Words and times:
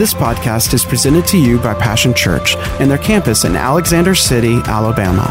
This 0.00 0.14
podcast 0.14 0.72
is 0.72 0.82
presented 0.82 1.26
to 1.26 1.36
you 1.36 1.58
by 1.58 1.74
Passion 1.74 2.14
Church 2.14 2.56
and 2.80 2.90
their 2.90 2.96
campus 2.96 3.44
in 3.44 3.54
Alexander 3.54 4.14
City, 4.14 4.54
Alabama. 4.64 5.28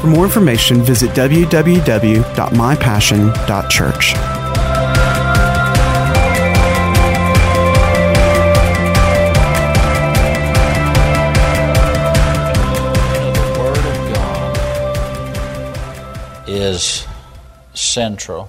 For 0.00 0.06
more 0.06 0.24
information, 0.24 0.82
visit 0.82 1.10
www.mypassion.church. 1.16 4.14
The 13.34 13.42
Word 13.58 13.84
of 13.84 14.14
God 14.14 14.56
is 16.48 17.04
central 17.74 18.48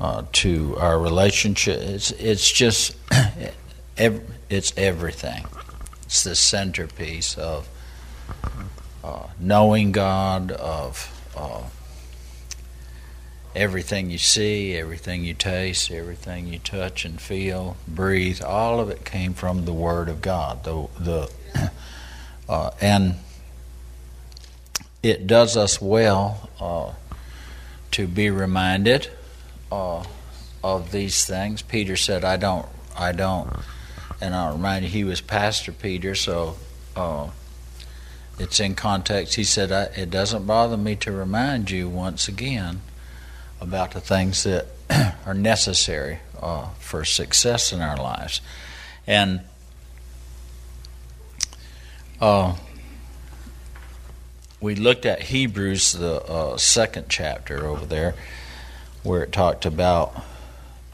uh, 0.00 0.24
to 0.32 0.76
our 0.78 0.98
relationship. 0.98 1.78
It's, 1.80 2.10
it's 2.12 2.50
just, 2.50 2.96
it's 3.96 4.72
everything. 4.76 5.44
It's 6.04 6.24
the 6.24 6.34
centerpiece 6.34 7.36
of 7.36 7.68
uh, 9.04 9.28
knowing 9.38 9.92
God, 9.92 10.50
of 10.52 11.30
uh, 11.36 11.62
everything 13.54 14.10
you 14.10 14.18
see, 14.18 14.74
everything 14.74 15.24
you 15.24 15.34
taste, 15.34 15.90
everything 15.90 16.46
you 16.46 16.58
touch 16.58 17.04
and 17.04 17.20
feel, 17.20 17.76
breathe. 17.86 18.42
All 18.42 18.80
of 18.80 18.90
it 18.90 19.04
came 19.04 19.34
from 19.34 19.64
the 19.64 19.72
Word 19.72 20.08
of 20.08 20.22
God. 20.22 20.64
The 20.64 20.88
the 20.98 21.30
uh, 22.48 22.70
and 22.80 23.16
it 25.02 25.26
does 25.26 25.56
us 25.56 25.80
well 25.80 26.48
uh, 26.60 26.92
to 27.92 28.06
be 28.06 28.30
reminded 28.30 29.10
uh, 29.70 30.04
of 30.62 30.92
these 30.92 31.24
things. 31.24 31.62
Peter 31.62 31.96
said, 31.96 32.24
"I 32.24 32.36
don't, 32.36 32.66
I 32.96 33.12
don't," 33.12 33.50
and 34.20 34.34
I'll 34.34 34.52
remind 34.52 34.84
you, 34.84 34.90
he 34.90 35.04
was 35.04 35.20
Pastor 35.20 35.72
Peter, 35.72 36.14
so 36.14 36.56
uh, 36.96 37.30
it's 38.38 38.60
in 38.60 38.74
context. 38.74 39.34
He 39.34 39.44
said, 39.44 39.70
"It 39.96 40.10
doesn't 40.10 40.46
bother 40.46 40.76
me 40.76 40.96
to 40.96 41.12
remind 41.12 41.70
you 41.70 41.88
once 41.88 42.28
again 42.28 42.82
about 43.60 43.92
the 43.92 44.00
things 44.00 44.42
that 44.44 44.66
are 45.26 45.34
necessary 45.34 46.20
uh, 46.40 46.70
for 46.78 47.04
success 47.04 47.72
in 47.72 47.80
our 47.80 47.96
lives," 47.96 48.40
and. 49.06 49.40
Uh, 52.20 52.54
we 54.60 54.74
looked 54.74 55.06
at 55.06 55.22
Hebrews, 55.22 55.92
the 55.92 56.22
uh, 56.22 56.58
second 56.58 57.06
chapter 57.08 57.66
over 57.66 57.86
there, 57.86 58.14
where 59.02 59.22
it 59.22 59.32
talked 59.32 59.64
about 59.64 60.14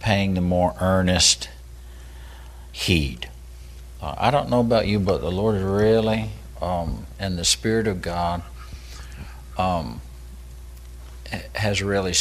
paying 0.01 0.35
the 0.35 0.41
more 0.41 0.75
earnest 0.81 1.49
heed. 2.73 3.29
Uh, 4.01 4.15
I 4.19 4.31
don't 4.31 4.49
know 4.49 4.61
about 4.61 4.87
you, 4.87 5.01
but 5.01 5.21
the 5.21 5.31
Lord 5.31 5.57
is 5.57 5.62
really, 5.62 6.31
um, 6.61 7.07
and 7.19 7.39
the 7.39 7.45
Spirit 7.45 7.87
of 7.87 8.03
God 8.03 8.43
um, 9.59 10.01
has 11.55 11.83
really 11.83 12.15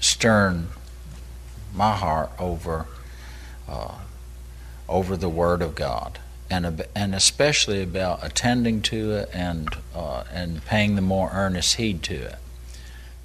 stirred 0.00 0.66
my 1.74 1.94
heart 1.94 2.30
over 2.38 2.86
uh, 3.68 3.94
over 4.88 5.16
the 5.16 5.28
Word 5.28 5.62
of 5.62 5.74
God 5.74 6.18
and 6.50 6.84
and 6.94 7.14
especially 7.14 7.82
about 7.82 8.24
attending 8.24 8.80
to 8.82 9.12
it 9.12 9.30
and 9.32 9.68
uh, 9.94 10.24
and 10.32 10.64
paying 10.64 10.94
the 10.94 11.02
more 11.02 11.30
earnest 11.32 11.76
heed 11.76 12.02
to 12.04 12.14
it, 12.14 12.36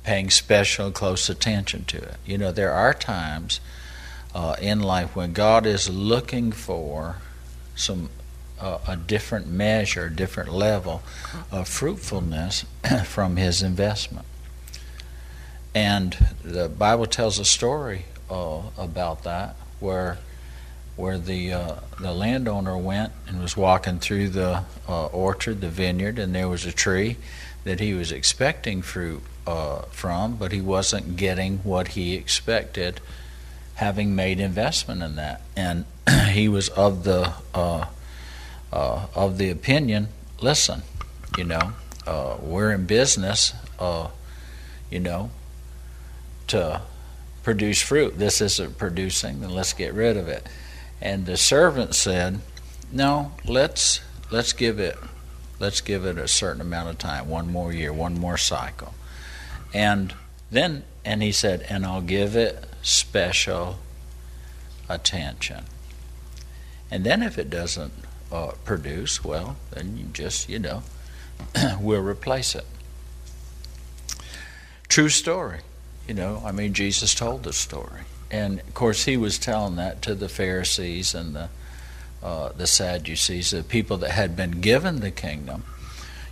paying 0.03 0.29
special 0.29 0.91
close 0.91 1.29
attention 1.29 1.85
to 1.85 1.97
it. 1.97 2.15
You 2.25 2.37
know, 2.37 2.51
there 2.51 2.73
are 2.73 2.93
times 2.93 3.59
uh, 4.35 4.55
in 4.61 4.79
life 4.79 5.15
when 5.15 5.33
God 5.33 5.65
is 5.65 5.89
looking 5.89 6.51
for 6.51 7.17
some 7.75 8.09
uh, 8.59 8.79
a 8.87 8.95
different 8.95 9.47
measure, 9.47 10.05
a 10.05 10.11
different 10.11 10.51
level 10.51 11.03
of 11.51 11.67
fruitfulness 11.67 12.65
from 13.05 13.35
His 13.35 13.61
investment. 13.61 14.25
And 15.75 16.13
the 16.43 16.69
Bible 16.69 17.05
tells 17.05 17.39
a 17.39 17.45
story 17.45 18.05
uh, 18.29 18.61
about 18.77 19.23
that 19.23 19.55
where 19.79 20.19
where 20.95 21.17
the 21.17 21.51
uh, 21.51 21.75
the 21.99 22.13
landowner 22.13 22.77
went 22.77 23.11
and 23.27 23.41
was 23.41 23.57
walking 23.57 23.99
through 23.99 24.29
the 24.29 24.63
uh, 24.87 25.05
orchard, 25.07 25.59
the 25.61 25.69
vineyard, 25.69 26.19
and 26.19 26.35
there 26.35 26.47
was 26.47 26.65
a 26.65 26.71
tree 26.71 27.17
that 27.63 27.79
he 27.79 27.93
was 27.93 28.11
expecting 28.11 28.81
fruit 28.81 29.21
uh, 29.47 29.83
from, 29.91 30.35
but 30.35 30.51
he 30.51 30.61
wasn't 30.61 31.15
getting 31.15 31.59
what 31.59 31.89
he 31.89 32.15
expected, 32.15 32.99
having 33.75 34.15
made 34.15 34.39
investment 34.39 35.01
in 35.01 35.15
that, 35.15 35.41
and 35.55 35.85
he 36.31 36.47
was 36.47 36.69
of 36.69 37.03
the 37.03 37.33
uh, 37.53 37.85
uh, 38.71 39.07
of 39.15 39.37
the 39.37 39.49
opinion. 39.49 40.07
Listen, 40.41 40.83
you 41.37 41.43
know, 41.43 41.73
uh, 42.05 42.37
we're 42.41 42.71
in 42.71 42.85
business, 42.85 43.53
you 44.89 44.99
know, 44.99 45.29
to 46.47 46.81
produce 47.43 47.81
fruit. 47.81 48.17
This 48.17 48.41
isn't 48.41 48.77
producing, 48.77 49.41
then 49.41 49.51
let's 49.51 49.73
get 49.73 49.93
rid 49.93 50.17
of 50.17 50.27
it. 50.27 50.47
And 51.01 51.25
the 51.25 51.37
servant 51.37 51.95
said, 51.95 52.39
"No, 52.91 53.33
let's 53.45 54.01
let's 54.31 54.53
give 54.53 54.79
it 54.79 54.97
let's 55.63 55.81
give 55.81 56.05
it 56.05 56.17
a 56.17 56.27
certain 56.27 56.61
amount 56.61 56.89
of 56.89 56.97
time, 56.97 57.27
one 57.27 57.51
more 57.51 57.71
year, 57.73 57.91
one 57.91 58.19
more 58.19 58.37
cycle." 58.37 58.93
And 59.73 60.13
then 60.51 60.83
and 61.03 61.23
he 61.23 61.31
said, 61.31 61.65
"And 61.69 61.85
I'll 61.85 62.01
give 62.01 62.35
it 62.35 62.65
special 62.81 63.79
attention." 64.89 65.65
And 66.91 67.03
then 67.03 67.23
if 67.23 67.37
it 67.39 67.49
doesn't 67.49 67.93
uh, 68.31 68.51
produce, 68.63 69.23
well, 69.23 69.55
then 69.71 69.97
you 69.97 70.05
just, 70.13 70.47
you 70.47 70.59
know, 70.59 70.83
we'll 71.79 72.01
replace 72.01 72.53
it. 72.53 72.65
True 74.87 75.09
story. 75.09 75.59
You 76.07 76.13
know, 76.13 76.43
I 76.45 76.51
mean, 76.51 76.73
Jesus 76.73 77.15
told 77.15 77.43
the 77.43 77.53
story 77.53 78.01
and 78.33 78.59
of 78.61 78.73
course 78.73 79.05
he 79.05 79.15
was 79.15 79.37
telling 79.37 79.75
that 79.75 80.01
to 80.01 80.15
the 80.15 80.27
Pharisees 80.27 81.13
and 81.13 81.35
the 81.35 81.49
uh, 82.23 82.49
the 82.53 82.65
Sadducees, 82.65 83.51
the 83.51 83.63
people 83.63 83.97
that 83.97 84.11
had 84.11 84.35
been 84.35 84.61
given 84.61 85.01
the 85.01 85.11
kingdom, 85.11 85.63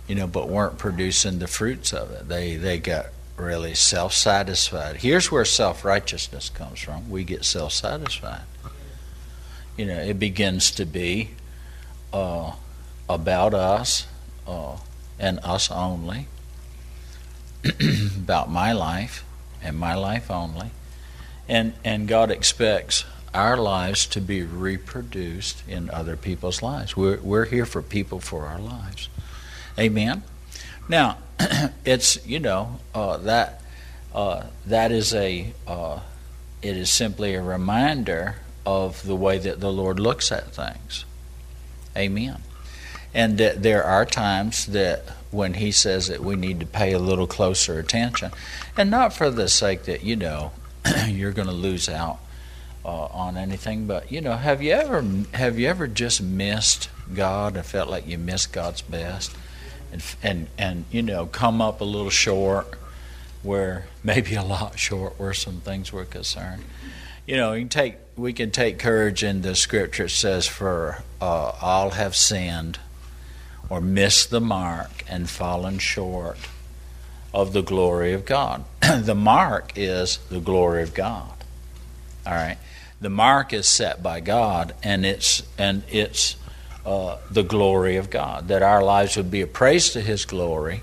you 0.08 0.14
know, 0.14 0.26
but 0.26 0.48
weren't 0.48 0.78
producing 0.78 1.38
the 1.38 1.46
fruits 1.46 1.92
of 1.92 2.10
it. 2.10 2.28
They 2.28 2.56
they 2.56 2.78
got 2.78 3.06
really 3.36 3.74
self 3.74 4.12
satisfied. 4.12 4.96
Here's 4.96 5.30
where 5.30 5.44
self 5.44 5.84
righteousness 5.84 6.48
comes 6.48 6.80
from. 6.80 7.10
We 7.10 7.24
get 7.24 7.44
self 7.44 7.72
satisfied. 7.72 8.42
You 9.76 9.86
know, 9.86 9.98
it 9.98 10.18
begins 10.18 10.70
to 10.72 10.84
be 10.84 11.30
uh, 12.12 12.52
about 13.08 13.54
us 13.54 14.06
uh, 14.46 14.76
and 15.18 15.38
us 15.44 15.70
only, 15.70 16.26
about 18.16 18.50
my 18.50 18.72
life 18.72 19.24
and 19.62 19.78
my 19.78 19.94
life 19.94 20.30
only 20.30 20.70
and, 21.48 21.74
and 21.84 22.08
God 22.08 22.30
expects 22.30 23.04
our 23.34 23.56
lives 23.56 24.06
to 24.06 24.20
be 24.20 24.42
reproduced 24.42 25.62
in 25.68 25.88
other 25.90 26.16
people's 26.16 26.62
lives. 26.62 26.96
We're, 26.96 27.20
we're 27.20 27.46
here 27.46 27.66
for 27.66 27.82
people 27.82 28.20
for 28.20 28.46
our 28.46 28.58
lives. 28.58 29.08
Amen? 29.78 30.22
Now, 30.88 31.18
it's, 31.84 32.24
you 32.26 32.38
know, 32.38 32.80
uh, 32.94 33.16
that, 33.18 33.62
uh, 34.14 34.44
that 34.66 34.92
is 34.92 35.14
a, 35.14 35.52
uh, 35.66 36.00
it 36.60 36.76
is 36.76 36.90
simply 36.90 37.34
a 37.34 37.42
reminder 37.42 38.36
of 38.66 39.02
the 39.04 39.16
way 39.16 39.38
that 39.38 39.60
the 39.60 39.72
Lord 39.72 39.98
looks 39.98 40.30
at 40.30 40.52
things. 40.52 41.04
Amen. 41.96 42.42
And 43.14 43.38
that 43.38 43.62
there 43.62 43.82
are 43.82 44.04
times 44.04 44.66
that 44.66 45.04
when 45.30 45.54
He 45.54 45.72
says 45.72 46.08
that 46.08 46.20
we 46.20 46.36
need 46.36 46.60
to 46.60 46.66
pay 46.66 46.92
a 46.92 46.98
little 46.98 47.26
closer 47.26 47.78
attention, 47.78 48.30
and 48.76 48.90
not 48.90 49.12
for 49.12 49.30
the 49.30 49.48
sake 49.48 49.84
that, 49.84 50.02
you 50.02 50.16
know, 50.16 50.52
you're 51.08 51.32
going 51.32 51.48
to 51.48 51.54
lose 51.54 51.88
out 51.88 52.18
uh, 52.84 53.04
on 53.06 53.36
anything. 53.36 53.86
But 53.86 54.10
you 54.10 54.20
know, 54.20 54.36
have 54.36 54.62
you 54.62 54.72
ever 54.72 55.04
have 55.34 55.58
you 55.58 55.68
ever 55.68 55.86
just 55.86 56.22
missed 56.22 56.88
God 57.12 57.56
and 57.56 57.64
felt 57.64 57.88
like 57.88 58.06
you 58.06 58.18
missed 58.18 58.52
God's 58.52 58.82
best, 58.82 59.34
and 59.92 60.02
and 60.22 60.48
and 60.58 60.84
you 60.90 61.02
know, 61.02 61.26
come 61.26 61.60
up 61.60 61.80
a 61.80 61.84
little 61.84 62.10
short, 62.10 62.74
where 63.42 63.86
maybe 64.04 64.34
a 64.34 64.42
lot 64.42 64.78
short 64.78 65.18
where 65.18 65.34
some 65.34 65.60
things 65.60 65.92
were 65.92 66.04
concerned. 66.04 66.64
You 67.26 67.36
know, 67.36 67.52
you 67.52 67.66
take 67.66 67.96
we 68.16 68.32
can 68.32 68.50
take 68.50 68.78
courage 68.78 69.22
in 69.22 69.42
the 69.42 69.54
scripture. 69.54 70.04
It 70.04 70.10
says, 70.10 70.46
"For 70.46 71.02
uh, 71.20 71.52
all 71.60 71.90
have 71.90 72.16
sinned." 72.16 72.78
Or 73.70 73.80
missed 73.80 74.28
the 74.28 74.40
mark 74.40 75.02
and 75.08 75.30
fallen 75.30 75.78
short 75.78 76.36
of 77.32 77.52
the 77.52 77.62
glory 77.62 78.12
of 78.12 78.24
God. 78.26 78.64
the 78.80 79.14
mark 79.14 79.72
is 79.76 80.18
the 80.28 80.40
glory 80.40 80.82
of 80.82 80.92
God. 80.92 81.32
All 82.26 82.34
right. 82.34 82.58
The 83.02 83.10
mark 83.10 83.52
is 83.52 83.66
set 83.68 84.02
by 84.02 84.20
God, 84.20 84.74
and 84.82 85.04
it's 85.04 85.42
and 85.58 85.82
it's 85.90 86.36
uh, 86.86 87.18
the 87.30 87.42
glory 87.42 87.96
of 87.96 88.10
God. 88.10 88.48
That 88.48 88.62
our 88.62 88.82
lives 88.82 89.16
would 89.16 89.30
be 89.30 89.42
a 89.42 89.46
praise 89.46 89.90
to 89.90 90.00
His 90.00 90.24
glory 90.24 90.82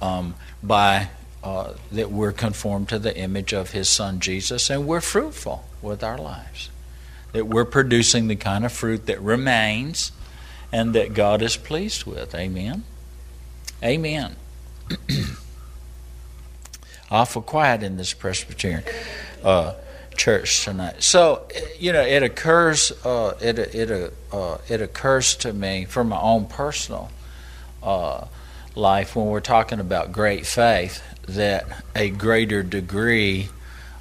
um, 0.00 0.34
by 0.62 1.08
uh, 1.44 1.74
that 1.92 2.10
we're 2.10 2.32
conformed 2.32 2.88
to 2.90 2.98
the 2.98 3.16
image 3.16 3.52
of 3.54 3.70
His 3.70 3.88
Son 3.88 4.20
Jesus, 4.20 4.70
and 4.70 4.86
we're 4.86 5.00
fruitful 5.00 5.64
with 5.80 6.02
our 6.04 6.18
lives. 6.18 6.68
that 7.32 7.46
we're 7.46 7.64
producing 7.64 8.28
the 8.28 8.36
kind 8.36 8.64
of 8.64 8.72
fruit 8.72 9.06
that 9.06 9.20
remains 9.20 10.12
and 10.70 10.94
that 10.94 11.14
God 11.14 11.42
is 11.42 11.56
pleased 11.56 12.04
with. 12.04 12.34
Amen. 12.34 12.84
Amen. 13.82 14.36
Awful 17.10 17.42
quiet 17.42 17.82
in 17.82 17.96
this 17.96 18.12
Presbyterian 18.14 18.84
uh, 19.44 19.74
church 20.22 20.64
tonight. 20.64 21.02
So, 21.02 21.48
you 21.80 21.92
know, 21.92 22.02
it 22.02 22.22
occurs. 22.22 22.92
Uh, 23.04 23.36
it 23.40 23.58
it 23.58 24.14
uh, 24.32 24.58
it 24.68 24.80
occurs 24.80 25.34
to 25.36 25.52
me 25.52 25.84
from 25.84 26.10
my 26.10 26.20
own 26.20 26.46
personal 26.46 27.10
uh, 27.82 28.26
life 28.76 29.16
when 29.16 29.26
we're 29.26 29.40
talking 29.40 29.80
about 29.80 30.12
great 30.12 30.46
faith 30.46 31.02
that 31.26 31.66
a 31.96 32.10
greater 32.10 32.62
degree 32.62 33.48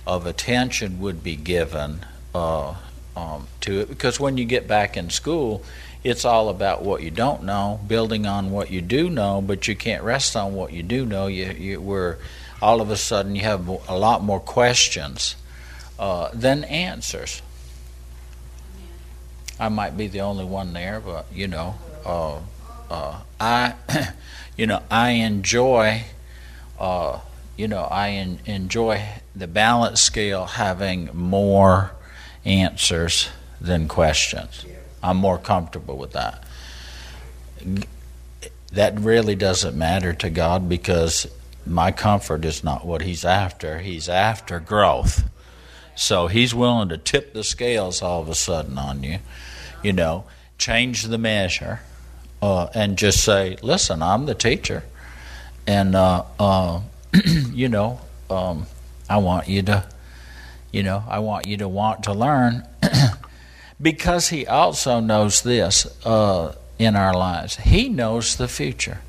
of 0.06 0.27
attention 0.27 1.00
would 1.00 1.23
be 1.23 1.35
given 1.35 2.06
uh, 2.35 2.75
um, 3.15 3.47
to 3.62 3.79
it 3.79 3.89
because 3.89 4.19
when 4.19 4.38
you 4.38 4.45
get 4.45 4.68
back 4.68 4.95
in 4.95 5.09
school, 5.09 5.63
it's 6.03 6.23
all 6.23 6.50
about 6.50 6.83
what 6.83 7.01
you 7.01 7.09
don't 7.09 7.41
know, 7.41 7.79
building 7.88 8.27
on 8.27 8.51
what 8.51 8.69
you 8.69 8.81
do 8.81 9.09
know, 9.09 9.41
but 9.41 9.68
you 9.68 9.75
can't 9.75 10.03
rest 10.03 10.35
on 10.35 10.53
what 10.53 10.71
you 10.71 10.83
do 10.83 11.03
know. 11.03 11.25
You, 11.25 11.51
you 11.51 11.81
were 11.81 12.19
all 12.62 12.79
of 12.79 12.91
a 12.91 12.97
sudden 12.97 13.35
you 13.35 13.41
have 13.41 13.68
a 13.68 13.97
lot 13.97 14.21
more 14.21 14.39
questions 14.39 15.35
uh, 15.99 16.29
than 16.33 16.63
answers. 16.63 17.41
I 19.59 19.69
might 19.69 19.95
be 19.95 20.07
the 20.07 20.21
only 20.21 20.45
one 20.45 20.73
there, 20.73 20.99
but 20.99 21.27
you 21.31 21.47
know, 21.47 21.75
uh, 22.05 22.39
uh, 22.89 23.21
I, 23.39 23.75
you 24.57 24.67
know, 24.67 24.81
I 24.89 25.11
enjoy, 25.11 26.03
uh, 26.79 27.19
you 27.57 27.67
know, 27.67 27.83
I 27.83 28.09
en- 28.09 28.39
enjoy 28.45 29.05
the 29.35 29.47
balance 29.47 30.01
scale 30.01 30.45
having 30.45 31.09
more 31.13 31.91
answers 32.44 33.29
than 33.59 33.87
questions. 33.87 34.65
I'm 35.03 35.17
more 35.17 35.37
comfortable 35.37 35.97
with 35.97 36.11
that. 36.13 36.44
That 38.71 38.99
really 38.99 39.35
doesn't 39.35 39.77
matter 39.77 40.13
to 40.13 40.29
God 40.29 40.67
because 40.67 41.27
my 41.65 41.91
comfort 41.91 42.45
is 42.45 42.63
not 42.63 42.85
what 42.85 43.01
He's 43.01 43.25
after. 43.25 43.79
He's 43.79 44.09
after 44.09 44.59
growth. 44.59 45.23
So 45.95 46.27
He's 46.27 46.53
willing 46.53 46.89
to 46.89 46.97
tip 46.97 47.33
the 47.33 47.43
scales 47.43 48.01
all 48.01 48.21
of 48.21 48.29
a 48.29 48.35
sudden 48.35 48.77
on 48.77 49.03
you, 49.03 49.19
you 49.83 49.93
know, 49.93 50.25
change 50.57 51.03
the 51.03 51.17
measure, 51.17 51.81
uh, 52.41 52.67
and 52.73 52.97
just 52.97 53.23
say, 53.23 53.57
listen, 53.61 54.01
I'm 54.01 54.25
the 54.25 54.35
teacher. 54.35 54.83
And, 55.67 55.95
uh, 55.95 56.23
uh, 56.39 56.81
you 57.51 57.69
know, 57.69 58.01
um, 58.29 58.65
I 59.09 59.17
want 59.17 59.47
you 59.47 59.61
to 59.63 59.85
you 60.71 60.83
know, 60.83 61.03
I 61.07 61.19
want 61.19 61.47
you 61.47 61.57
to 61.57 61.67
want 61.67 62.03
to 62.03 62.13
learn 62.13 62.65
because 63.81 64.29
He 64.29 64.47
also 64.47 64.99
knows 64.99 65.41
this 65.41 65.85
uh, 66.05 66.55
in 66.79 66.95
our 66.95 67.13
lives. 67.13 67.57
He 67.57 67.89
knows 67.89 68.37
the 68.37 68.47
future. 68.47 69.01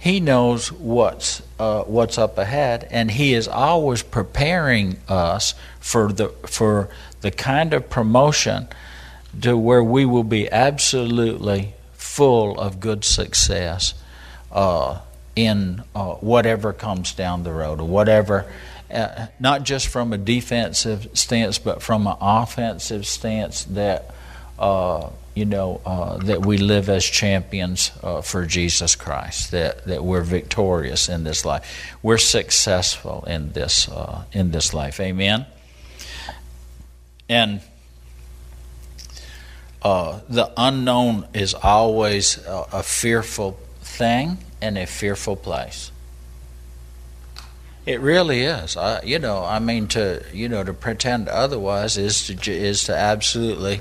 He 0.00 0.18
knows 0.18 0.72
what's 0.72 1.42
uh, 1.58 1.82
what's 1.82 2.16
up 2.16 2.38
ahead, 2.38 2.88
and 2.90 3.10
He 3.10 3.34
is 3.34 3.46
always 3.46 4.02
preparing 4.02 4.96
us 5.08 5.54
for 5.78 6.12
the 6.12 6.28
for 6.46 6.88
the 7.20 7.30
kind 7.30 7.74
of 7.74 7.90
promotion 7.90 8.68
to 9.42 9.56
where 9.56 9.84
we 9.84 10.04
will 10.04 10.24
be 10.24 10.50
absolutely 10.50 11.74
full 11.92 12.58
of 12.58 12.80
good 12.80 13.04
success 13.04 13.94
uh, 14.50 15.00
in 15.36 15.84
uh, 15.94 16.14
whatever 16.14 16.72
comes 16.72 17.12
down 17.12 17.44
the 17.44 17.52
road 17.52 17.80
or 17.80 17.86
whatever 17.86 18.50
uh, 18.92 19.26
not 19.38 19.62
just 19.62 19.88
from 19.88 20.12
a 20.12 20.18
defensive 20.18 21.08
stance, 21.14 21.58
but 21.58 21.82
from 21.82 22.06
an 22.06 22.16
offensive 22.20 23.06
stance 23.06 23.64
that 23.64 24.10
uh, 24.58 25.08
you 25.34 25.44
know 25.44 25.80
uh, 25.86 26.16
that 26.18 26.44
we 26.44 26.58
live 26.58 26.88
as 26.88 27.04
champions 27.04 27.92
uh, 28.02 28.20
for 28.20 28.46
Jesus 28.46 28.96
Christ. 28.96 29.50
That 29.52 29.84
that 29.86 30.04
we're 30.04 30.22
victorious 30.22 31.08
in 31.08 31.24
this 31.24 31.44
life. 31.44 31.96
We're 32.02 32.18
successful 32.18 33.24
in 33.26 33.52
this 33.52 33.88
uh, 33.88 34.24
in 34.32 34.50
this 34.50 34.74
life. 34.74 35.00
Amen. 35.00 35.46
And 37.28 37.60
uh, 39.82 40.20
the 40.28 40.52
unknown 40.56 41.26
is 41.32 41.54
always 41.54 42.38
a, 42.44 42.66
a 42.72 42.82
fearful 42.82 43.58
thing 43.80 44.38
and 44.60 44.76
a 44.76 44.86
fearful 44.86 45.36
place. 45.36 45.90
It 47.86 48.00
really 48.00 48.42
is. 48.42 48.76
I, 48.76 49.02
you 49.02 49.18
know, 49.18 49.42
I 49.42 49.58
mean, 49.58 49.88
to 49.88 50.22
you 50.32 50.48
know, 50.48 50.62
to 50.62 50.74
pretend 50.74 51.28
otherwise 51.28 51.96
is 51.96 52.26
to 52.26 52.52
is 52.52 52.84
to 52.84 52.96
absolutely, 52.96 53.80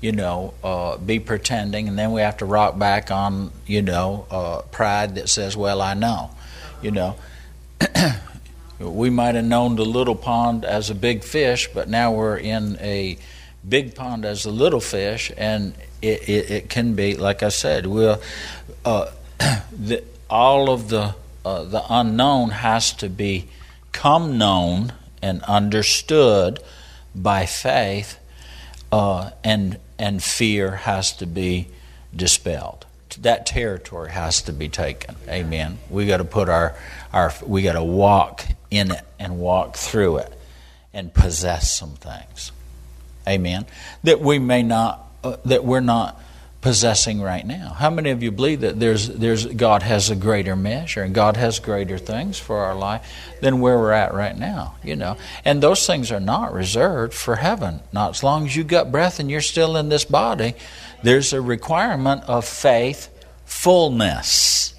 you 0.00 0.12
know, 0.12 0.54
uh, 0.64 0.96
be 0.96 1.20
pretending, 1.20 1.88
and 1.88 1.98
then 1.98 2.12
we 2.12 2.20
have 2.20 2.38
to 2.38 2.46
rock 2.46 2.78
back 2.78 3.10
on 3.10 3.52
you 3.66 3.82
know 3.82 4.26
uh, 4.30 4.62
pride 4.70 5.16
that 5.16 5.28
says, 5.28 5.56
"Well, 5.56 5.80
I 5.80 5.94
know," 5.94 6.30
you 6.82 6.90
know. 6.90 7.16
we 8.78 9.10
might 9.10 9.34
have 9.34 9.44
known 9.44 9.76
the 9.76 9.84
little 9.84 10.14
pond 10.14 10.64
as 10.64 10.90
a 10.90 10.94
big 10.94 11.22
fish, 11.22 11.68
but 11.72 11.88
now 11.88 12.12
we're 12.12 12.36
in 12.36 12.78
a 12.80 13.18
big 13.68 13.94
pond 13.94 14.24
as 14.24 14.46
a 14.46 14.50
little 14.50 14.80
fish, 14.80 15.30
and 15.36 15.74
it, 16.00 16.28
it, 16.28 16.50
it 16.50 16.70
can 16.70 16.94
be, 16.94 17.14
like 17.14 17.42
I 17.42 17.50
said, 17.50 17.86
we'll, 17.86 18.20
uh, 18.84 19.10
the, 19.72 20.02
all 20.30 20.70
of 20.70 20.88
the 20.88 21.14
uh, 21.44 21.64
the 21.64 21.82
unknown 21.88 22.50
has 22.50 22.92
to 22.92 23.08
become 23.08 24.36
known 24.36 24.92
and 25.22 25.42
understood 25.44 26.60
by 27.14 27.46
faith, 27.46 28.18
uh, 28.92 29.30
and 29.42 29.78
and 30.00 30.22
fear 30.22 30.70
has 30.76 31.12
to 31.12 31.26
be 31.26 31.68
dispelled. 32.16 32.86
That 33.20 33.44
territory 33.44 34.10
has 34.10 34.40
to 34.42 34.52
be 34.52 34.70
taken. 34.70 35.14
Amen. 35.28 35.78
We 35.90 36.06
got 36.06 36.16
to 36.16 36.24
put 36.24 36.48
our 36.48 36.74
our 37.12 37.32
we 37.46 37.62
got 37.62 37.74
to 37.74 37.84
walk 37.84 38.46
in 38.70 38.92
it 38.92 39.04
and 39.18 39.38
walk 39.38 39.76
through 39.76 40.18
it 40.18 40.32
and 40.94 41.12
possess 41.12 41.70
some 41.70 41.96
things. 41.96 42.50
Amen. 43.28 43.66
That 44.04 44.20
we 44.20 44.38
may 44.38 44.62
not 44.62 45.06
uh, 45.22 45.36
that 45.44 45.64
we're 45.64 45.80
not 45.80 46.20
possessing 46.60 47.22
right 47.22 47.46
now. 47.46 47.74
How 47.78 47.88
many 47.88 48.10
of 48.10 48.22
you 48.22 48.30
believe 48.30 48.60
that 48.60 48.78
there's, 48.78 49.08
there's, 49.08 49.46
God 49.46 49.82
has 49.82 50.10
a 50.10 50.16
greater 50.16 50.54
measure 50.54 51.02
and 51.02 51.14
God 51.14 51.36
has 51.36 51.58
greater 51.58 51.96
things 51.96 52.38
for 52.38 52.58
our 52.58 52.74
life 52.74 53.10
than 53.40 53.60
where 53.60 53.78
we're 53.78 53.92
at 53.92 54.12
right 54.12 54.36
now? 54.36 54.76
You 54.84 54.96
know, 54.96 55.16
and 55.44 55.62
those 55.62 55.86
things 55.86 56.12
are 56.12 56.20
not 56.20 56.52
reserved 56.52 57.14
for 57.14 57.36
heaven. 57.36 57.80
Not 57.92 58.10
as 58.10 58.22
long 58.22 58.46
as 58.46 58.54
you 58.54 58.64
got 58.64 58.92
breath 58.92 59.20
and 59.20 59.30
you're 59.30 59.40
still 59.40 59.76
in 59.76 59.88
this 59.88 60.04
body. 60.04 60.54
There's 61.02 61.32
a 61.32 61.40
requirement 61.40 62.24
of 62.24 62.44
faith 62.44 63.08
fullness, 63.46 64.74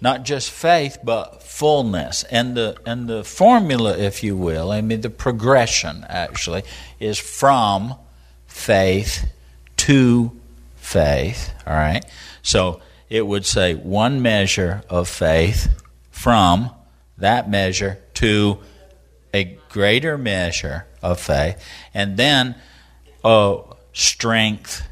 not 0.00 0.24
just 0.24 0.50
faith, 0.50 0.98
but 1.02 1.42
fullness. 1.42 2.22
And 2.24 2.54
the 2.54 2.76
and 2.84 3.08
the 3.08 3.24
formula, 3.24 3.96
if 3.96 4.22
you 4.22 4.36
will, 4.36 4.70
I 4.70 4.82
mean 4.82 5.00
the 5.00 5.10
progression 5.10 6.04
actually 6.08 6.64
is 7.00 7.18
from 7.18 7.94
faith 8.46 9.26
to 9.78 10.38
faith. 10.82 11.54
All 11.66 11.74
right? 11.74 12.04
So 12.42 12.80
it 13.08 13.26
would 13.26 13.46
say 13.46 13.74
one 13.74 14.20
measure 14.20 14.82
of 14.90 15.08
faith 15.08 15.68
from 16.10 16.70
that 17.18 17.48
measure 17.48 17.98
to 18.14 18.58
a 19.32 19.58
greater 19.68 20.18
measure 20.18 20.86
of 21.02 21.20
faith. 21.20 21.62
And 21.94 22.16
then 22.16 22.56
oh, 23.24 23.76
strength, 23.92 24.86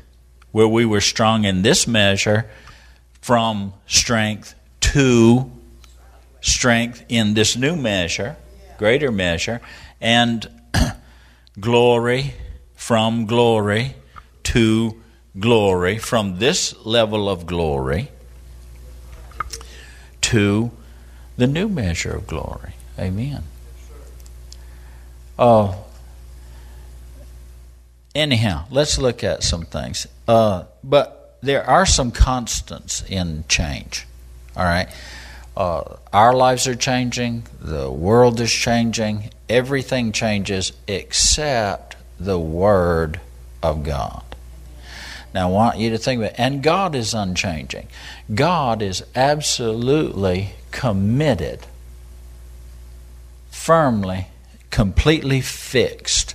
where 0.52 0.68
we 0.68 0.84
were 0.84 1.00
strong 1.00 1.44
in 1.44 1.62
this 1.62 1.86
measure, 1.86 2.48
from 3.20 3.74
strength 3.86 4.54
to 4.80 5.50
strength 6.40 7.04
in 7.08 7.34
this 7.34 7.56
new 7.56 7.76
measure, 7.76 8.36
greater 8.78 9.10
measure, 9.12 9.60
and 10.00 10.48
glory 11.60 12.34
from 12.74 13.26
glory 13.26 13.94
to 14.42 15.00
glory, 15.40 15.98
from 15.98 16.38
this 16.38 16.74
level 16.84 17.28
of 17.28 17.46
glory 17.46 18.08
to 20.20 20.70
the 21.36 21.46
new 21.46 21.68
measure 21.68 22.12
of 22.12 22.26
glory. 22.26 22.74
Amen. 22.98 23.44
Uh, 25.38 25.74
anyhow, 28.14 28.66
let's 28.70 28.98
look 28.98 29.24
at 29.24 29.42
some 29.42 29.64
things. 29.64 30.06
Uh, 30.28 30.64
but 30.84 31.38
there 31.42 31.68
are 31.68 31.86
some 31.86 32.10
constants 32.10 33.02
in 33.08 33.44
change. 33.48 34.06
All 34.54 34.64
right. 34.64 34.88
Uh, 35.56 35.96
our 36.12 36.34
lives 36.34 36.66
are 36.68 36.74
changing, 36.74 37.44
the 37.60 37.90
world 37.90 38.40
is 38.40 38.52
changing, 38.52 39.30
everything 39.48 40.12
changes 40.12 40.72
except 40.86 41.96
the 42.18 42.38
Word 42.38 43.20
of 43.62 43.82
God. 43.82 44.29
Now, 45.32 45.48
I 45.48 45.52
want 45.52 45.78
you 45.78 45.90
to 45.90 45.98
think 45.98 46.20
about 46.20 46.32
it. 46.32 46.40
And 46.40 46.62
God 46.62 46.94
is 46.94 47.14
unchanging. 47.14 47.88
God 48.34 48.82
is 48.82 49.04
absolutely 49.14 50.54
committed, 50.70 51.60
firmly, 53.50 54.28
completely 54.70 55.40
fixed 55.40 56.34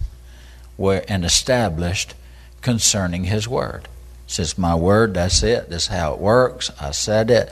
where, 0.77 1.03
and 1.07 1.25
established 1.25 2.13
concerning 2.61 3.25
His 3.25 3.47
Word. 3.47 3.87
Says 4.27 4.57
my 4.57 4.75
word, 4.75 5.13
that's 5.13 5.43
it. 5.43 5.69
That's 5.69 5.87
how 5.87 6.13
it 6.13 6.19
works. 6.19 6.71
I 6.81 6.91
said 6.91 7.29
it. 7.29 7.51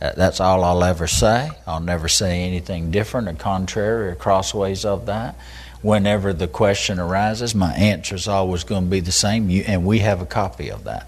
Uh, 0.00 0.12
that's 0.16 0.40
all 0.40 0.62
I'll 0.62 0.84
ever 0.84 1.06
say. 1.06 1.50
I'll 1.66 1.80
never 1.80 2.08
say 2.08 2.42
anything 2.42 2.90
different 2.90 3.28
or 3.28 3.34
contrary 3.34 4.10
or 4.10 4.14
crossways 4.14 4.84
of 4.84 5.06
that. 5.06 5.36
Whenever 5.84 6.32
the 6.32 6.48
question 6.48 6.98
arises, 6.98 7.54
my 7.54 7.74
answer 7.74 8.14
is 8.14 8.26
always 8.26 8.64
going 8.64 8.84
to 8.84 8.90
be 8.90 9.00
the 9.00 9.12
same, 9.12 9.50
you, 9.50 9.62
and 9.66 9.84
we 9.84 9.98
have 9.98 10.22
a 10.22 10.24
copy 10.24 10.70
of 10.70 10.84
that. 10.84 11.06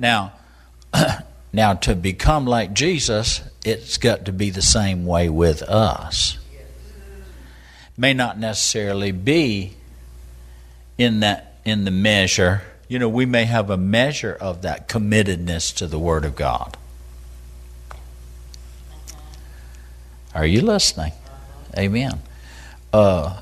Now, 0.00 0.32
now 1.52 1.74
to 1.74 1.94
become 1.94 2.44
like 2.44 2.74
Jesus, 2.74 3.40
it's 3.64 3.96
got 3.98 4.24
to 4.24 4.32
be 4.32 4.50
the 4.50 4.62
same 4.62 5.06
way 5.06 5.28
with 5.28 5.62
us. 5.62 6.38
May 7.96 8.14
not 8.14 8.36
necessarily 8.36 9.12
be 9.12 9.74
in 10.98 11.20
that 11.20 11.54
in 11.64 11.84
the 11.84 11.92
measure. 11.92 12.62
You 12.88 12.98
know, 12.98 13.08
we 13.08 13.26
may 13.26 13.44
have 13.44 13.70
a 13.70 13.76
measure 13.76 14.36
of 14.40 14.62
that 14.62 14.88
committedness 14.88 15.72
to 15.76 15.86
the 15.86 16.00
Word 16.00 16.24
of 16.24 16.34
God. 16.34 16.76
Are 20.34 20.46
you 20.46 20.62
listening? 20.62 21.12
Amen. 21.78 22.20
Uh, 22.92 23.40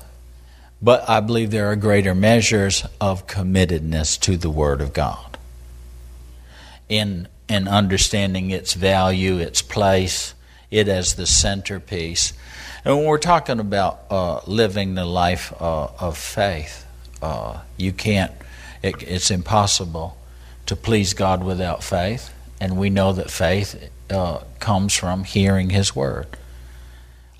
but 0.83 1.09
I 1.09 1.21
believe 1.21 1.49
there 1.49 1.71
are 1.71 1.77
greater 1.77 2.13
measures 2.13 2.85
of 2.99 3.25
committedness 3.25 4.19
to 4.19 4.35
the 4.35 4.49
Word 4.49 4.81
of 4.81 4.93
God. 4.93 5.37
In 6.89 7.27
in 7.47 7.67
understanding 7.67 8.51
its 8.51 8.73
value, 8.73 9.37
its 9.37 9.61
place, 9.61 10.33
it 10.71 10.87
as 10.87 11.13
the 11.13 11.25
centerpiece. 11.25 12.33
And 12.83 12.97
when 12.97 13.05
we're 13.05 13.17
talking 13.17 13.59
about 13.59 14.01
uh, 14.09 14.41
living 14.47 14.95
the 14.95 15.05
life 15.05 15.53
uh, 15.59 15.87
of 15.99 16.17
faith, 16.17 16.85
uh, 17.21 17.61
you 17.77 17.93
can't, 17.93 18.31
it, 18.81 19.01
it's 19.03 19.31
impossible 19.31 20.17
to 20.65 20.75
please 20.75 21.13
God 21.13 21.43
without 21.43 21.83
faith. 21.83 22.33
And 22.59 22.77
we 22.77 22.89
know 22.89 23.13
that 23.13 23.29
faith 23.29 23.89
uh, 24.09 24.39
comes 24.59 24.93
from 24.93 25.23
hearing 25.23 25.69
His 25.69 25.95
Word. 25.95 26.27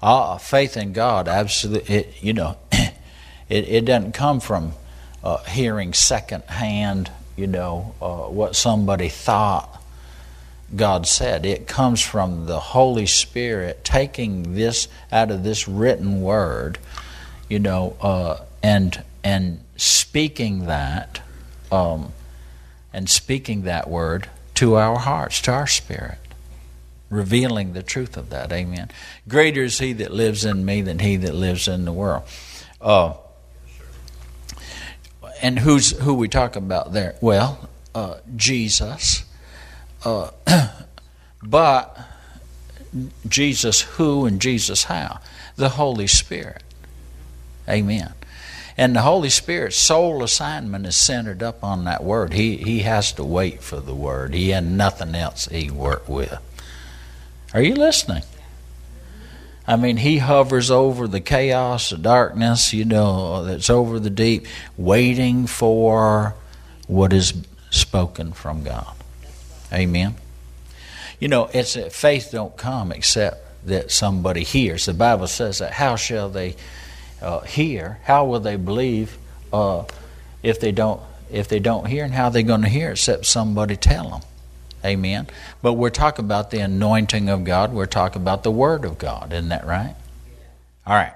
Ah, 0.02 0.38
faith 0.38 0.76
in 0.76 0.92
God, 0.92 1.28
absolutely, 1.28 2.14
you 2.20 2.34
know, 2.34 2.58
it, 3.50 3.68
it 3.68 3.86
doesn't 3.86 4.14
come 4.14 4.40
from 4.40 4.74
uh, 5.24 5.38
hearing 5.44 5.94
secondhand, 5.94 7.12
you 7.36 7.48
know, 7.48 7.96
uh, 8.02 8.30
what 8.30 8.56
somebody 8.56 9.10
thought 9.10 9.82
God 10.76 11.08
said. 11.08 11.46
It 11.46 11.68
comes 11.68 12.02
from 12.02 12.46
the 12.46 12.60
Holy 12.60 13.06
Spirit 13.06 13.84
taking 13.84 14.56
this 14.56 14.88
out 15.12 15.32
of 15.32 15.44
this 15.44 15.68
written 15.68 16.22
word, 16.22 16.78
you 17.50 17.60
know, 17.60 17.96
uh, 18.02 18.40
and 18.62 19.04
and 19.24 19.62
speaking 19.78 20.66
that, 20.66 21.22
um, 21.72 22.12
and 22.92 23.10
speaking 23.10 23.64
that 23.64 23.90
word 23.90 24.30
to 24.56 24.76
our 24.76 24.98
hearts, 24.98 25.42
to 25.42 25.52
our 25.52 25.68
spirit 25.68 26.18
revealing 27.14 27.74
the 27.74 27.84
truth 27.84 28.18
of 28.18 28.32
that. 28.32 28.52
Amen. 28.52 28.90
Greater 29.28 29.64
is 29.64 29.80
He 29.80 29.94
that 29.94 30.12
lives 30.12 30.44
in 30.44 30.66
me 30.66 30.82
than 30.82 31.00
He 31.00 31.16
that 31.18 31.36
lives 31.36 31.68
in 31.68 31.86
the 31.86 31.94
world. 31.94 32.24
Uh, 32.82 33.14
and 35.44 35.60
who's 35.60 35.92
who 36.00 36.16
we 36.16 36.30
talk 36.30 36.56
about 36.56 36.94
there? 36.94 37.16
Well, 37.22 37.70
uh, 37.94 38.16
Jesus. 38.36 39.26
Uh, 40.04 40.32
but 41.44 42.00
Jesus 43.28 43.82
who 43.82 44.26
and 44.26 44.42
Jesus 44.42 44.86
how? 44.86 45.20
The 45.58 45.70
Holy 45.70 46.08
Spirit. 46.08 46.64
Amen. 47.70 48.14
And 48.78 48.96
the 48.96 49.02
Holy 49.02 49.30
Spirit's 49.30 49.76
sole 49.76 50.24
assignment 50.24 50.88
is 50.88 50.96
centered 50.96 51.44
up 51.44 51.64
on 51.64 51.84
that 51.84 52.04
word. 52.04 52.34
He 52.34 52.58
he 52.58 52.80
has 52.80 53.12
to 53.14 53.24
wait 53.24 53.62
for 53.62 53.80
the 53.80 53.94
word. 53.94 54.34
He 54.34 54.50
had 54.50 54.66
nothing 54.66 55.14
else 55.14 55.46
he 55.46 55.70
worked 55.70 56.10
with. 56.10 56.40
Are 57.54 57.62
you 57.62 57.76
listening? 57.76 58.24
I 59.66 59.78
mean, 59.78 59.98
he 59.98 60.18
hovers 60.18 60.70
over 60.70 61.08
the 61.08 61.22
chaos, 61.22 61.90
the 61.90 61.98
darkness, 61.98 62.74
you 62.74 62.84
know, 62.84 63.46
that's 63.46 63.70
over 63.70 63.98
the 64.00 64.10
deep, 64.10 64.46
waiting 64.78 65.48
for 65.48 66.36
what 66.88 67.14
is 67.14 67.34
spoken 67.70 68.34
from 68.34 68.64
God. 68.64 68.94
Amen. 69.72 70.16
You 71.20 71.30
know, 71.30 71.50
it's 71.54 71.76
that 71.76 71.94
faith 71.94 72.30
don't 72.32 72.56
come 72.58 72.92
except 72.92 73.66
that 73.66 73.92
somebody 73.92 74.44
hears. 74.44 74.86
The 74.86 74.94
Bible 74.94 75.28
says 75.28 75.60
that. 75.60 75.72
How 75.72 75.96
shall 75.96 76.30
they 76.30 76.56
uh, 77.22 77.40
hear? 77.42 78.00
How 78.04 78.26
will 78.26 78.42
they 78.42 78.58
believe 78.58 79.18
uh, 79.54 79.86
if 80.42 80.60
they 80.60 80.74
don't 80.74 81.02
if 81.32 81.48
they 81.48 81.60
don't 81.60 81.88
hear? 81.88 82.04
And 82.04 82.14
how 82.14 82.26
are 82.26 82.32
they 82.32 82.44
going 82.44 82.64
to 82.64 82.70
hear 82.70 82.92
except 82.92 83.26
somebody 83.26 83.78
tell 83.78 84.10
them? 84.10 84.22
Amen. 84.86 85.28
But 85.62 85.74
we're 85.74 85.90
talking 85.90 86.26
about 86.26 86.52
the 86.52 86.60
anointing 86.60 87.30
of 87.30 87.44
God. 87.44 87.74
We're 87.74 87.86
talking 87.86 88.22
about 88.22 88.44
the 88.44 88.52
Word 88.52 88.84
of 88.86 88.98
God. 88.98 89.32
Isn't 89.32 89.50
that 89.50 89.66
right? 89.66 89.96
All 90.86 90.96
right. 90.96 91.14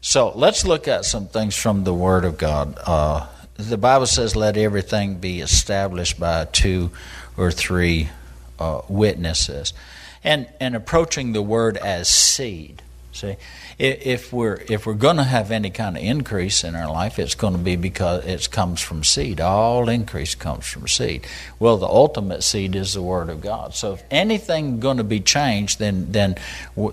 So 0.00 0.32
let's 0.34 0.64
look 0.64 0.88
at 0.88 1.04
some 1.04 1.26
things 1.26 1.56
from 1.56 1.84
the 1.84 1.92
Word 1.92 2.24
of 2.24 2.38
God. 2.38 2.78
Uh, 2.86 3.26
the 3.56 3.76
Bible 3.76 4.06
says, 4.06 4.36
let 4.36 4.56
everything 4.56 5.16
be 5.16 5.40
established 5.40 6.18
by 6.18 6.46
two 6.46 6.90
or 7.36 7.50
three 7.50 8.08
uh, 8.58 8.82
witnesses. 8.88 9.72
And, 10.24 10.48
and 10.60 10.74
approaching 10.74 11.32
the 11.32 11.42
Word 11.42 11.76
as 11.76 12.08
seed. 12.08 12.82
See, 13.16 13.36
if 13.78 14.30
we're 14.30 14.62
if 14.68 14.84
we're 14.84 14.92
going 14.94 15.16
to 15.16 15.24
have 15.24 15.50
any 15.50 15.70
kind 15.70 15.96
of 15.96 16.02
increase 16.02 16.62
in 16.64 16.74
our 16.76 16.90
life, 16.90 17.18
it's 17.18 17.34
going 17.34 17.54
to 17.54 17.58
be 17.58 17.76
because 17.76 18.26
it 18.26 18.50
comes 18.50 18.82
from 18.82 19.04
seed. 19.04 19.40
All 19.40 19.88
increase 19.88 20.34
comes 20.34 20.66
from 20.66 20.86
seed. 20.86 21.26
Well, 21.58 21.78
the 21.78 21.86
ultimate 21.86 22.44
seed 22.44 22.76
is 22.76 22.92
the 22.92 23.02
Word 23.02 23.30
of 23.30 23.40
God. 23.40 23.74
So, 23.74 23.94
if 23.94 24.04
anything 24.10 24.78
going 24.80 24.98
to 24.98 25.04
be 25.04 25.20
changed, 25.20 25.78
then 25.78 26.12
then 26.12 26.36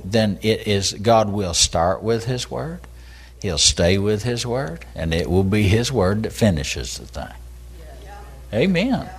then 0.05 0.39
it 0.41 0.65
is 0.65 0.93
God 0.93 1.29
will 1.29 1.53
start 1.53 2.01
with 2.01 2.23
His 2.25 2.49
Word. 2.49 2.79
He'll 3.41 3.57
stay 3.57 3.97
with 3.97 4.23
His 4.23 4.45
Word, 4.45 4.85
and 4.95 5.13
it 5.13 5.29
will 5.29 5.43
be 5.43 5.63
His 5.63 5.91
Word 5.91 6.23
that 6.23 6.31
finishes 6.31 6.97
the 6.97 7.05
thing. 7.05 7.33
Amen. 8.53 9.09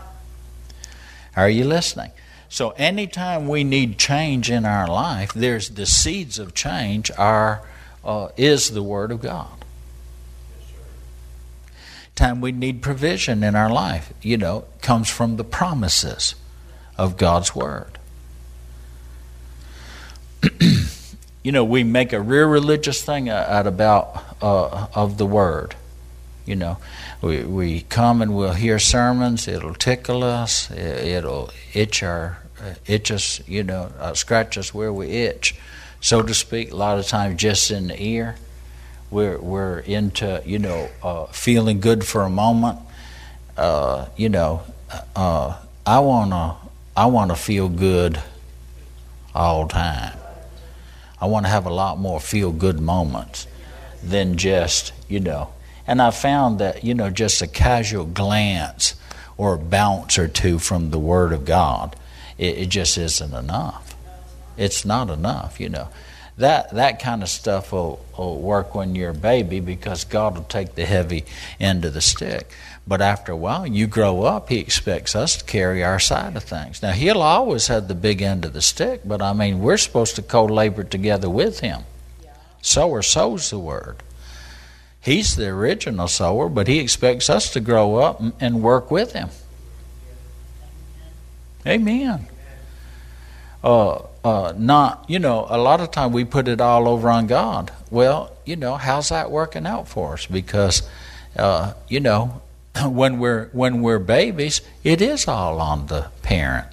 Are 1.36 1.50
you 1.50 1.64
listening? 1.64 2.12
So 2.54 2.70
anytime 2.76 3.48
we 3.48 3.64
need 3.64 3.98
change 3.98 4.48
in 4.48 4.64
our 4.64 4.86
life, 4.86 5.32
there's 5.32 5.70
the 5.70 5.86
seeds 5.86 6.38
of 6.38 6.54
change 6.54 7.10
are 7.18 7.62
uh, 8.04 8.28
is 8.36 8.70
the 8.70 8.82
Word 8.84 9.10
of 9.10 9.20
God. 9.20 9.64
Time 12.14 12.40
we 12.40 12.52
need 12.52 12.80
provision 12.80 13.42
in 13.42 13.56
our 13.56 13.70
life, 13.70 14.12
you 14.22 14.36
know, 14.36 14.66
comes 14.82 15.10
from 15.10 15.34
the 15.34 15.42
promises 15.42 16.36
of 16.96 17.16
God's 17.16 17.56
Word. 17.56 17.98
you 21.42 21.50
know, 21.50 21.64
we 21.64 21.82
make 21.82 22.12
a 22.12 22.20
real 22.20 22.46
religious 22.46 23.02
thing 23.02 23.28
out 23.28 23.66
about 23.66 24.36
uh, 24.40 24.86
of 24.94 25.18
the 25.18 25.26
Word. 25.26 25.74
You 26.46 26.54
know, 26.54 26.78
we 27.20 27.42
we 27.42 27.80
come 27.80 28.22
and 28.22 28.36
we'll 28.36 28.52
hear 28.52 28.78
sermons. 28.78 29.48
It'll 29.48 29.74
tickle 29.74 30.22
us. 30.22 30.70
It'll 30.70 31.50
itch 31.72 32.04
our 32.04 32.43
itch 32.86 33.10
us, 33.10 33.46
you 33.48 33.62
know, 33.62 33.92
uh, 33.98 34.14
scratch 34.14 34.58
us 34.58 34.72
where 34.72 34.92
we 34.92 35.08
itch, 35.08 35.54
so 36.00 36.22
to 36.22 36.34
speak. 36.34 36.72
A 36.72 36.76
lot 36.76 36.98
of 36.98 37.06
times, 37.06 37.40
just 37.40 37.70
in 37.70 37.88
the 37.88 38.02
ear, 38.02 38.36
we're 39.10 39.38
we're 39.38 39.78
into, 39.80 40.42
you 40.44 40.58
know, 40.58 40.88
uh, 41.02 41.26
feeling 41.26 41.80
good 41.80 42.04
for 42.04 42.22
a 42.22 42.30
moment. 42.30 42.78
Uh, 43.56 44.06
you 44.16 44.28
know, 44.28 44.62
uh, 45.14 45.56
I 45.86 46.00
wanna 46.00 46.56
I 46.96 47.06
wanna 47.06 47.36
feel 47.36 47.68
good 47.68 48.20
all 49.34 49.68
time. 49.68 50.16
I 51.20 51.26
want 51.26 51.46
to 51.46 51.50
have 51.50 51.66
a 51.66 51.72
lot 51.72 51.98
more 51.98 52.20
feel 52.20 52.52
good 52.52 52.80
moments 52.80 53.46
than 54.02 54.36
just, 54.36 54.92
you 55.08 55.20
know. 55.20 55.50
And 55.86 56.00
I 56.00 56.10
found 56.10 56.58
that, 56.58 56.84
you 56.84 56.94
know, 56.94 57.10
just 57.10 57.42
a 57.42 57.46
casual 57.46 58.04
glance 58.04 58.94
or 59.36 59.54
a 59.54 59.58
bounce 59.58 60.18
or 60.18 60.28
two 60.28 60.58
from 60.58 60.90
the 60.90 60.98
Word 60.98 61.32
of 61.32 61.44
God 61.44 61.96
it, 62.38 62.58
it 62.58 62.68
just 62.68 62.98
isn't 62.98 63.34
enough. 63.34 63.94
It's 64.56 64.84
not 64.84 65.10
enough, 65.10 65.60
you 65.60 65.68
know. 65.68 65.88
That 66.36 66.74
that 66.74 67.00
kind 67.00 67.22
of 67.22 67.28
stuff 67.28 67.70
will, 67.70 68.04
will 68.18 68.40
work 68.40 68.74
when 68.74 68.96
you're 68.96 69.10
a 69.10 69.14
baby 69.14 69.60
because 69.60 70.02
God 70.02 70.36
will 70.36 70.44
take 70.44 70.74
the 70.74 70.84
heavy 70.84 71.24
end 71.60 71.84
of 71.84 71.94
the 71.94 72.00
stick. 72.00 72.50
But 72.86 73.00
after 73.00 73.32
a 73.32 73.36
while, 73.36 73.66
you 73.66 73.86
grow 73.86 74.22
up, 74.22 74.48
He 74.48 74.58
expects 74.58 75.14
us 75.14 75.36
to 75.36 75.44
carry 75.44 75.84
our 75.84 76.00
side 76.00 76.36
of 76.36 76.42
things. 76.42 76.82
Now, 76.82 76.90
He'll 76.92 77.22
always 77.22 77.68
have 77.68 77.86
the 77.86 77.94
big 77.94 78.20
end 78.20 78.44
of 78.44 78.52
the 78.52 78.62
stick, 78.62 79.02
but 79.04 79.22
I 79.22 79.32
mean, 79.32 79.60
we're 79.60 79.76
supposed 79.76 80.16
to 80.16 80.22
co 80.22 80.44
labor 80.44 80.82
together 80.82 81.30
with 81.30 81.60
Him. 81.60 81.82
Sower 82.60 83.02
sows 83.02 83.50
the 83.50 83.58
word. 83.58 84.02
He's 85.00 85.36
the 85.36 85.48
original 85.48 86.08
sower, 86.08 86.48
but 86.48 86.66
He 86.66 86.80
expects 86.80 87.30
us 87.30 87.50
to 87.52 87.60
grow 87.60 87.96
up 87.96 88.20
and 88.40 88.62
work 88.62 88.90
with 88.90 89.12
Him. 89.12 89.28
Amen. 91.66 92.26
Uh, 93.62 94.02
uh, 94.22 94.52
not, 94.56 95.04
you 95.08 95.18
know, 95.18 95.46
a 95.48 95.56
lot 95.56 95.80
of 95.80 95.90
time 95.90 96.12
we 96.12 96.24
put 96.24 96.48
it 96.48 96.60
all 96.60 96.86
over 96.88 97.08
on 97.08 97.26
God. 97.26 97.72
Well, 97.90 98.32
you 98.44 98.56
know, 98.56 98.76
how's 98.76 99.08
that 99.08 99.30
working 99.30 99.66
out 99.66 99.88
for 99.88 100.14
us? 100.14 100.26
Because 100.26 100.82
uh, 101.36 101.74
you 101.88 102.00
know, 102.00 102.42
when 102.84 103.18
we're 103.18 103.48
when 103.52 103.82
we're 103.82 103.98
babies, 103.98 104.60
it 104.82 105.00
is 105.00 105.26
all 105.26 105.60
on 105.60 105.86
the 105.86 106.08
parent. 106.22 106.68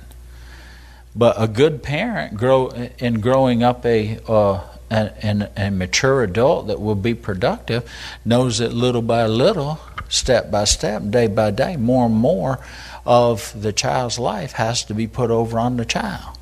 But 1.16 1.36
a 1.38 1.48
good 1.48 1.84
parent 1.84 2.38
grow 2.38 2.70
in 2.70 3.20
growing 3.20 3.64
up 3.64 3.86
a 3.86 4.20
uh, 4.28 4.62
an, 4.90 5.50
a 5.56 5.72
mature 5.72 6.24
adult 6.24 6.68
that 6.68 6.82
will 6.82 6.96
be 6.96 7.14
productive 7.14 7.90
knows 8.26 8.58
that 8.58 8.74
little 8.74 9.02
by 9.02 9.26
little, 9.26 9.80
step 10.10 10.52
by 10.52 10.66
step, 10.66 11.04
day 11.10 11.28
by 11.28 11.52
day, 11.52 11.78
more 11.78 12.06
and 12.06 12.16
more 12.16 12.60
of 13.06 13.60
the 13.60 13.74
child's 13.74 14.20
life 14.20 14.54
has 14.54 14.84
to 14.86 14.94
be 14.94 15.08
put 15.08 15.32
over 15.32 15.60
on 15.60 15.78
the 15.78 15.86
child. 15.86 16.38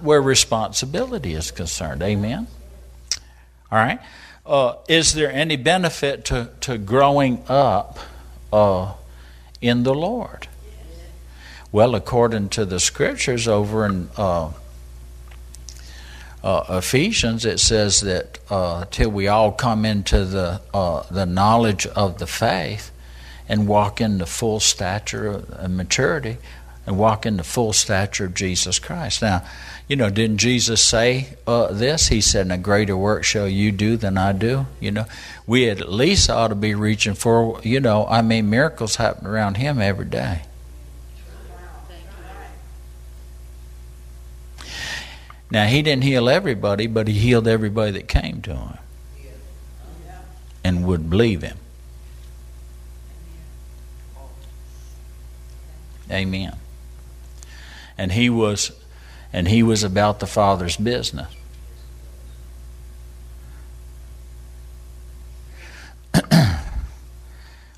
Where 0.00 0.20
responsibility 0.20 1.34
is 1.34 1.50
concerned. 1.50 2.02
Amen? 2.02 2.48
All 3.70 3.78
right? 3.78 4.00
Uh, 4.44 4.74
is 4.88 5.12
there 5.12 5.30
any 5.30 5.56
benefit 5.56 6.24
to, 6.26 6.50
to 6.62 6.76
growing 6.76 7.44
up 7.48 7.98
uh, 8.52 8.94
in 9.60 9.84
the 9.84 9.94
Lord? 9.94 10.48
Well, 11.70 11.94
according 11.94 12.50
to 12.50 12.64
the 12.64 12.80
scriptures 12.80 13.48
over 13.48 13.86
in 13.86 14.10
uh, 14.16 14.52
uh, 16.44 16.64
Ephesians, 16.68 17.46
it 17.46 17.60
says 17.60 18.00
that 18.02 18.38
uh, 18.50 18.84
till 18.90 19.10
we 19.10 19.28
all 19.28 19.52
come 19.52 19.84
into 19.84 20.24
the 20.24 20.60
uh, 20.74 21.04
the 21.10 21.24
knowledge 21.24 21.86
of 21.86 22.18
the 22.18 22.26
faith 22.26 22.91
and 23.52 23.68
walk 23.68 24.00
in 24.00 24.16
the 24.16 24.24
full 24.24 24.60
stature 24.60 25.26
of 25.26 25.70
maturity, 25.70 26.38
and 26.86 26.96
walk 26.96 27.26
in 27.26 27.36
the 27.36 27.44
full 27.44 27.74
stature 27.74 28.24
of 28.24 28.32
Jesus 28.32 28.78
Christ. 28.78 29.20
Now, 29.20 29.44
you 29.86 29.94
know, 29.94 30.08
didn't 30.08 30.38
Jesus 30.38 30.80
say 30.80 31.36
uh, 31.46 31.70
this? 31.70 32.08
He 32.08 32.22
said, 32.22 32.50
"A 32.50 32.56
greater 32.56 32.96
work 32.96 33.24
shall 33.24 33.46
you 33.46 33.70
do 33.70 33.98
than 33.98 34.16
I 34.16 34.32
do." 34.32 34.68
You 34.80 34.92
know, 34.92 35.04
we 35.46 35.68
at 35.68 35.86
least 35.86 36.30
ought 36.30 36.48
to 36.48 36.54
be 36.54 36.74
reaching 36.74 37.12
for. 37.12 37.60
You 37.62 37.78
know, 37.80 38.06
I 38.06 38.22
mean, 38.22 38.48
miracles 38.48 38.96
happen 38.96 39.26
around 39.26 39.58
Him 39.58 39.82
every 39.82 40.06
day. 40.06 40.44
Now, 45.50 45.66
he 45.66 45.82
didn't 45.82 46.04
heal 46.04 46.30
everybody, 46.30 46.86
but 46.86 47.06
he 47.06 47.18
healed 47.18 47.46
everybody 47.46 47.90
that 47.90 48.08
came 48.08 48.40
to 48.40 48.54
him 48.54 48.78
and 50.64 50.86
would 50.86 51.10
believe 51.10 51.42
him. 51.42 51.58
Amen. 56.10 56.56
And 57.96 58.12
he 58.12 58.30
was 58.30 58.72
and 59.32 59.48
he 59.48 59.62
was 59.62 59.82
about 59.82 60.20
the 60.20 60.26
Father's 60.26 60.76
business. 60.76 61.34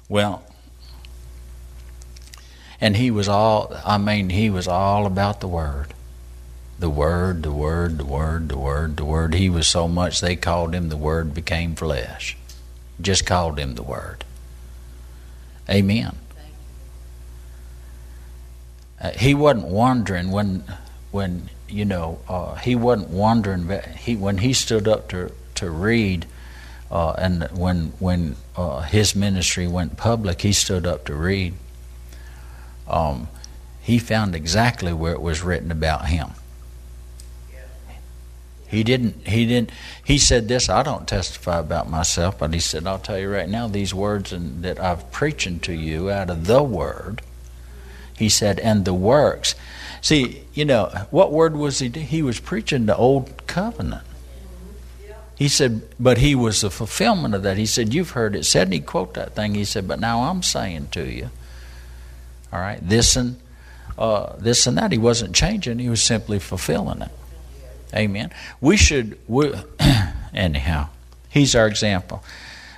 well, 0.09 0.43
and 2.81 2.97
he 2.97 3.11
was 3.11 3.28
all 3.28 3.76
I 3.85 3.99
mean, 3.99 4.31
he 4.31 4.50
was 4.50 4.66
all 4.66 5.07
about 5.07 5.40
the 5.40 5.49
word 5.49 5.95
the 6.78 6.90
Word, 6.90 7.43
the 7.43 7.52
Word, 7.52 7.99
the 7.99 8.04
Word, 8.04 8.49
the 8.49 8.59
Word, 8.59 8.97
the 8.97 9.04
Word. 9.04 9.35
He 9.35 9.49
was 9.49 9.66
so 9.66 9.87
much 9.87 10.21
they 10.21 10.37
called 10.37 10.75
him 10.75 10.88
the 10.88 10.97
Word 10.97 11.33
became 11.33 11.75
flesh. 11.75 12.37
Just 13.00 13.25
called 13.25 13.59
him 13.59 13.75
the 13.75 13.83
Word. 13.83 14.25
Amen. 15.69 16.16
Uh, 19.04 19.11
he 19.11 19.34
wasn't 19.34 19.66
wondering 19.66 20.30
when, 20.30 20.64
when 21.11 21.50
you 21.68 21.84
know, 21.84 22.18
uh, 22.26 22.54
he 22.54 22.75
wasn't 22.75 23.11
wondering. 23.11 23.68
He 23.99 24.16
when 24.16 24.38
he 24.38 24.54
stood 24.54 24.88
up 24.88 25.08
to 25.08 25.31
to 25.57 25.68
read, 25.68 26.24
uh, 26.90 27.11
and 27.12 27.42
when 27.52 27.92
when 27.98 28.37
uh, 28.57 28.81
his 28.81 29.14
ministry 29.14 29.66
went 29.66 29.98
public, 29.98 30.40
he 30.40 30.55
stood 30.55 30.87
up 30.87 31.05
to 31.05 31.14
read. 31.14 31.52
Um, 32.88 33.29
he 33.83 33.98
found 33.98 34.35
exactly 34.35 34.94
where 34.94 35.12
it 35.12 35.20
was 35.20 35.42
written 35.42 35.70
about 35.70 36.07
him. 36.07 36.31
He 38.66 38.83
didn't. 38.83 39.29
He 39.29 39.44
didn't. 39.44 39.70
He 40.02 40.16
said 40.16 40.48
this. 40.48 40.70
I 40.70 40.83
don't 40.83 41.07
testify 41.07 41.59
about 41.59 41.90
myself, 41.90 42.38
but 42.38 42.55
he 42.55 42.61
said, 42.61 42.87
"I'll 42.87 42.98
tell 42.98 43.18
you 43.18 43.31
right 43.31 43.50
now. 43.50 43.68
These 43.68 43.92
words 43.92 44.33
and, 44.33 44.64
that 44.64 44.81
I've 44.81 45.12
preaching 45.12 45.61
to 45.61 45.74
you 45.74 46.11
out 46.11 46.31
of 46.31 46.46
the 46.46 46.62
Word." 46.62 47.20
He 48.16 48.29
said, 48.29 48.59
"And 48.61 48.85
the 48.85 48.94
works." 48.94 49.55
See, 50.00 50.44
you 50.53 50.64
know 50.64 51.07
what 51.11 51.33
word 51.33 51.57
was 51.57 51.79
he? 51.79 51.88
He 51.88 52.22
was 52.22 52.38
preaching 52.38 52.87
the 52.87 52.96
old 52.96 53.46
covenant. 53.46 54.03
He 55.37 55.48
said, 55.48 55.83
but 55.98 56.18
he 56.18 56.35
was 56.35 56.61
the 56.61 56.70
fulfillment 56.70 57.35
of 57.35 57.42
that. 57.42 57.57
He 57.57 57.66
said, 57.66 57.92
You've 57.92 58.11
heard 58.11 58.37
it 58.37 58.44
said, 58.44 58.68
and 58.68 58.74
he 58.74 58.81
quote 58.81 59.14
that 59.14 59.35
thing. 59.35 59.55
He 59.55 59.64
said, 59.64 59.88
But 59.88 59.98
now 59.98 60.24
I'm 60.24 60.42
saying 60.42 60.88
to 60.92 61.05
you, 61.05 61.31
all 62.53 62.61
right, 62.61 62.79
this 62.87 63.16
and 63.16 63.40
uh, 63.98 64.35
this 64.38 64.66
and 64.66 64.79
that. 64.79 64.92
He 64.92 64.98
wasn't 64.98 65.35
changing, 65.35 65.79
he 65.79 65.88
was 65.88 66.03
simply 66.03 66.38
fulfilling 66.38 67.03
it. 67.03 67.11
Amen. 67.94 68.31
We 68.61 68.77
should, 68.77 69.18
we, 69.29 69.53
anyhow, 70.35 70.88
he's 71.29 71.55
our 71.55 71.66
example. 71.66 72.22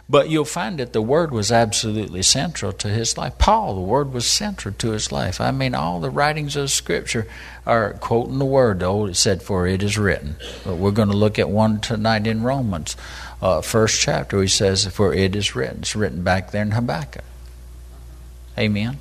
But 0.08 0.30
you'll 0.30 0.44
find 0.44 0.78
that 0.78 0.92
the 0.92 1.02
Word 1.02 1.32
was 1.32 1.50
absolutely 1.50 2.22
central 2.22 2.72
to 2.74 2.88
his 2.88 3.18
life. 3.18 3.38
Paul, 3.38 3.74
the 3.74 3.80
Word 3.80 4.12
was 4.12 4.24
central 4.24 4.72
to 4.74 4.90
his 4.92 5.10
life. 5.10 5.40
I 5.40 5.50
mean, 5.50 5.74
all 5.74 5.98
the 5.98 6.10
writings 6.10 6.54
of 6.54 6.70
Scripture 6.70 7.26
are 7.66 7.94
quoting 7.94 8.38
the 8.38 8.44
Word. 8.44 8.80
The 8.80 8.86
old 8.86 9.10
it 9.10 9.16
said, 9.16 9.42
"For 9.42 9.66
it 9.66 9.82
is 9.82 9.98
written." 9.98 10.36
But 10.64 10.76
we're 10.76 10.92
going 10.92 11.10
to 11.10 11.16
look 11.16 11.40
at 11.40 11.50
one 11.50 11.80
tonight 11.80 12.28
in 12.28 12.44
Romans, 12.44 12.96
uh, 13.42 13.62
first 13.62 14.00
chapter. 14.00 14.40
He 14.40 14.46
says, 14.46 14.86
"For 14.86 15.12
it 15.12 15.34
is 15.34 15.56
written." 15.56 15.78
It's 15.80 15.96
written 15.96 16.22
back 16.22 16.52
there 16.52 16.62
in 16.62 16.70
Habakkuk. 16.70 17.24
Amen. 18.56 19.00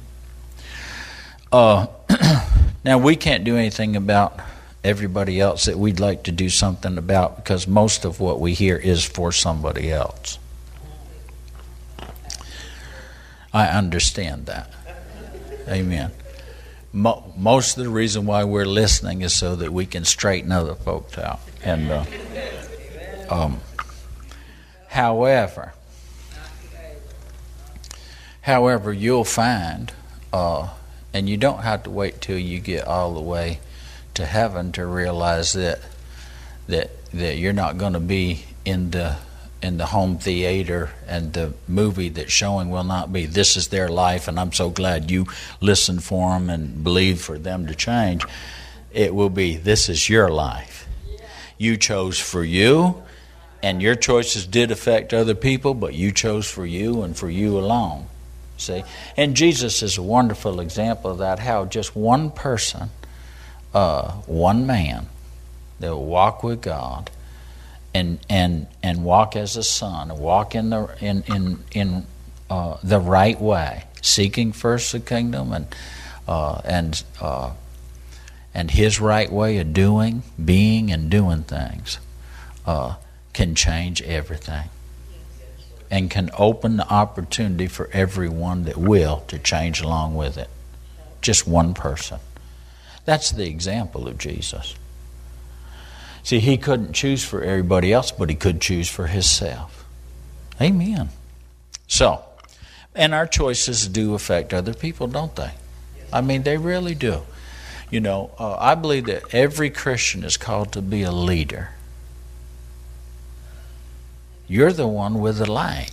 Uh, 1.51 1.85
now 2.83 2.97
we 2.97 3.15
can't 3.15 3.43
do 3.43 3.55
anything 3.55 3.95
about 3.95 4.39
everybody 4.83 5.39
else 5.39 5.65
that 5.65 5.77
we'd 5.77 5.99
like 5.99 6.23
to 6.23 6.31
do 6.31 6.49
something 6.49 6.97
about 6.97 7.35
because 7.35 7.67
most 7.67 8.05
of 8.05 8.19
what 8.19 8.39
we 8.39 8.53
hear 8.53 8.75
is 8.75 9.03
for 9.05 9.31
somebody 9.31 9.91
else. 9.91 10.39
I 13.55 13.67
understand 13.67 14.47
that. 14.47 14.69
Amen. 15.69 16.11
Mo- 16.91 17.33
most 17.37 17.77
of 17.77 17.85
the 17.85 17.89
reason 17.89 18.25
why 18.25 18.43
we're 18.43 18.65
listening 18.65 19.21
is 19.21 19.33
so 19.33 19.55
that 19.55 19.71
we 19.71 19.85
can 19.85 20.03
straighten 20.03 20.51
other 20.51 20.75
folks 20.75 21.17
out. 21.17 21.39
And 21.63 21.89
uh, 21.89 22.03
um, 23.29 23.61
however, 24.89 25.73
however, 28.41 28.91
you'll 28.91 29.23
find, 29.23 29.93
uh, 30.33 30.67
and 31.13 31.29
you 31.29 31.37
don't 31.37 31.61
have 31.61 31.83
to 31.83 31.89
wait 31.89 32.19
till 32.19 32.37
you 32.37 32.59
get 32.59 32.85
all 32.85 33.13
the 33.13 33.21
way 33.21 33.61
to 34.15 34.25
heaven 34.25 34.73
to 34.73 34.85
realize 34.85 35.53
that 35.53 35.79
that 36.67 36.91
that 37.13 37.37
you're 37.37 37.53
not 37.53 37.77
going 37.77 37.93
to 37.93 38.01
be 38.01 38.43
in 38.65 38.91
the 38.91 39.15
in 39.65 39.77
the 39.77 39.87
home 39.87 40.19
theater 40.19 40.91
and 41.07 41.33
the 41.33 41.51
movie 41.67 42.09
that's 42.09 42.31
showing 42.31 42.69
will 42.69 42.83
not 42.83 43.11
be 43.11 43.25
this 43.25 43.57
is 43.57 43.69
their 43.69 43.89
life 43.89 44.27
and 44.27 44.39
I'm 44.39 44.53
so 44.53 44.69
glad 44.69 45.09
you 45.09 45.25
listened 45.59 46.03
for 46.03 46.33
them 46.33 46.51
and 46.51 46.83
believe 46.83 47.19
for 47.19 47.39
them 47.39 47.65
to 47.65 47.73
change. 47.73 48.23
It 48.93 49.13
will 49.15 49.31
be 49.31 49.57
this 49.57 49.89
is 49.89 50.07
your 50.07 50.29
life. 50.29 50.87
You 51.57 51.77
chose 51.77 52.19
for 52.19 52.43
you 52.43 53.01
and 53.63 53.81
your 53.81 53.95
choices 53.95 54.45
did 54.45 54.69
affect 54.69 55.13
other 55.13 55.33
people 55.33 55.73
but 55.73 55.95
you 55.95 56.11
chose 56.11 56.47
for 56.47 56.65
you 56.65 57.01
and 57.01 57.17
for 57.17 57.29
you 57.29 57.57
alone. 57.57 58.05
See? 58.57 58.83
And 59.17 59.35
Jesus 59.35 59.81
is 59.81 59.97
a 59.97 60.03
wonderful 60.03 60.59
example 60.59 61.11
of 61.11 61.17
that 61.17 61.39
how 61.39 61.65
just 61.65 61.95
one 61.95 62.29
person 62.29 62.91
uh, 63.73 64.11
one 64.27 64.67
man 64.67 65.07
that 65.79 65.89
will 65.89 66.05
walk 66.05 66.43
with 66.43 66.61
God 66.61 67.09
and 67.95 68.19
and 68.29 68.67
and 68.83 69.05
walk 69.05 69.37
as 69.37 69.55
a 69.55 69.63
son, 69.63 70.17
walk 70.19 70.53
in 70.53 70.69
the 70.69 70.93
in 70.99 71.23
in 71.23 71.63
in 71.71 72.05
uh, 72.49 72.77
the 72.83 72.99
right 72.99 73.39
way, 73.39 73.85
seeking 74.01 74.51
first 74.51 74.91
the 74.91 74.99
kingdom 74.99 75.53
and 75.53 75.67
uh, 76.27 76.59
and 76.65 77.03
uh, 77.21 77.51
and 78.53 78.69
His 78.71 78.99
right 78.99 79.31
way 79.31 79.59
of 79.59 79.73
doing, 79.73 80.23
being, 80.43 80.91
and 80.91 81.09
doing 81.09 81.43
things 81.43 81.99
uh, 82.65 82.95
can 83.31 83.55
change 83.55 84.01
everything, 84.01 84.67
and 85.89 86.11
can 86.11 86.29
open 86.37 86.75
the 86.75 86.89
opportunity 86.89 87.67
for 87.67 87.89
everyone 87.93 88.65
that 88.65 88.75
will 88.75 89.23
to 89.29 89.39
change 89.39 89.79
along 89.79 90.15
with 90.15 90.37
it. 90.37 90.49
Just 91.21 91.47
one 91.47 91.73
person. 91.73 92.19
That's 93.05 93.31
the 93.31 93.45
example 93.45 94.05
of 94.09 94.17
Jesus. 94.17 94.75
See, 96.25 96.39
he 96.39 96.57
couldn't 96.57 96.93
choose 96.93 97.23
for 97.23 97.43
everybody 97.43 97.93
else, 97.93 98.11
but 98.11 98.31
he 98.31 98.35
could 98.35 98.59
choose 98.59 98.89
for 98.89 99.05
himself. 99.05 99.85
Amen. 100.59 101.09
So, 101.87 102.23
and 102.95 103.13
our 103.13 103.27
choices 103.27 103.87
do 103.87 104.15
affect 104.15 104.51
other 104.51 104.73
people, 104.73 105.05
don't 105.05 105.35
they? 105.35 105.51
I 106.11 106.21
mean, 106.21 106.41
they 106.41 106.57
really 106.57 106.95
do. 106.95 107.21
You 107.91 107.99
know, 107.99 108.31
uh, 108.39 108.55
I 108.55 108.73
believe 108.73 109.05
that 109.05 109.35
every 109.35 109.69
Christian 109.69 110.23
is 110.23 110.35
called 110.35 110.71
to 110.71 110.81
be 110.81 111.03
a 111.03 111.11
leader. 111.11 111.69
You're 114.47 114.73
the 114.73 114.87
one 114.87 115.19
with 115.19 115.37
the 115.37 115.49
light. 115.49 115.91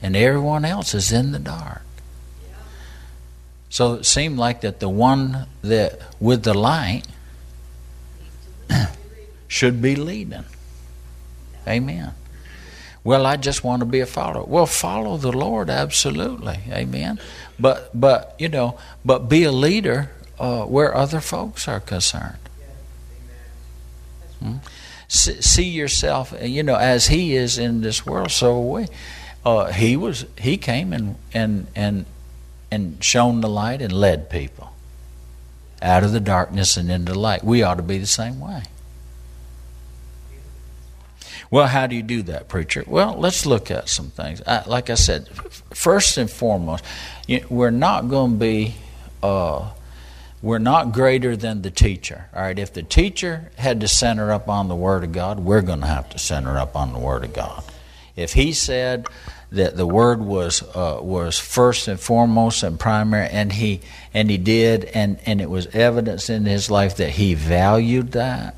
and 0.00 0.16
everyone 0.16 0.64
else 0.64 0.94
is 0.94 1.12
in 1.12 1.32
the 1.32 1.38
dark. 1.38 1.82
So 3.68 3.94
it 3.94 4.06
seemed 4.06 4.38
like 4.38 4.62
that 4.62 4.80
the 4.80 4.88
one 4.88 5.48
that 5.60 6.00
with 6.18 6.44
the 6.44 6.54
light 6.54 7.02
should 9.48 9.82
be 9.82 9.96
leading. 9.96 10.44
Amen. 11.66 12.12
Well, 13.04 13.26
I 13.26 13.36
just 13.36 13.64
want 13.64 13.80
to 13.80 13.86
be 13.86 14.00
a 14.00 14.06
follower. 14.06 14.44
Well, 14.44 14.66
follow 14.66 15.16
the 15.16 15.32
Lord, 15.32 15.70
absolutely. 15.70 16.58
Amen. 16.70 17.18
But 17.58 17.98
but 17.98 18.34
you 18.38 18.48
know, 18.48 18.78
but 19.04 19.28
be 19.28 19.44
a 19.44 19.52
leader 19.52 20.10
uh, 20.38 20.64
where 20.64 20.94
other 20.94 21.20
folks 21.20 21.66
are 21.66 21.80
concerned. 21.80 22.38
Hmm? 24.40 24.56
See, 25.08 25.64
yourself, 25.64 26.34
you 26.42 26.62
know, 26.62 26.76
as 26.76 27.06
He 27.06 27.34
is 27.34 27.56
in 27.58 27.80
this 27.80 28.04
world. 28.04 28.30
So 28.30 28.60
we, 28.60 28.86
uh, 29.44 29.72
He 29.72 29.96
was. 29.96 30.26
He 30.36 30.58
came 30.58 30.92
and 30.92 31.16
and 31.32 31.66
and 31.74 32.04
and 32.70 33.02
shone 33.02 33.40
the 33.40 33.48
light 33.48 33.80
and 33.80 33.92
led 33.92 34.28
people 34.28 34.74
out 35.80 36.04
of 36.04 36.12
the 36.12 36.20
darkness 36.20 36.76
and 36.76 36.90
into 36.90 37.14
light. 37.14 37.42
We 37.42 37.62
ought 37.62 37.76
to 37.76 37.82
be 37.82 37.96
the 37.96 38.06
same 38.06 38.38
way. 38.38 38.64
Well, 41.50 41.66
how 41.66 41.86
do 41.86 41.96
you 41.96 42.02
do 42.02 42.22
that, 42.24 42.48
preacher? 42.48 42.84
Well, 42.86 43.14
let's 43.18 43.46
look 43.46 43.70
at 43.70 43.88
some 43.88 44.10
things. 44.10 44.42
I, 44.46 44.64
like 44.66 44.90
I 44.90 44.94
said, 44.94 45.28
first 45.72 46.18
and 46.18 46.30
foremost, 46.30 46.84
you, 47.26 47.44
we're 47.48 47.70
not 47.70 48.08
going 48.08 48.32
to 48.32 48.38
be, 48.38 48.74
uh, 49.22 49.70
we're 50.42 50.58
not 50.58 50.92
greater 50.92 51.36
than 51.36 51.62
the 51.62 51.70
teacher. 51.70 52.28
All 52.34 52.42
right, 52.42 52.58
if 52.58 52.74
the 52.74 52.82
teacher 52.82 53.50
had 53.56 53.80
to 53.80 53.88
center 53.88 54.30
up 54.30 54.48
on 54.48 54.68
the 54.68 54.76
Word 54.76 55.04
of 55.04 55.12
God, 55.12 55.40
we're 55.40 55.62
going 55.62 55.80
to 55.80 55.86
have 55.86 56.10
to 56.10 56.18
center 56.18 56.58
up 56.58 56.76
on 56.76 56.92
the 56.92 56.98
Word 56.98 57.24
of 57.24 57.32
God. 57.32 57.64
If 58.14 58.34
he 58.34 58.52
said 58.52 59.06
that 59.50 59.76
the 59.76 59.86
Word 59.86 60.20
was 60.20 60.62
uh, 60.62 60.98
was 61.00 61.38
first 61.38 61.88
and 61.88 61.98
foremost 61.98 62.62
and 62.62 62.78
primary, 62.78 63.28
and 63.28 63.52
he 63.52 63.80
and 64.12 64.28
he 64.28 64.36
did, 64.36 64.84
and 64.86 65.18
and 65.24 65.40
it 65.40 65.48
was 65.48 65.66
evidence 65.68 66.28
in 66.28 66.44
his 66.44 66.70
life 66.70 66.96
that 66.96 67.10
he 67.10 67.34
valued 67.34 68.12
that 68.12 68.54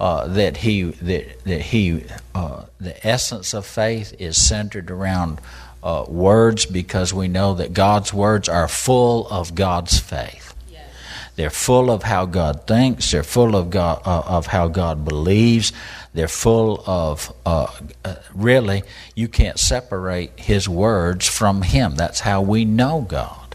uh, 0.00 0.26
that 0.28 0.58
he 0.58 0.82
that, 0.82 1.44
that 1.44 1.60
he 1.60 2.04
uh, 2.34 2.64
the 2.80 3.06
essence 3.06 3.54
of 3.54 3.66
faith 3.66 4.14
is 4.18 4.36
centered 4.36 4.90
around 4.90 5.40
uh, 5.82 6.04
words 6.08 6.66
because 6.66 7.12
we 7.12 7.28
know 7.28 7.54
that 7.54 7.72
God's 7.72 8.12
words 8.12 8.48
are 8.48 8.68
full 8.68 9.26
of 9.28 9.54
God's 9.54 9.98
faith. 9.98 10.54
They're 11.38 11.50
full 11.50 11.92
of 11.92 12.02
how 12.02 12.26
God 12.26 12.66
thinks. 12.66 13.12
They're 13.12 13.22
full 13.22 13.54
of 13.54 13.70
God 13.70 14.02
uh, 14.04 14.22
of 14.26 14.48
how 14.48 14.66
God 14.66 15.04
believes. 15.04 15.72
They're 16.12 16.26
full 16.26 16.82
of 16.84 17.32
uh, 17.46 17.68
really 18.34 18.82
you 19.14 19.28
can't 19.28 19.56
separate 19.56 20.32
His 20.34 20.68
words 20.68 21.28
from 21.28 21.62
Him. 21.62 21.94
That's 21.94 22.18
how 22.18 22.42
we 22.42 22.64
know 22.64 23.02
God. 23.02 23.47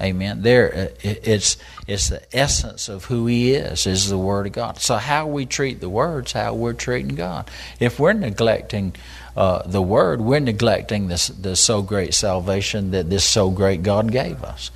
Amen. 0.00 0.42
There, 0.42 0.74
uh, 0.74 0.86
it's 1.02 1.56
it's 1.86 2.08
the 2.08 2.22
essence 2.36 2.88
of 2.88 3.04
who 3.04 3.26
He 3.26 3.52
is. 3.52 3.86
Is 3.86 4.08
the 4.08 4.18
Word 4.18 4.46
of 4.46 4.52
God. 4.52 4.80
So 4.80 4.96
how 4.96 5.28
we 5.28 5.46
treat 5.46 5.80
the 5.80 5.88
words, 5.88 6.32
how 6.32 6.54
we're 6.54 6.72
treating 6.72 7.14
God. 7.14 7.48
If 7.78 8.00
we're 8.00 8.12
neglecting 8.12 8.96
uh, 9.36 9.62
the 9.66 9.82
Word, 9.82 10.20
we're 10.20 10.40
neglecting 10.40 11.06
this 11.06 11.28
the 11.28 11.54
so 11.54 11.80
great 11.80 12.12
salvation 12.12 12.90
that 12.90 13.08
this 13.08 13.24
so 13.24 13.50
great 13.50 13.84
God 13.84 14.10
gave 14.10 14.42
us. 14.42 14.72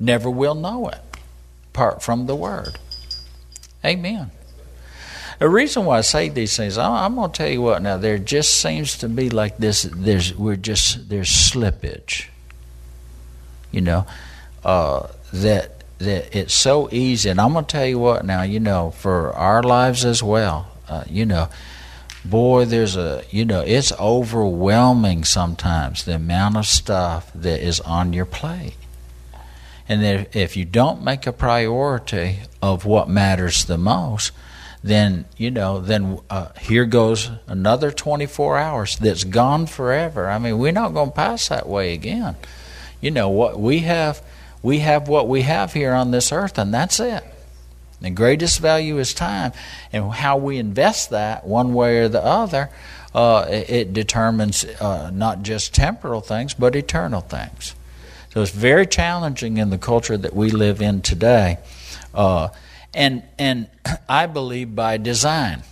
Never 0.00 0.30
will 0.30 0.54
know 0.54 0.88
it 0.88 1.00
apart 1.72 2.02
from 2.02 2.26
the 2.26 2.34
Word. 2.34 2.78
Amen. 3.84 4.30
The 5.40 5.48
reason 5.50 5.84
why 5.84 5.98
I 5.98 6.00
say 6.00 6.30
these 6.30 6.56
things, 6.56 6.78
I'm, 6.78 6.92
I'm 6.92 7.14
going 7.16 7.30
to 7.30 7.36
tell 7.36 7.50
you 7.50 7.60
what. 7.60 7.82
Now 7.82 7.98
there 7.98 8.16
just 8.16 8.62
seems 8.62 8.96
to 8.98 9.10
be 9.10 9.28
like 9.28 9.58
this. 9.58 9.82
There's 9.82 10.34
we're 10.34 10.56
just 10.56 11.10
there's 11.10 11.28
slippage. 11.28 12.28
You 13.70 13.82
know 13.82 14.06
uh, 14.64 15.08
that 15.32 15.84
that 15.98 16.36
it's 16.36 16.54
so 16.54 16.88
easy. 16.90 17.30
And 17.30 17.40
I'm 17.40 17.52
going 17.52 17.64
to 17.64 17.72
tell 17.72 17.86
you 17.86 17.98
what 17.98 18.24
now. 18.24 18.42
You 18.42 18.60
know, 18.60 18.90
for 18.90 19.32
our 19.32 19.62
lives 19.62 20.04
as 20.04 20.22
well. 20.22 20.68
Uh, 20.88 21.04
you 21.08 21.24
know, 21.24 21.48
boy, 22.24 22.64
there's 22.64 22.96
a 22.96 23.24
you 23.30 23.44
know 23.44 23.60
it's 23.60 23.92
overwhelming 23.92 25.24
sometimes 25.24 26.04
the 26.04 26.14
amount 26.16 26.56
of 26.56 26.66
stuff 26.66 27.30
that 27.34 27.60
is 27.60 27.80
on 27.80 28.12
your 28.12 28.26
plate. 28.26 28.76
And 29.86 30.02
if, 30.02 30.34
if 30.34 30.56
you 30.56 30.64
don't 30.64 31.02
make 31.02 31.26
a 31.26 31.32
priority 31.32 32.38
of 32.62 32.86
what 32.86 33.06
matters 33.06 33.66
the 33.66 33.76
most, 33.76 34.32
then 34.84 35.24
you 35.38 35.50
know 35.50 35.80
then 35.80 36.18
uh, 36.28 36.48
here 36.60 36.84
goes 36.84 37.30
another 37.46 37.90
24 37.90 38.58
hours 38.58 38.96
that's 38.98 39.24
gone 39.24 39.64
forever 39.66 40.28
i 40.28 40.38
mean 40.38 40.58
we're 40.58 40.70
not 40.70 40.92
going 40.92 41.08
to 41.08 41.14
pass 41.14 41.48
that 41.48 41.66
way 41.66 41.94
again 41.94 42.36
you 43.00 43.10
know 43.10 43.30
what 43.30 43.58
we 43.58 43.78
have 43.78 44.22
we 44.64 44.78
have 44.78 45.08
what 45.08 45.28
we 45.28 45.42
have 45.42 45.74
here 45.74 45.92
on 45.92 46.10
this 46.10 46.32
earth, 46.32 46.56
and 46.56 46.72
that's 46.72 46.98
it. 46.98 47.22
The 48.00 48.08
greatest 48.08 48.60
value 48.60 48.98
is 48.98 49.12
time, 49.12 49.52
and 49.92 50.10
how 50.10 50.38
we 50.38 50.56
invest 50.56 51.10
that 51.10 51.46
one 51.46 51.74
way 51.74 51.98
or 51.98 52.08
the 52.08 52.24
other, 52.24 52.70
uh, 53.14 53.46
it, 53.48 53.92
determines 53.92 54.64
uh, 54.64 55.10
not 55.12 55.42
just 55.42 55.74
temporal 55.74 56.22
things 56.22 56.54
but 56.54 56.74
eternal 56.74 57.20
things. 57.20 57.74
So 58.32 58.40
it's 58.40 58.50
very 58.50 58.86
challenging 58.86 59.58
in 59.58 59.68
the 59.68 59.78
culture 59.78 60.16
that 60.16 60.34
we 60.34 60.50
live 60.50 60.80
in 60.80 61.02
today, 61.02 61.58
uh, 62.14 62.48
and 62.94 63.22
and 63.38 63.68
I 64.08 64.26
believe 64.26 64.74
by 64.74 64.96
design. 64.96 65.62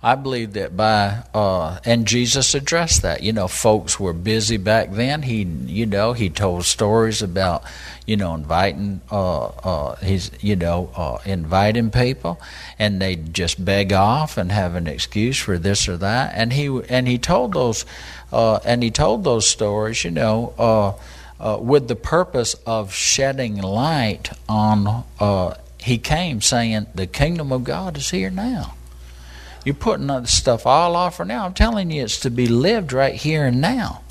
I 0.00 0.14
believe 0.14 0.52
that 0.52 0.76
by 0.76 1.24
uh, 1.34 1.80
and 1.84 2.06
Jesus 2.06 2.54
addressed 2.54 3.02
that. 3.02 3.24
You 3.24 3.32
know, 3.32 3.48
folks 3.48 3.98
were 3.98 4.12
busy 4.12 4.56
back 4.56 4.92
then. 4.92 5.22
He, 5.22 5.42
you 5.42 5.86
know, 5.86 6.12
he 6.12 6.30
told 6.30 6.66
stories 6.66 7.20
about, 7.20 7.64
you 8.06 8.16
know, 8.16 8.32
inviting, 8.32 9.00
uh, 9.10 9.46
uh, 9.46 9.96
he's, 9.96 10.30
you 10.40 10.54
know, 10.54 10.92
uh, 10.94 11.18
inviting 11.24 11.90
people, 11.90 12.40
and 12.78 13.02
they 13.02 13.16
just 13.16 13.64
beg 13.64 13.92
off 13.92 14.38
and 14.38 14.52
have 14.52 14.76
an 14.76 14.86
excuse 14.86 15.36
for 15.36 15.58
this 15.58 15.88
or 15.88 15.96
that. 15.96 16.32
And 16.36 16.52
he 16.52 16.66
and 16.88 17.08
he 17.08 17.18
told 17.18 17.54
those, 17.54 17.84
uh, 18.32 18.60
and 18.64 18.84
he 18.84 18.92
told 18.92 19.24
those 19.24 19.48
stories, 19.48 20.04
you 20.04 20.12
know, 20.12 20.54
uh, 20.58 20.92
uh, 21.40 21.58
with 21.58 21.88
the 21.88 21.96
purpose 21.96 22.54
of 22.66 22.94
shedding 22.94 23.56
light 23.56 24.30
on. 24.48 25.04
Uh, 25.18 25.54
he 25.80 25.98
came 25.98 26.40
saying, 26.40 26.86
"The 26.94 27.08
kingdom 27.08 27.50
of 27.50 27.64
God 27.64 27.96
is 27.96 28.10
here 28.10 28.30
now." 28.30 28.74
You're 29.64 29.74
putting 29.74 30.10
other 30.10 30.26
stuff 30.26 30.66
all 30.66 30.96
off 30.96 31.16
for 31.16 31.24
now. 31.24 31.44
I'm 31.44 31.54
telling 31.54 31.90
you, 31.90 32.02
it's 32.04 32.20
to 32.20 32.30
be 32.30 32.46
lived 32.46 32.92
right 32.92 33.14
here 33.14 33.46
and 33.46 33.60
now. 33.60 34.02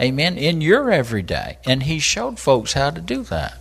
Amen. 0.00 0.36
In 0.36 0.60
your 0.60 0.90
everyday. 0.90 1.58
And 1.64 1.84
he 1.84 1.98
showed 1.98 2.38
folks 2.38 2.74
how 2.74 2.90
to 2.90 3.00
do 3.00 3.22
that. 3.24 3.58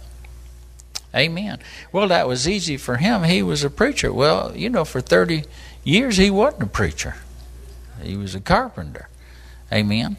Amen. 1.15 1.59
Well, 1.91 2.09
that 2.09 2.27
was 2.27 2.47
easy 2.47 2.75
for 2.75 2.97
him. 2.97 3.23
He 3.23 3.41
was 3.41 3.63
a 3.63 3.69
preacher. 3.69 4.11
Well, 4.11 4.55
you 4.55 4.69
know, 4.69 4.83
for 4.83 4.99
30 4.99 5.45
years 5.83 6.17
he 6.17 6.29
wasn't 6.29 6.63
a 6.63 6.67
preacher. 6.67 7.15
He 8.01 8.17
was 8.17 8.35
a 8.35 8.41
carpenter. 8.41 9.07
Amen. 9.71 10.17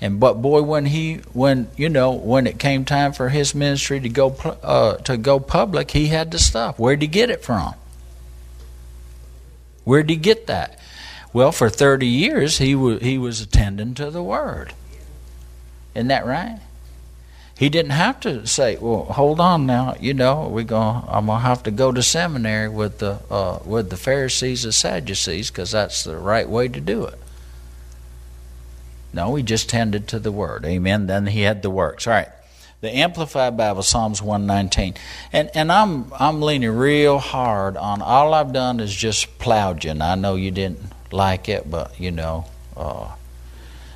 And 0.00 0.20
but 0.20 0.34
boy, 0.34 0.62
when 0.62 0.86
he 0.86 1.16
when 1.32 1.68
you 1.76 1.88
know 1.88 2.12
when 2.12 2.46
it 2.46 2.58
came 2.58 2.84
time 2.84 3.12
for 3.12 3.30
his 3.30 3.54
ministry 3.54 3.98
to 3.98 4.08
go 4.08 4.36
uh, 4.62 4.96
to 4.98 5.16
go 5.16 5.40
public, 5.40 5.92
he 5.92 6.08
had 6.08 6.30
to 6.32 6.38
stop. 6.38 6.78
Where'd 6.78 7.00
he 7.00 7.08
get 7.08 7.30
it 7.30 7.42
from? 7.42 7.74
Where'd 9.86 10.10
he 10.10 10.16
get 10.16 10.48
that? 10.48 10.76
Well, 11.32 11.52
for 11.52 11.70
30 11.70 12.08
years, 12.08 12.58
he, 12.58 12.72
w- 12.72 12.98
he 12.98 13.18
was 13.18 13.40
attending 13.40 13.94
to 13.94 14.10
the 14.10 14.22
Word. 14.22 14.72
Isn't 15.94 16.08
that 16.08 16.26
right? 16.26 16.58
He 17.56 17.68
didn't 17.68 17.92
have 17.92 18.18
to 18.20 18.46
say, 18.48 18.76
"Well, 18.76 19.04
hold 19.04 19.40
on 19.40 19.64
now. 19.64 19.94
You 19.98 20.12
know, 20.12 20.48
we 20.48 20.64
going 20.64 21.04
I'm 21.08 21.26
gonna 21.26 21.40
have 21.40 21.62
to 21.62 21.70
go 21.70 21.90
to 21.90 22.02
seminary 22.02 22.68
with 22.68 22.98
the 22.98 23.20
uh, 23.30 23.60
with 23.64 23.88
the 23.88 23.96
Pharisees 23.96 24.64
and 24.66 24.74
Sadducees 24.74 25.50
because 25.50 25.70
that's 25.70 26.04
the 26.04 26.18
right 26.18 26.46
way 26.46 26.68
to 26.68 26.80
do 26.82 27.04
it." 27.06 27.18
No, 29.14 29.36
he 29.36 29.42
just 29.42 29.70
tended 29.70 30.06
to 30.08 30.18
the 30.18 30.32
Word. 30.32 30.66
Amen. 30.66 31.06
Then 31.06 31.28
he 31.28 31.42
had 31.42 31.62
the 31.62 31.70
works. 31.70 32.06
All 32.06 32.12
right 32.12 32.28
the 32.80 32.94
Amplified 32.94 33.56
Bible, 33.56 33.82
Psalms 33.82 34.20
119. 34.20 34.94
And 35.32 35.50
and 35.54 35.72
I'm 35.72 36.12
I'm 36.18 36.42
leaning 36.42 36.70
real 36.70 37.18
hard 37.18 37.76
on 37.76 38.02
all 38.02 38.34
I've 38.34 38.52
done 38.52 38.80
is 38.80 38.94
just 38.94 39.38
plowed 39.38 39.84
you. 39.84 39.90
And 39.90 40.02
I 40.02 40.14
know 40.14 40.34
you 40.34 40.50
didn't 40.50 40.80
like 41.12 41.48
it, 41.48 41.70
but 41.70 41.98
you 41.98 42.10
know, 42.10 42.46
uh, 42.76 43.14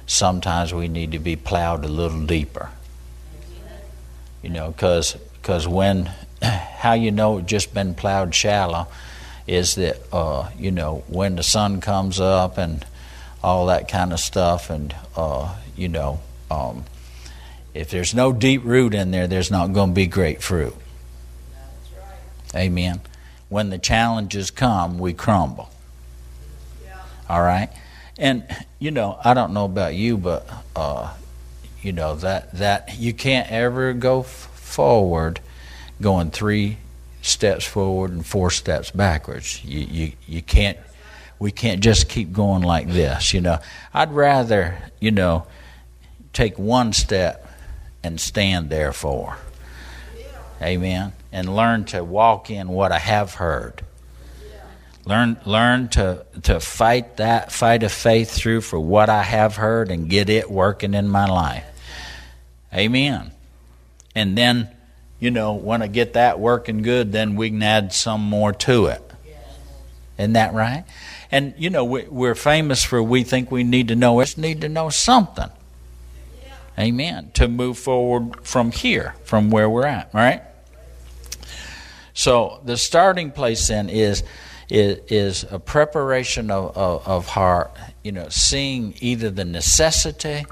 sometimes 0.06 0.72
we 0.72 0.88
need 0.88 1.12
to 1.12 1.18
be 1.18 1.36
plowed 1.36 1.84
a 1.84 1.88
little 1.88 2.24
deeper. 2.24 2.70
You 4.42 4.50
know, 4.50 4.70
because 4.70 5.16
cause 5.42 5.68
when 5.68 6.10
how 6.42 6.94
you 6.94 7.10
know 7.10 7.38
it's 7.38 7.48
just 7.48 7.74
been 7.74 7.94
plowed 7.94 8.34
shallow 8.34 8.86
is 9.46 9.74
that 9.74 10.00
uh, 10.12 10.48
you 10.58 10.70
know 10.70 11.04
when 11.08 11.36
the 11.36 11.42
sun 11.42 11.80
comes 11.80 12.18
up 12.18 12.56
and 12.56 12.86
all 13.42 13.66
that 13.66 13.88
kind 13.88 14.12
of 14.12 14.20
stuff, 14.20 14.70
and 14.70 14.94
uh, 15.16 15.54
you 15.76 15.88
know. 15.88 16.20
Um, 16.50 16.84
if 17.74 17.90
there's 17.90 18.14
no 18.14 18.32
deep 18.32 18.64
root 18.64 18.94
in 18.94 19.10
there, 19.10 19.26
there's 19.26 19.50
not 19.50 19.72
going 19.72 19.90
to 19.90 19.94
be 19.94 20.06
great 20.06 20.42
fruit. 20.42 20.74
Amen. 22.54 23.00
When 23.48 23.70
the 23.70 23.78
challenges 23.78 24.50
come, 24.50 24.98
we 24.98 25.12
crumble. 25.12 25.70
Yeah. 26.84 27.00
All 27.28 27.42
right? 27.42 27.70
And 28.18 28.44
you 28.78 28.90
know, 28.90 29.18
I 29.24 29.34
don't 29.34 29.52
know 29.52 29.64
about 29.64 29.94
you, 29.94 30.18
but 30.18 30.48
uh, 30.74 31.14
you 31.80 31.92
know 31.92 32.16
that 32.16 32.52
that 32.54 32.98
you 32.98 33.14
can't 33.14 33.50
ever 33.50 33.92
go 33.92 34.20
f- 34.20 34.26
forward 34.26 35.40
going 36.00 36.30
three 36.30 36.78
steps 37.22 37.64
forward 37.64 38.10
and 38.10 38.24
four 38.26 38.50
steps 38.50 38.90
backwards. 38.90 39.64
You 39.64 39.80
you 39.80 40.12
you 40.26 40.42
can't. 40.42 40.78
We 41.38 41.50
can't 41.50 41.80
just 41.80 42.10
keep 42.10 42.32
going 42.34 42.62
like 42.62 42.88
this. 42.88 43.32
You 43.32 43.40
know, 43.40 43.58
I'd 43.94 44.12
rather 44.12 44.76
you 45.00 45.10
know 45.10 45.46
take 46.32 46.58
one 46.58 46.92
step 46.92 47.49
and 48.02 48.20
stand 48.20 48.70
therefore. 48.70 49.36
Amen. 50.62 51.12
And 51.32 51.54
learn 51.54 51.84
to 51.86 52.04
walk 52.04 52.50
in 52.50 52.68
what 52.68 52.92
I 52.92 52.98
have 52.98 53.34
heard. 53.34 53.82
Learn 55.06 55.38
learn 55.46 55.88
to 55.90 56.26
to 56.42 56.60
fight 56.60 57.16
that 57.16 57.50
fight 57.50 57.82
of 57.82 57.90
faith 57.90 58.30
through 58.30 58.60
for 58.60 58.78
what 58.78 59.08
I 59.08 59.22
have 59.22 59.56
heard 59.56 59.90
and 59.90 60.10
get 60.10 60.28
it 60.28 60.50
working 60.50 60.92
in 60.92 61.08
my 61.08 61.26
life. 61.26 61.64
Amen. 62.74 63.32
And 64.14 64.36
then, 64.36 64.68
you 65.18 65.30
know, 65.30 65.54
when 65.54 65.82
I 65.82 65.86
get 65.86 66.12
that 66.12 66.38
working 66.38 66.82
good, 66.82 67.12
then 67.12 67.36
we 67.36 67.48
can 67.48 67.62
add 67.62 67.92
some 67.92 68.20
more 68.20 68.52
to 68.52 68.86
it. 68.86 69.02
Isn't 70.18 70.34
that 70.34 70.52
right? 70.52 70.84
And 71.32 71.54
you 71.56 71.70
know, 71.70 71.84
we, 71.84 72.28
are 72.28 72.34
famous 72.34 72.84
for 72.84 73.02
we 73.02 73.22
think 73.22 73.50
we 73.50 73.64
need 73.64 73.88
to 73.88 73.96
know. 73.96 74.14
We 74.14 74.24
just 74.24 74.36
need 74.36 74.60
to 74.60 74.68
know 74.68 74.90
something. 74.90 75.50
Amen. 76.80 77.30
To 77.34 77.46
move 77.46 77.78
forward 77.78 78.44
from 78.46 78.72
here, 78.72 79.14
from 79.24 79.50
where 79.50 79.68
we're 79.68 79.86
at, 79.86 80.12
right? 80.14 80.42
So 82.14 82.60
the 82.64 82.76
starting 82.76 83.30
place 83.30 83.68
then 83.68 83.88
is 83.90 84.22
is, 84.70 85.00
is 85.08 85.44
a 85.50 85.58
preparation 85.58 86.50
of, 86.50 86.76
of, 86.76 87.06
of, 87.06 87.26
heart, 87.26 87.72
you 88.04 88.12
know, 88.12 88.28
seeing 88.28 88.94
either 89.00 89.28
the 89.28 89.44
necessity 89.44 90.46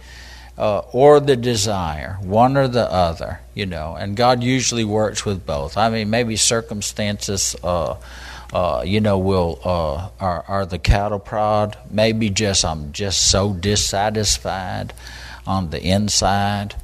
uh, 0.58 0.80
or 0.92 1.20
the 1.20 1.36
desire, 1.36 2.18
one 2.20 2.56
or 2.56 2.66
the 2.66 2.92
other, 2.92 3.40
you 3.54 3.64
know, 3.64 3.94
and 3.94 4.16
God 4.16 4.42
usually 4.42 4.84
works 4.84 5.24
with 5.24 5.46
both. 5.46 5.76
I 5.76 5.88
mean, 5.88 6.10
maybe 6.10 6.34
circumstances, 6.34 7.54
uh, 7.62 7.96
uh, 8.52 8.82
you 8.84 9.00
know, 9.00 9.18
will 9.18 9.60
uh, 9.64 10.08
are, 10.18 10.44
are 10.48 10.66
the 10.66 10.80
cattle 10.80 11.20
prod. 11.20 11.78
Maybe 11.90 12.28
just 12.28 12.64
I'm 12.64 12.92
just 12.92 13.30
so 13.30 13.52
dissatisfied 13.52 14.92
on 15.48 15.70
the 15.70 15.82
inside. 15.82 16.76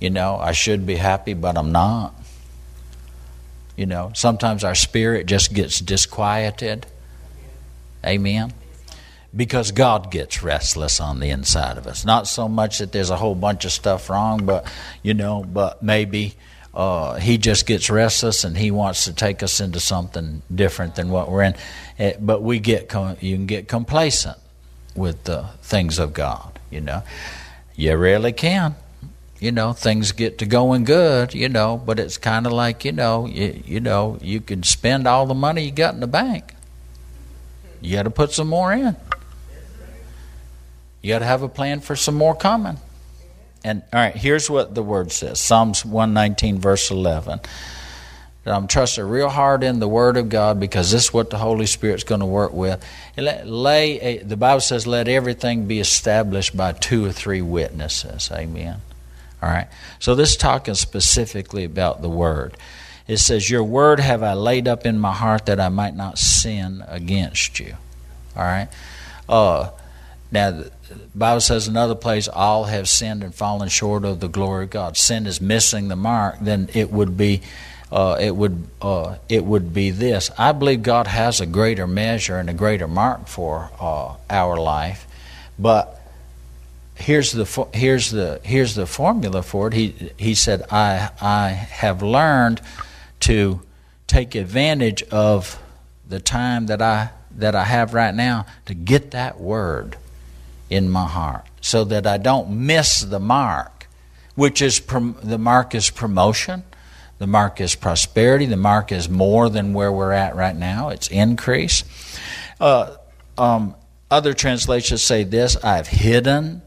You 0.00 0.10
know, 0.10 0.36
I 0.38 0.52
should 0.52 0.86
be 0.86 0.96
happy, 0.96 1.34
but 1.34 1.56
I'm 1.56 1.70
not. 1.70 2.14
You 3.76 3.84
know, 3.86 4.10
sometimes 4.14 4.64
our 4.64 4.74
spirit 4.74 5.26
just 5.26 5.52
gets 5.52 5.78
disquieted. 5.80 6.86
Amen. 8.04 8.52
Because 9.34 9.70
God 9.70 10.10
gets 10.10 10.42
restless 10.42 10.98
on 10.98 11.20
the 11.20 11.28
inside 11.28 11.76
of 11.76 11.86
us. 11.86 12.04
Not 12.06 12.26
so 12.26 12.48
much 12.48 12.78
that 12.78 12.92
there's 12.92 13.10
a 13.10 13.16
whole 13.16 13.34
bunch 13.34 13.66
of 13.66 13.72
stuff 13.72 14.08
wrong, 14.08 14.46
but, 14.46 14.66
you 15.02 15.12
know, 15.12 15.44
but 15.44 15.82
maybe 15.82 16.34
uh, 16.72 17.16
He 17.16 17.36
just 17.36 17.66
gets 17.66 17.90
restless 17.90 18.44
and 18.44 18.56
He 18.56 18.70
wants 18.70 19.04
to 19.04 19.12
take 19.12 19.42
us 19.42 19.60
into 19.60 19.78
something 19.78 20.40
different 20.54 20.94
than 20.94 21.10
what 21.10 21.30
we're 21.30 21.42
in. 21.42 21.52
It, 21.52 21.58
eh, 21.98 22.16
but 22.18 22.42
we 22.42 22.60
get, 22.60 22.90
you 23.20 23.36
can 23.36 23.46
get 23.46 23.68
complacent 23.68 24.38
with 24.94 25.24
the 25.24 25.42
things 25.60 25.98
of 25.98 26.14
God, 26.14 26.58
you 26.70 26.80
know. 26.80 27.02
You 27.76 27.96
really 27.96 28.32
can. 28.32 28.74
You 29.38 29.52
know, 29.52 29.74
things 29.74 30.12
get 30.12 30.38
to 30.38 30.46
going 30.46 30.84
good, 30.84 31.34
you 31.34 31.50
know, 31.50 31.76
but 31.76 31.98
it's 31.98 32.16
kind 32.16 32.46
of 32.46 32.52
like, 32.52 32.86
you 32.86 32.92
know, 32.92 33.26
you, 33.26 33.62
you 33.66 33.80
know, 33.80 34.18
you 34.22 34.40
can 34.40 34.62
spend 34.62 35.06
all 35.06 35.26
the 35.26 35.34
money 35.34 35.64
you 35.64 35.72
got 35.72 35.92
in 35.92 36.00
the 36.00 36.06
bank. 36.06 36.54
You 37.82 37.96
got 37.96 38.04
to 38.04 38.10
put 38.10 38.32
some 38.32 38.48
more 38.48 38.72
in. 38.72 38.96
You 41.02 41.10
got 41.10 41.18
to 41.18 41.26
have 41.26 41.42
a 41.42 41.48
plan 41.48 41.80
for 41.80 41.94
some 41.94 42.14
more 42.14 42.34
coming. 42.34 42.78
And 43.62 43.82
all 43.92 44.00
right, 44.00 44.16
here's 44.16 44.48
what 44.48 44.74
the 44.74 44.82
word 44.82 45.12
says 45.12 45.38
Psalms 45.38 45.84
119, 45.84 46.58
verse 46.58 46.90
11 46.90 47.40
that 48.46 48.54
I'm 48.54 48.68
trusting 48.68 49.02
real 49.02 49.28
hard 49.28 49.64
in 49.64 49.80
the 49.80 49.88
Word 49.88 50.16
of 50.16 50.28
God 50.28 50.60
because 50.60 50.92
this 50.92 51.06
is 51.06 51.12
what 51.12 51.30
the 51.30 51.36
Holy 51.36 51.66
Spirit's 51.66 52.04
going 52.04 52.20
to 52.20 52.26
work 52.26 52.52
with. 52.52 52.80
Let, 53.16 53.44
Lay 53.48 54.00
a, 54.00 54.18
the 54.22 54.36
Bible 54.36 54.60
says, 54.60 54.86
"Let 54.86 55.08
everything 55.08 55.66
be 55.66 55.80
established 55.80 56.56
by 56.56 56.70
two 56.70 57.04
or 57.04 57.10
three 57.10 57.42
witnesses." 57.42 58.30
Amen. 58.32 58.82
All 59.42 59.48
right. 59.48 59.66
So 59.98 60.14
this 60.14 60.30
is 60.30 60.36
talking 60.36 60.74
specifically 60.74 61.64
about 61.64 62.02
the 62.02 62.08
Word. 62.08 62.56
It 63.08 63.16
says, 63.16 63.50
"Your 63.50 63.64
Word 63.64 63.98
have 63.98 64.22
I 64.22 64.34
laid 64.34 64.68
up 64.68 64.86
in 64.86 65.00
my 65.00 65.12
heart 65.12 65.46
that 65.46 65.58
I 65.58 65.68
might 65.68 65.96
not 65.96 66.16
sin 66.16 66.84
against 66.86 67.58
you." 67.58 67.74
All 68.36 68.44
right. 68.44 68.68
Uh, 69.28 69.70
now, 70.30 70.52
the 70.52 70.70
Bible 71.16 71.40
says 71.40 71.66
another 71.66 71.96
place, 71.96 72.28
all 72.28 72.64
have 72.64 72.88
sinned 72.88 73.24
and 73.24 73.34
fallen 73.34 73.68
short 73.68 74.04
of 74.04 74.20
the 74.20 74.28
glory 74.28 74.66
of 74.66 74.70
God. 74.70 74.96
Sin 74.96 75.26
is 75.26 75.40
missing 75.40 75.88
the 75.88 75.96
mark. 75.96 76.36
Then 76.40 76.68
it 76.74 76.92
would 76.92 77.16
be 77.16 77.42
uh, 77.90 78.16
it 78.20 78.34
would 78.34 78.66
uh, 78.82 79.16
it 79.28 79.44
would 79.44 79.72
be 79.72 79.90
this. 79.90 80.30
I 80.36 80.52
believe 80.52 80.82
God 80.82 81.06
has 81.06 81.40
a 81.40 81.46
greater 81.46 81.86
measure 81.86 82.38
and 82.38 82.50
a 82.50 82.54
greater 82.54 82.88
mark 82.88 83.28
for 83.28 83.70
uh, 83.80 84.16
our 84.28 84.56
life, 84.56 85.06
but 85.58 86.00
here's 86.96 87.32
the 87.32 87.68
here's 87.72 88.10
the 88.10 88.40
here's 88.42 88.74
the 88.74 88.86
formula 88.86 89.42
for 89.42 89.68
it. 89.68 89.74
He 89.74 90.12
he 90.16 90.34
said, 90.34 90.64
"I 90.70 91.10
I 91.20 91.50
have 91.50 92.02
learned 92.02 92.60
to 93.20 93.62
take 94.06 94.34
advantage 94.34 95.02
of 95.04 95.62
the 96.08 96.20
time 96.20 96.66
that 96.66 96.82
I 96.82 97.10
that 97.30 97.54
I 97.54 97.64
have 97.64 97.94
right 97.94 98.14
now 98.14 98.46
to 98.64 98.74
get 98.74 99.12
that 99.12 99.40
word 99.40 99.96
in 100.68 100.90
my 100.90 101.06
heart, 101.06 101.44
so 101.60 101.84
that 101.84 102.06
I 102.06 102.16
don't 102.16 102.66
miss 102.66 103.00
the 103.02 103.20
mark, 103.20 103.86
which 104.34 104.60
is 104.60 104.80
prom- 104.80 105.18
the 105.22 105.38
mark 105.38 105.72
is 105.72 105.88
promotion." 105.90 106.64
The 107.18 107.26
mark 107.26 107.60
is 107.60 107.74
prosperity. 107.74 108.46
The 108.46 108.56
mark 108.56 108.92
is 108.92 109.08
more 109.08 109.48
than 109.48 109.72
where 109.72 109.90
we're 109.90 110.12
at 110.12 110.36
right 110.36 110.54
now. 110.54 110.90
It's 110.90 111.08
increase. 111.08 111.82
Uh, 112.60 112.96
um, 113.38 113.74
other 114.10 114.34
translations 114.34 115.02
say 115.02 115.24
this 115.24 115.56
I've 115.64 115.88
hidden 115.88 116.62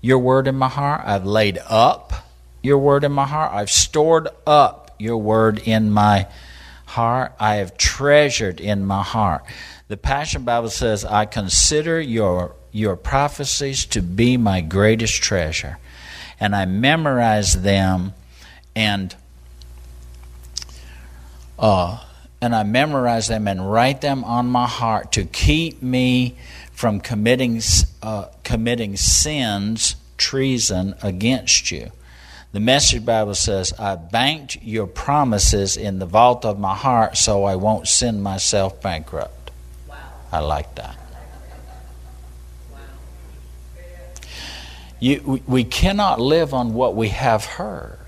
your 0.00 0.18
word 0.18 0.48
in 0.48 0.56
my 0.56 0.68
heart. 0.68 1.02
I've 1.04 1.24
laid 1.24 1.58
up 1.68 2.12
your 2.62 2.78
word 2.78 3.04
in 3.04 3.12
my 3.12 3.26
heart. 3.26 3.52
I've 3.52 3.70
stored 3.70 4.28
up 4.46 4.94
your 4.98 5.16
word 5.16 5.60
in 5.64 5.90
my 5.90 6.26
heart. 6.86 7.32
I 7.38 7.56
have 7.56 7.76
treasured 7.76 8.60
in 8.60 8.84
my 8.84 9.02
heart. 9.02 9.44
The 9.88 9.96
Passion 9.96 10.44
Bible 10.44 10.70
says, 10.70 11.04
I 11.04 11.26
consider 11.26 12.00
your, 12.00 12.54
your 12.72 12.96
prophecies 12.96 13.84
to 13.86 14.02
be 14.02 14.36
my 14.36 14.60
greatest 14.60 15.22
treasure. 15.22 15.78
And 16.40 16.54
I 16.54 16.64
memorize 16.64 17.62
them 17.62 18.14
and 18.74 19.14
uh, 21.58 22.00
and 22.40 22.54
I 22.54 22.62
memorize 22.62 23.28
them 23.28 23.48
and 23.48 23.70
write 23.70 24.00
them 24.00 24.24
on 24.24 24.46
my 24.46 24.66
heart 24.66 25.12
to 25.12 25.24
keep 25.24 25.82
me 25.82 26.36
from 26.72 27.00
committing 27.00 27.60
uh, 28.02 28.26
committing 28.42 28.96
sins, 28.96 29.96
treason 30.18 30.94
against 31.02 31.70
you. 31.70 31.90
The 32.52 32.60
Message 32.60 33.04
Bible 33.04 33.34
says, 33.34 33.72
"I 33.78 33.96
banked 33.96 34.62
your 34.62 34.86
promises 34.86 35.76
in 35.76 35.98
the 35.98 36.06
vault 36.06 36.44
of 36.44 36.58
my 36.58 36.74
heart, 36.74 37.16
so 37.16 37.44
I 37.44 37.56
won't 37.56 37.88
send 37.88 38.22
myself 38.22 38.82
bankrupt." 38.82 39.50
Wow. 39.88 39.96
I 40.32 40.40
like 40.40 40.74
that. 40.74 40.96
Wow. 42.72 42.78
You, 45.00 45.42
we 45.46 45.64
cannot 45.64 46.20
live 46.20 46.52
on 46.52 46.74
what 46.74 46.94
we 46.94 47.08
have 47.08 47.44
heard. 47.44 47.98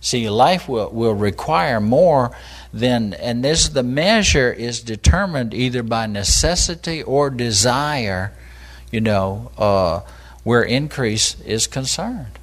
See, 0.00 0.30
life 0.30 0.68
will, 0.68 0.90
will 0.90 1.14
require 1.14 1.80
more 1.80 2.36
than, 2.72 3.14
and 3.14 3.44
this 3.44 3.68
the 3.68 3.82
measure 3.82 4.52
is 4.52 4.80
determined 4.80 5.52
either 5.52 5.82
by 5.82 6.06
necessity 6.06 7.02
or 7.02 7.30
desire, 7.30 8.32
you 8.92 9.00
know, 9.00 9.50
uh, 9.58 10.00
where 10.44 10.62
increase 10.62 11.40
is 11.40 11.66
concerned. 11.66 12.38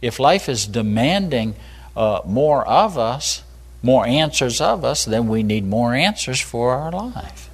If 0.00 0.20
life 0.20 0.48
is 0.48 0.66
demanding 0.66 1.56
uh, 1.96 2.20
more 2.24 2.66
of 2.68 2.96
us, 2.98 3.42
more 3.82 4.06
answers 4.06 4.60
of 4.60 4.84
us, 4.84 5.04
then 5.04 5.28
we 5.28 5.42
need 5.42 5.64
more 5.64 5.94
answers 5.94 6.40
for 6.40 6.74
our 6.74 6.92
life. 6.92 7.50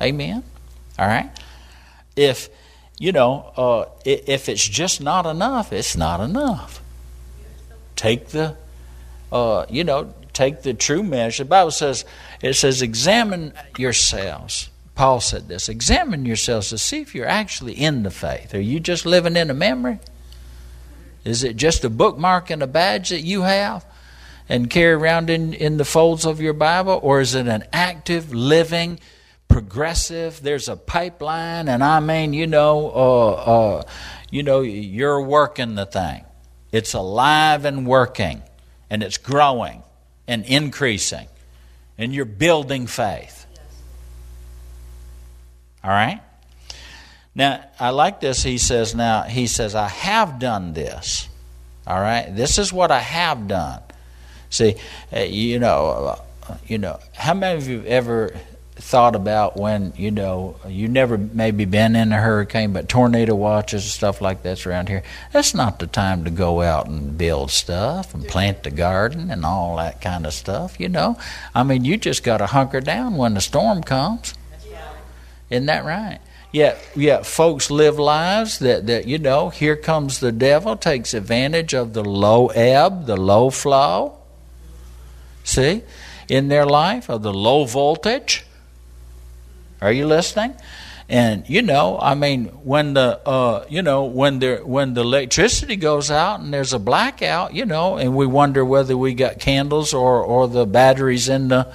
Amen? 0.00 0.42
All 0.98 1.06
right? 1.06 1.30
If, 2.16 2.50
you 2.98 3.12
know, 3.12 3.52
uh, 3.56 3.84
if 4.04 4.48
it's 4.48 4.68
just 4.68 5.00
not 5.00 5.24
enough, 5.24 5.72
it's 5.72 5.96
not 5.96 6.20
enough 6.20 6.81
take 7.96 8.28
the, 8.28 8.56
uh, 9.30 9.66
you 9.68 9.84
know, 9.84 10.14
take 10.32 10.62
the 10.62 10.74
true 10.74 11.02
measure. 11.02 11.44
The 11.44 11.48
Bible 11.48 11.70
says, 11.70 12.04
it 12.40 12.54
says, 12.54 12.82
examine 12.82 13.52
yourselves. 13.78 14.70
Paul 14.94 15.20
said 15.20 15.48
this 15.48 15.68
examine 15.68 16.26
yourselves 16.26 16.68
to 16.68 16.78
see 16.78 17.00
if 17.00 17.14
you're 17.14 17.26
actually 17.26 17.72
in 17.72 18.02
the 18.02 18.10
faith. 18.10 18.54
Are 18.54 18.60
you 18.60 18.78
just 18.78 19.06
living 19.06 19.36
in 19.36 19.50
a 19.50 19.54
memory? 19.54 20.00
Is 21.24 21.44
it 21.44 21.56
just 21.56 21.84
a 21.84 21.90
bookmark 21.90 22.50
and 22.50 22.62
a 22.62 22.66
badge 22.66 23.08
that 23.10 23.20
you 23.20 23.42
have 23.42 23.86
and 24.48 24.68
carry 24.68 24.92
around 24.92 25.30
in, 25.30 25.54
in 25.54 25.76
the 25.76 25.84
folds 25.84 26.26
of 26.26 26.40
your 26.40 26.52
Bible? 26.52 26.98
Or 27.02 27.20
is 27.20 27.34
it 27.34 27.46
an 27.46 27.64
active, 27.72 28.34
living, 28.34 28.98
progressive. 29.52 30.42
There's 30.42 30.68
a 30.68 30.76
pipeline, 30.76 31.68
and 31.68 31.84
I 31.84 32.00
mean, 32.00 32.32
you 32.32 32.46
know, 32.46 32.90
uh, 32.94 33.30
uh, 33.30 33.82
you 34.30 34.42
know, 34.42 34.62
you're 34.62 35.20
working 35.20 35.74
the 35.74 35.86
thing. 35.86 36.24
It's 36.72 36.94
alive 36.94 37.64
and 37.66 37.86
working, 37.86 38.42
and 38.90 39.02
it's 39.02 39.18
growing 39.18 39.82
and 40.26 40.44
increasing, 40.46 41.28
and 41.98 42.14
you're 42.14 42.24
building 42.24 42.86
faith. 42.86 43.46
All 45.84 45.90
right. 45.90 46.20
Now, 47.34 47.64
I 47.78 47.90
like 47.90 48.20
this. 48.20 48.42
He 48.42 48.58
says, 48.58 48.94
now, 48.94 49.22
he 49.22 49.46
says, 49.46 49.74
I 49.74 49.88
have 49.88 50.38
done 50.38 50.72
this. 50.74 51.28
All 51.86 52.00
right. 52.00 52.34
This 52.34 52.58
is 52.58 52.72
what 52.72 52.90
I 52.90 53.00
have 53.00 53.48
done. 53.48 53.82
See, 54.50 54.76
uh, 55.12 55.20
you 55.20 55.58
know, 55.58 56.16
uh, 56.48 56.54
you 56.66 56.78
know, 56.78 56.98
how 57.14 57.34
many 57.34 57.58
of 57.58 57.68
you 57.68 57.84
ever 57.86 58.34
thought 58.82 59.14
about 59.14 59.56
when 59.56 59.92
you 59.96 60.10
know 60.10 60.56
you 60.66 60.88
never 60.88 61.16
maybe 61.16 61.64
been 61.64 61.94
in 61.94 62.12
a 62.12 62.20
hurricane, 62.20 62.72
but 62.72 62.88
tornado 62.88 63.34
watches 63.34 63.84
and 63.84 63.90
stuff 63.90 64.20
like 64.20 64.42
that's 64.42 64.66
around 64.66 64.88
here. 64.88 65.02
That's 65.32 65.54
not 65.54 65.78
the 65.78 65.86
time 65.86 66.24
to 66.24 66.30
go 66.30 66.60
out 66.60 66.88
and 66.88 67.16
build 67.16 67.50
stuff 67.50 68.12
and 68.12 68.26
plant 68.26 68.64
the 68.64 68.70
garden 68.70 69.30
and 69.30 69.46
all 69.46 69.76
that 69.76 70.00
kind 70.00 70.26
of 70.26 70.34
stuff. 70.34 70.78
You 70.80 70.88
know, 70.88 71.16
I 71.54 71.62
mean, 71.62 71.84
you 71.84 71.96
just 71.96 72.24
got 72.24 72.38
to 72.38 72.46
hunker 72.46 72.80
down 72.80 73.16
when 73.16 73.34
the 73.34 73.40
storm 73.40 73.82
comes. 73.82 74.34
Isn't 75.48 75.66
that 75.66 75.84
right? 75.84 76.18
Yet, 76.50 76.78
yet 76.96 77.24
folks 77.24 77.70
live 77.70 77.98
lives 77.98 78.58
that, 78.58 78.86
that, 78.86 79.06
you 79.06 79.18
know, 79.18 79.48
here 79.48 79.76
comes 79.76 80.20
the 80.20 80.32
devil, 80.32 80.76
takes 80.76 81.14
advantage 81.14 81.72
of 81.72 81.92
the 81.92 82.04
low 82.04 82.48
ebb, 82.48 83.06
the 83.06 83.16
low 83.16 83.48
flow, 83.50 84.18
see, 85.44 85.82
in 86.28 86.48
their 86.48 86.66
life, 86.66 87.08
of 87.08 87.22
the 87.22 87.32
low 87.32 87.64
voltage. 87.64 88.44
Are 89.82 89.92
you 89.92 90.06
listening? 90.06 90.54
And 91.08 91.46
you 91.50 91.60
know, 91.60 91.98
I 92.00 92.14
mean, 92.14 92.46
when 92.64 92.94
the 92.94 93.20
uh, 93.26 93.66
you 93.68 93.82
know 93.82 94.04
when 94.04 94.38
the 94.38 94.62
when 94.64 94.94
the 94.94 95.00
electricity 95.02 95.76
goes 95.76 96.10
out 96.10 96.40
and 96.40 96.54
there's 96.54 96.72
a 96.72 96.78
blackout, 96.78 97.52
you 97.52 97.66
know, 97.66 97.96
and 97.96 98.16
we 98.16 98.24
wonder 98.26 98.64
whether 98.64 98.96
we 98.96 99.12
got 99.12 99.40
candles 99.40 99.92
or 99.92 100.22
or 100.22 100.46
the 100.48 100.64
batteries 100.64 101.28
in 101.28 101.48
the 101.48 101.70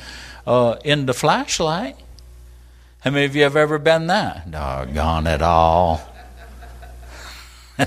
uh, 0.48 0.78
in 0.86 1.06
the 1.06 1.14
flashlight. 1.14 1.98
How 3.02 3.12
many 3.12 3.26
of 3.26 3.36
you 3.36 3.44
have 3.44 3.58
ever 3.58 3.78
been 3.78 4.08
that? 4.08 4.50
Doggone 4.50 5.28
it 5.28 5.42
all. 5.42 6.02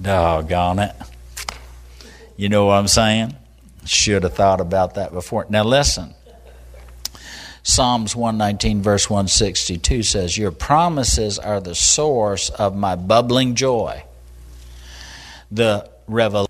Doggone 0.00 0.78
it. 0.78 0.94
You 2.36 2.48
know 2.48 2.66
what 2.66 2.74
I'm 2.74 2.88
saying? 2.88 3.34
Should 3.84 4.22
have 4.22 4.34
thought 4.34 4.60
about 4.60 4.94
that 4.94 5.12
before. 5.12 5.46
Now 5.50 5.64
listen. 5.64 6.14
Psalms 7.68 8.16
119, 8.16 8.80
verse 8.80 9.10
162 9.10 10.02
says, 10.02 10.38
Your 10.38 10.50
promises 10.50 11.38
are 11.38 11.60
the 11.60 11.74
source 11.74 12.48
of 12.48 12.74
my 12.74 12.96
bubbling 12.96 13.54
joy. 13.54 14.04
The 15.50 15.90
revelation, 16.06 16.48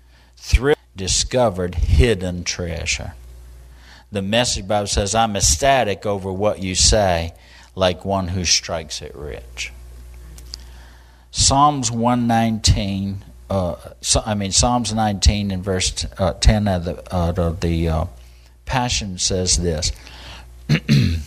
discovered 0.95 1.75
hidden 1.75 2.45
treasure. 2.45 3.15
The 4.13 4.21
message 4.21 4.65
Bible 4.65 4.87
says, 4.87 5.13
I'm 5.13 5.35
ecstatic 5.35 6.05
over 6.05 6.31
what 6.31 6.63
you 6.63 6.73
say, 6.73 7.33
like 7.75 8.05
one 8.05 8.29
who 8.29 8.45
strikes 8.45 9.01
it 9.01 9.13
rich. 9.13 9.73
Psalms 11.31 11.91
119, 11.91 13.25
uh, 13.49 13.75
I 14.25 14.35
mean, 14.35 14.53
Psalms 14.53 14.93
19 14.93 15.51
and 15.51 15.61
verse 15.61 16.05
uh, 16.17 16.31
10 16.31 16.69
of 16.69 16.85
the, 16.85 17.13
of 17.13 17.59
the 17.59 17.89
uh, 17.89 18.05
Passion 18.65 19.17
says 19.17 19.57
this 19.57 19.91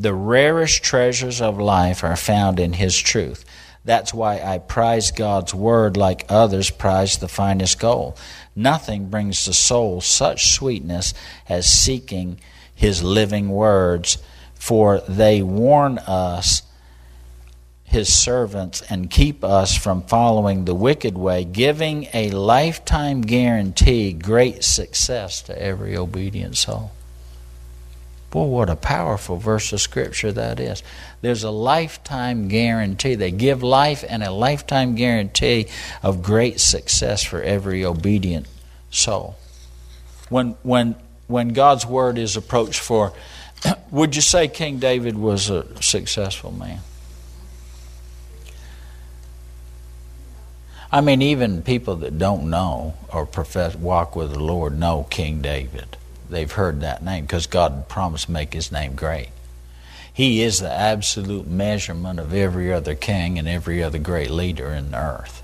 The 0.00 0.14
rarest 0.14 0.82
treasures 0.82 1.42
of 1.42 1.60
life 1.60 2.02
are 2.02 2.16
found 2.16 2.58
in 2.58 2.72
His 2.72 2.96
truth. 2.96 3.44
That's 3.84 4.14
why 4.14 4.40
I 4.40 4.56
prize 4.56 5.10
God's 5.10 5.54
Word 5.54 5.94
like 5.98 6.24
others 6.30 6.70
prize 6.70 7.18
the 7.18 7.28
finest 7.28 7.78
gold. 7.78 8.18
Nothing 8.56 9.10
brings 9.10 9.44
the 9.44 9.52
soul 9.52 10.00
such 10.00 10.52
sweetness 10.52 11.12
as 11.50 11.70
seeking 11.70 12.40
his 12.74 13.02
living 13.02 13.50
words, 13.50 14.16
for 14.54 15.00
they 15.06 15.42
warn 15.42 15.98
us, 15.98 16.62
his 17.84 18.10
servants, 18.10 18.80
and 18.88 19.10
keep 19.10 19.44
us 19.44 19.76
from 19.76 20.00
following 20.04 20.64
the 20.64 20.74
wicked 20.74 21.18
way, 21.18 21.44
giving 21.44 22.08
a 22.14 22.30
lifetime 22.30 23.20
guarantee 23.20 24.14
great 24.14 24.64
success 24.64 25.42
to 25.42 25.62
every 25.62 25.94
obedient 25.94 26.56
soul. 26.56 26.92
Boy, 28.30 28.44
what 28.44 28.70
a 28.70 28.76
powerful 28.76 29.36
verse 29.36 29.72
of 29.72 29.80
Scripture 29.80 30.30
that 30.30 30.60
is. 30.60 30.84
There's 31.20 31.42
a 31.42 31.50
lifetime 31.50 32.46
guarantee. 32.46 33.16
They 33.16 33.32
give 33.32 33.64
life 33.64 34.04
and 34.08 34.22
a 34.22 34.30
lifetime 34.30 34.94
guarantee 34.94 35.66
of 36.00 36.22
great 36.22 36.60
success 36.60 37.24
for 37.24 37.42
every 37.42 37.84
obedient 37.84 38.46
soul. 38.90 39.36
When, 40.28 40.50
when, 40.62 40.94
when 41.26 41.48
God's 41.48 41.84
Word 41.84 42.18
is 42.18 42.36
approached 42.36 42.78
for, 42.78 43.12
would 43.90 44.14
you 44.14 44.22
say 44.22 44.46
King 44.46 44.78
David 44.78 45.18
was 45.18 45.50
a 45.50 45.82
successful 45.82 46.52
man? 46.52 46.80
I 50.92 51.00
mean, 51.00 51.20
even 51.20 51.62
people 51.62 51.96
that 51.96 52.16
don't 52.18 52.48
know 52.48 52.94
or 53.12 53.26
profess 53.26 53.74
walk 53.74 54.14
with 54.14 54.32
the 54.32 54.40
Lord 54.40 54.78
know 54.78 55.06
King 55.10 55.42
David 55.42 55.96
they've 56.30 56.50
heard 56.50 56.80
that 56.80 57.02
name 57.02 57.24
because 57.24 57.46
God 57.46 57.88
promised 57.88 58.26
to 58.26 58.32
make 58.32 58.52
his 58.52 58.72
name 58.72 58.94
great. 58.94 59.28
He 60.12 60.42
is 60.42 60.58
the 60.58 60.70
absolute 60.70 61.46
measurement 61.46 62.18
of 62.18 62.34
every 62.34 62.72
other 62.72 62.94
king 62.94 63.38
and 63.38 63.48
every 63.48 63.82
other 63.82 63.98
great 63.98 64.30
leader 64.30 64.68
in 64.68 64.90
the 64.90 64.98
earth. 64.98 65.42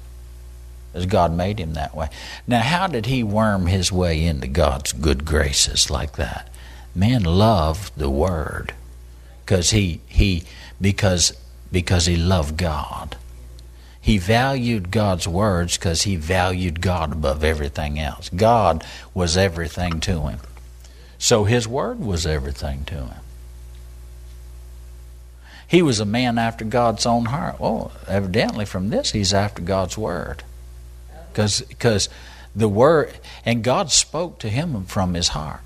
As 0.93 1.07
God 1.07 1.33
made 1.33 1.59
him 1.59 1.75
that 1.75 1.95
way. 1.95 2.09
Now, 2.47 2.61
how 2.61 2.87
did 2.87 3.07
he 3.07 3.23
worm 3.23 3.67
his 3.67 3.93
way 3.93 4.25
into 4.25 4.47
God's 4.47 4.93
good 4.93 5.25
graces 5.25 5.91
like 5.91 6.13
that? 6.17 6.49
Man 6.95 7.25
loved 7.25 7.99
the 7.99 8.09
word 8.09 8.73
because 9.45 9.71
he 9.71 10.01
he 10.07 10.45
because 10.81 11.35
because 11.71 12.07
he 12.07 12.17
loved 12.17 12.57
God. 12.57 13.17
He 14.01 14.19
valued 14.19 14.91
God's 14.91 15.27
words 15.27 15.77
because 15.77 16.03
he 16.03 16.17
valued 16.17 16.81
God 16.81 17.13
above 17.13 17.43
everything 17.43 17.99
else. 17.99 18.29
God 18.29 18.85
was 19.13 19.37
everything 19.37 20.01
to 20.01 20.29
him. 20.29 20.39
So 21.27 21.43
his 21.43 21.67
word 21.67 21.99
was 21.99 22.25
everything 22.25 22.85
to 22.85 22.95
him. 22.95 23.21
He 25.67 25.83
was 25.83 25.99
a 25.99 26.05
man 26.05 26.39
after 26.39 26.65
God's 26.65 27.05
own 27.05 27.25
heart. 27.25 27.59
Well, 27.59 27.91
evidently 28.07 28.65
from 28.65 28.91
this, 28.91 29.11
he's 29.11 29.35
after 29.35 29.61
God's 29.61 29.99
word. 29.99 30.45
Because 31.33 32.09
the 32.55 32.69
word, 32.69 33.19
and 33.45 33.65
God 33.65 33.91
spoke 33.91 34.39
to 34.39 34.49
him 34.49 34.85
from 34.85 35.15
his 35.15 35.31
heart. 35.31 35.63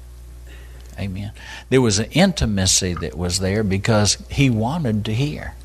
Amen. 0.99 1.33
There 1.69 1.83
was 1.83 1.99
an 1.99 2.11
intimacy 2.13 2.95
that 2.95 3.15
was 3.15 3.41
there 3.41 3.63
because 3.63 4.17
he 4.31 4.49
wanted 4.49 5.05
to 5.05 5.15
hear. 5.15 5.57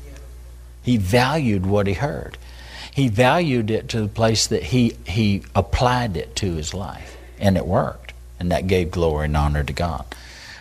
He 0.82 0.98
valued 0.98 1.64
what 1.64 1.86
he 1.86 1.94
heard. 1.94 2.36
He 2.92 3.08
valued 3.08 3.70
it 3.70 3.88
to 3.88 4.02
the 4.02 4.08
place 4.08 4.46
that 4.46 4.64
he, 4.64 4.98
he 5.06 5.42
applied 5.54 6.18
it 6.18 6.36
to 6.36 6.52
his 6.52 6.74
life, 6.74 7.16
and 7.38 7.56
it 7.56 7.66
worked 7.66 8.05
and 8.38 8.50
that 8.50 8.66
gave 8.66 8.90
glory 8.90 9.26
and 9.26 9.36
honor 9.36 9.64
to 9.64 9.72
God. 9.72 10.04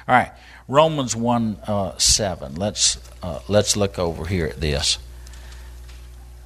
All 0.08 0.16
right, 0.16 0.32
Romans 0.68 1.16
1 1.16 1.58
uh, 1.68 1.98
7. 1.98 2.56
Let's, 2.56 2.98
uh, 3.22 3.40
let's 3.48 3.76
look 3.76 4.00
over 4.00 4.26
here 4.26 4.48
at 4.48 4.62
this. 4.62 4.98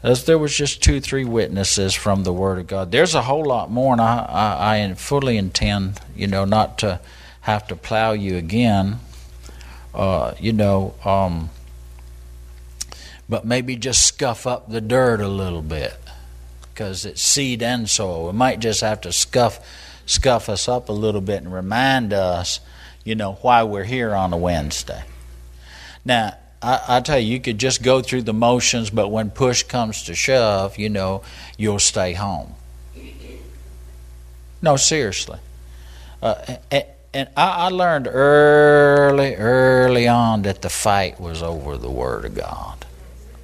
As 0.01 0.25
there 0.25 0.37
was 0.37 0.55
just 0.55 0.81
two, 0.81 1.01
three 1.01 1.25
witnesses 1.25 1.93
from 1.93 2.23
the 2.23 2.31
Word 2.31 2.57
of 2.57 2.67
God. 2.67 2.91
There's 2.91 3.15
a 3.15 3.23
whole 3.23 3.45
lot 3.45 3.69
more, 3.69 3.91
and 3.91 4.01
I, 4.01 4.25
I, 4.29 4.83
I 4.83 4.93
fully 4.93 5.37
intend, 5.37 5.99
you 6.15 6.27
know, 6.27 6.45
not 6.45 6.77
to 6.79 7.01
have 7.41 7.67
to 7.67 7.75
plow 7.75 8.13
you 8.13 8.37
again. 8.37 8.99
Uh, 9.93 10.35
you 10.39 10.53
know, 10.53 10.93
um, 11.03 11.49
but 13.27 13.45
maybe 13.45 13.75
just 13.75 14.05
scuff 14.05 14.47
up 14.47 14.69
the 14.69 14.79
dirt 14.79 15.19
a 15.19 15.27
little 15.27 15.61
bit 15.61 15.93
because 16.73 17.05
it's 17.05 17.21
seed 17.21 17.61
and 17.61 17.89
soil. 17.89 18.27
We 18.27 18.33
might 18.33 18.59
just 18.59 18.81
have 18.81 19.01
to 19.01 19.11
scuff 19.11 19.59
scuff 20.09 20.49
us 20.49 20.67
up 20.67 20.89
a 20.89 20.91
little 20.91 21.21
bit 21.21 21.43
and 21.43 21.53
remind 21.53 22.13
us, 22.13 22.59
you 23.03 23.13
know, 23.13 23.33
why 23.41 23.61
we're 23.61 23.83
here 23.83 24.15
on 24.15 24.33
a 24.33 24.37
Wednesday. 24.37 25.03
Now, 26.03 26.35
I, 26.63 26.81
I, 26.87 27.01
tell 27.01 27.19
you, 27.19 27.33
you 27.33 27.39
could 27.39 27.59
just 27.59 27.83
go 27.83 28.01
through 28.01 28.23
the 28.23 28.33
motions, 28.33 28.89
but 28.89 29.09
when 29.09 29.29
push 29.29 29.61
comes 29.61 30.03
to 30.05 30.15
shove, 30.15 30.79
you 30.79 30.89
know, 30.89 31.21
you'll 31.57 31.77
stay 31.77 32.13
home. 32.13 32.55
No, 34.63 34.77
seriously. 34.77 35.37
Uh, 36.23 36.57
and, 36.71 36.85
and 37.13 37.29
I, 37.37 37.49
I 37.49 37.67
learned 37.69 38.07
early, 38.07 39.35
early 39.35 40.07
on 40.07 40.41
that 40.41 40.63
the 40.63 40.69
fight 40.69 41.21
was 41.21 41.43
over 41.43 41.77
the 41.77 41.91
Word 41.91 42.25
of 42.25 42.33
God. 42.33 42.83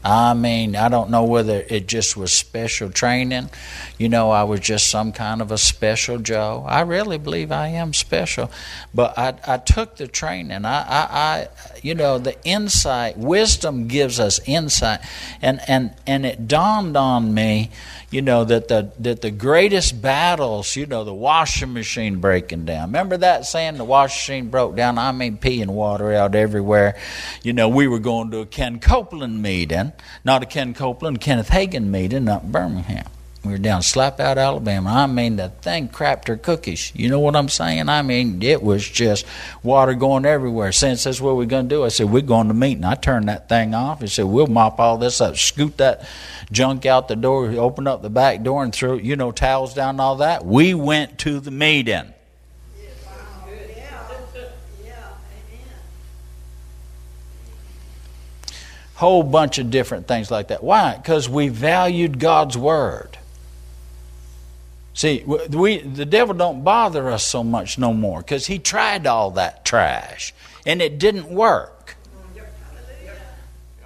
I 0.06 0.36
mean, 0.36 0.76
I 0.76 0.88
don't 0.88 1.10
know 1.10 1.24
whether 1.24 1.66
it 1.68 1.88
just 1.88 2.16
was 2.16 2.32
special 2.32 2.92
training. 2.92 3.50
You 3.98 4.08
know, 4.08 4.30
I 4.30 4.44
was 4.44 4.60
just 4.60 4.88
some 4.88 5.12
kind 5.12 5.42
of 5.42 5.52
a 5.52 5.58
special 5.58 6.20
Joe. 6.20 6.64
I 6.68 6.82
really 6.82 7.18
believe 7.18 7.52
I 7.52 7.70
am 7.70 7.92
special. 7.92 8.52
But 8.94 9.18
I, 9.18 9.34
I 9.48 9.58
took 9.58 9.96
the 9.96 10.08
training. 10.08 10.64
I, 10.64 10.82
I, 10.84 11.08
I, 11.12 11.48
you 11.82 11.96
know, 11.96 12.20
the 12.20 12.36
insight, 12.44 13.18
wisdom 13.18 13.88
gives 13.88 14.20
us 14.20 14.40
insight. 14.46 15.00
And, 15.42 15.60
and, 15.68 15.96
and 16.06 16.24
it 16.24 16.48
dawned 16.48 16.96
on 16.96 17.34
me, 17.34 17.72
you 18.12 18.22
know, 18.22 18.44
that 18.44 18.68
the, 18.68 18.92
that 19.00 19.24
the 19.24 19.32
greatest 19.32 20.04
battles, 20.04 20.76
you 20.76 20.86
know, 20.86 21.04
the 21.04 21.16
washing 21.16 21.74
machine 21.74 22.20
breaking 22.20 22.66
down. 22.66 22.90
Remember 22.90 23.18
that 23.18 23.48
saying, 23.48 23.78
the 23.78 23.84
washing 23.84 24.36
machine 24.36 24.50
broke 24.52 24.76
down? 24.76 25.00
I 25.00 25.12
mean, 25.14 25.38
pee 25.38 25.64
and 25.64 25.74
water 25.74 26.14
out 26.14 26.36
everywhere. 26.36 26.96
You 27.42 27.54
know, 27.54 27.70
we 27.70 27.88
were 27.88 27.98
going 27.98 28.30
to 28.32 28.42
a 28.42 28.46
Ken 28.46 28.80
Copeland 28.80 29.42
meeting 29.42 29.94
not 30.24 30.44
a 30.44 30.46
Ken 30.46 30.74
Copeland, 30.74 31.22
Kenneth 31.22 31.50
Hagin 31.50 31.86
meeting 31.86 32.28
up 32.28 32.44
in 32.44 32.52
Birmingham. 32.52 33.06
We 33.46 33.52
were 33.52 33.58
down 33.60 33.82
Slapout 33.82 34.38
Alabama. 34.38 34.90
I 34.90 35.06
mean, 35.06 35.36
the 35.36 35.50
thing 35.50 35.88
crapped 35.88 36.28
her 36.30 36.36
cookies. 36.36 36.92
You 36.96 37.10
know 37.10 37.20
what 37.20 37.36
I'm 37.36 37.48
saying? 37.48 37.90
I 37.90 38.02
mean, 38.02 38.42
it 38.42 38.64
was 38.64 38.90
just 38.90 39.24
water 39.62 39.94
going 39.94 40.26
everywhere. 40.26 40.72
Since 40.72 41.04
that's 41.04 41.22
what 41.22 41.36
we're 41.36 41.46
going 41.46 41.70
to 41.70 41.76
do, 41.76 41.84
I 41.84 41.90
said, 41.90 42.10
We're 42.10 42.24
going 42.24 42.48
to 42.48 42.56
meet. 42.56 42.78
And 42.78 42.86
I 42.86 42.96
turned 42.96 43.30
that 43.30 43.48
thing 43.48 43.76
off. 43.76 44.02
He 44.02 44.08
said, 44.08 44.26
We'll 44.26 44.48
mop 44.48 44.80
all 44.80 44.98
this 44.98 45.22
up, 45.22 45.38
scoot 45.38 45.78
that 45.78 46.08
junk 46.52 46.88
out 46.88 47.08
the 47.08 47.16
door, 47.16 47.52
open 47.52 47.86
up 47.86 48.02
the 48.02 48.10
back 48.10 48.42
door, 48.42 48.64
and 48.64 48.74
throw, 48.74 48.96
you 48.96 49.16
know, 49.16 49.32
towels 49.32 49.76
down 49.76 49.90
and 49.90 50.02
all 50.02 50.16
that. 50.18 50.44
We 50.44 50.74
went 50.74 51.20
to 51.20 51.40
the 51.40 51.52
meeting. 51.52 52.14
Whole 58.96 59.24
bunch 59.24 59.58
of 59.60 59.70
different 59.70 60.08
things 60.08 60.32
like 60.32 60.48
that. 60.48 60.64
Why? 60.64 60.96
Because 60.96 61.30
we 61.30 61.50
valued 61.50 62.20
God's 62.20 62.58
word. 62.58 63.18
See, 64.94 65.24
we 65.26 65.80
the 65.80 66.06
devil 66.06 66.34
don't 66.34 66.64
bother 66.64 67.10
us 67.10 67.26
so 67.26 67.44
much 67.44 67.78
no 67.78 67.94
more 67.94 68.20
because 68.20 68.48
he 68.48 68.60
tried 68.60 69.06
all 69.06 69.32
that 69.32 69.66
trash 69.66 70.34
and 70.66 70.82
it 70.82 70.98
didn't 70.98 71.28
work. 71.28 71.98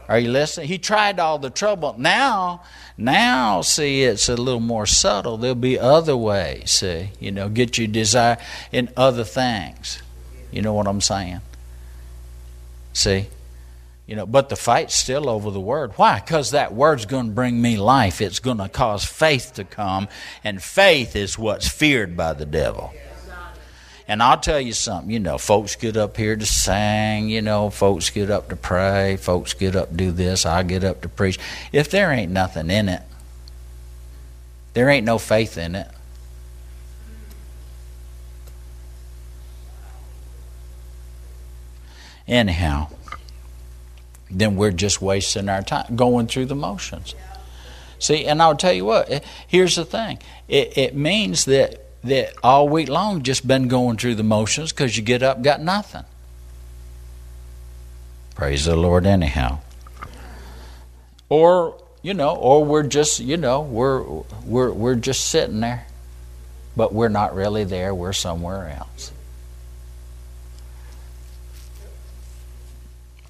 Are 0.07 0.20
you 0.20 0.30
listening? 0.32 0.68
He 0.68 0.78
tried 0.78 1.20
all 1.20 1.38
the 1.38 1.49
trouble. 1.51 1.95
Now, 1.97 2.64
now, 2.97 3.62
see, 3.62 4.03
it's 4.03 4.28
a 4.28 4.36
little 4.36 4.60
more 4.60 4.88
subtle. 4.88 5.38
There'll 5.38 5.55
be 5.55 5.80
other 5.80 6.18
ways. 6.18 6.72
See, 6.72 7.12
you 7.20 7.32
know, 7.32 7.47
get 7.47 7.78
your 7.78 7.88
desire 7.88 8.38
in 8.72 8.89
other 8.97 9.24
things. 9.24 10.01
You 10.51 10.62
know 10.62 10.74
what 10.74 10.88
I'm 10.88 11.01
saying? 11.01 11.41
See. 12.93 13.28
You 14.10 14.16
know, 14.16 14.26
but 14.26 14.49
the 14.49 14.55
fight's 14.55 14.95
still 14.95 15.30
over 15.30 15.51
the 15.51 15.60
word. 15.60 15.91
Why? 15.95 16.20
Because 16.20 16.49
that 16.49 16.74
word's 16.74 17.05
going 17.05 17.28
to 17.28 17.32
bring 17.32 17.62
me 17.62 17.78
life. 17.78 18.22
It's 18.22 18.39
going 18.39 18.57
to 18.57 18.68
cause 18.68 19.05
faith 19.05 19.53
to 19.53 19.64
come, 19.64 20.07
and 20.43 20.64
faith 20.64 21.16
is 21.16 21.38
what's 21.38 21.68
feared 21.68 22.18
by 22.18 22.34
the 22.34 22.47
devil. 22.47 22.91
And 24.07 24.24
I'll 24.24 24.39
tell 24.39 24.60
you 24.60 24.74
something, 24.74 25.12
you 25.12 25.20
know, 25.20 25.38
folks 25.38 25.76
get 25.76 25.95
up 25.95 26.18
here 26.18 26.36
to 26.36 26.45
sing, 26.47 27.30
you 27.30 27.43
know, 27.43 27.70
folks 27.70 28.10
get 28.10 28.32
up 28.32 28.49
to 28.49 28.55
pray, 28.55 29.16
folks 29.18 29.53
get 29.53 29.76
up 29.76 29.91
to 29.91 29.95
do 29.95 30.12
this, 30.12 30.43
I 30.43 30.64
get 30.64 30.84
up 30.84 31.01
to 31.01 31.07
preach. 31.07 31.38
If 31.72 31.91
there 31.91 32.12
ain't 32.12 32.32
nothing 32.32 32.72
in 32.72 32.89
it, 32.89 33.03
there 34.74 34.89
ain't 34.89 35.05
no 35.05 35.20
faith 35.20 35.55
in 35.55 35.76
it. 35.76 35.88
Anyhow, 42.28 42.89
then 44.30 44.55
we're 44.55 44.71
just 44.71 45.01
wasting 45.01 45.49
our 45.49 45.61
time 45.61 45.95
going 45.95 46.27
through 46.27 46.45
the 46.45 46.55
motions. 46.55 47.15
See, 47.97 48.25
and 48.25 48.41
I'll 48.41 48.55
tell 48.55 48.73
you 48.73 48.86
what, 48.86 49.09
eh, 49.11 49.19
here's 49.47 49.75
the 49.75 49.86
thing 49.86 50.19
it, 50.47 50.77
it 50.77 50.95
means 50.95 51.45
that, 51.45 51.86
that 52.03 52.34
all 52.43 52.69
week 52.69 52.88
long 52.88 53.23
just 53.23 53.47
been 53.47 53.67
going 53.67 53.97
through 53.97 54.15
the 54.15 54.23
motions 54.23 54.71
because 54.71 54.95
you 54.95 55.03
get 55.03 55.21
up, 55.21 55.41
got 55.41 55.61
nothing. 55.61 56.05
Praise 58.36 58.65
the 58.65 58.75
Lord, 58.75 59.05
anyhow. 59.05 59.59
Or, 61.27 61.75
you 62.01 62.13
know, 62.13 62.36
or 62.36 62.63
we're 62.63 62.84
just, 62.84 63.19
you 63.19 63.36
know, 63.36 63.61
we're, 63.61 64.01
we're, 64.45 64.71
we're 64.71 64.95
just 64.95 65.27
sitting 65.27 65.59
there, 65.59 65.86
but 66.77 66.93
we're 66.93 67.09
not 67.09 67.36
really 67.36 67.65
there, 67.65 67.93
we're 67.93 68.13
somewhere 68.13 68.69
else. 68.69 69.11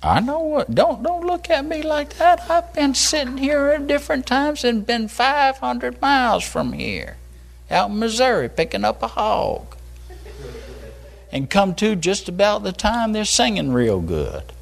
I 0.02 0.22
know 0.22 0.40
what. 0.40 0.74
Don't 0.74 1.04
don't 1.04 1.26
look 1.26 1.50
at 1.50 1.66
me 1.66 1.82
like 1.82 2.16
that. 2.18 2.50
I've 2.50 2.74
been 2.74 2.94
sitting 2.94 3.38
here 3.38 3.68
at 3.68 3.88
different 3.88 4.26
times 4.26 4.64
and 4.64 4.86
been 4.86 5.10
500 5.10 6.02
miles 6.02 6.46
from 6.46 6.74
here, 6.74 7.18
out 7.70 7.90
in 7.90 8.00
Missouri, 8.00 8.48
picking 8.48 8.86
up 8.86 9.04
a 9.04 9.08
hog, 9.08 9.76
and 11.32 11.50
come 11.50 11.76
to 11.76 11.96
just 11.96 12.30
about 12.30 12.64
the 12.64 12.72
time 12.72 13.12
they're 13.12 13.26
singing 13.26 13.74
real 13.74 14.00
good. 14.00 14.54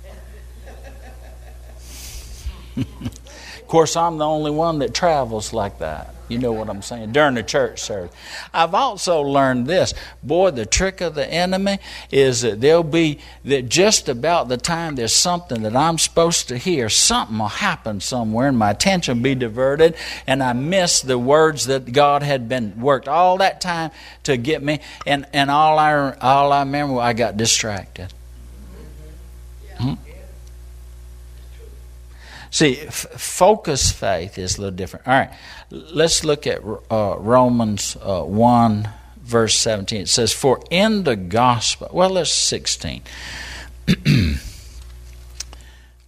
of 3.68 3.72
course, 3.72 3.98
I'm 3.98 4.18
the 4.18 4.26
only 4.26 4.50
one 4.50 4.80
that 4.80 4.94
travels 4.94 5.52
like 5.52 5.80
that. 5.80 6.16
You 6.30 6.38
know 6.38 6.54
what 6.54 6.70
I'm 6.70 6.82
saying? 6.82 7.12
During 7.12 7.36
the 7.36 7.44
church 7.44 7.82
service. 7.82 8.16
I've 8.54 8.74
also 8.74 9.20
learned 9.20 9.68
this. 9.68 9.94
Boy, 10.24 10.52
the 10.52 10.66
trick 10.66 11.02
of 11.02 11.16
the 11.16 11.30
enemy 11.30 11.80
is 12.10 12.44
that 12.44 12.62
there'll 12.62 12.82
be 12.82 13.20
that 13.44 13.68
just 13.68 14.08
about 14.08 14.48
the 14.48 14.56
time 14.56 14.96
there's 14.96 15.14
something 15.14 15.64
that 15.64 15.76
I'm 15.76 15.98
supposed 15.98 16.48
to 16.48 16.58
hear, 16.58 16.88
something 16.88 17.38
will 17.38 17.50
happen 17.50 18.00
somewhere 18.00 18.48
and 18.48 18.58
my 18.58 18.72
attention 18.72 19.22
be 19.22 19.36
diverted 19.36 19.96
and 20.26 20.42
I 20.42 20.54
miss 20.54 21.02
the 21.02 21.20
words 21.20 21.66
that 21.66 21.92
God 21.92 22.24
had 22.24 22.48
been 22.48 22.80
worked 22.80 23.10
all 23.10 23.36
that 23.40 23.60
time 23.60 23.92
to 24.24 24.38
get 24.38 24.64
me 24.64 24.80
and, 25.06 25.26
and 25.34 25.52
all 25.52 25.78
I 25.78 26.16
all 26.22 26.54
I 26.54 26.60
remember 26.60 27.02
I 27.02 27.12
got 27.12 27.36
distracted. 27.36 28.14
Hmm? 29.78 29.96
See, 32.50 32.80
f- 32.80 33.08
focus 33.18 33.92
faith 33.92 34.38
is 34.38 34.58
a 34.58 34.62
little 34.62 34.76
different. 34.76 35.08
All 35.08 35.14
right, 35.14 35.32
let's 35.70 36.24
look 36.24 36.48
at 36.48 36.62
uh, 36.90 37.18
Romans 37.20 37.98
uh, 38.02 38.24
1, 38.24 38.90
verse 39.22 39.56
17. 39.56 40.02
It 40.02 40.10
says, 40.10 40.34
For 40.34 40.62
in 40.70 41.04
the 41.04 41.16
gospel, 41.16 41.90
well, 41.92 42.10
let's 42.10 42.32
16. 42.32 43.02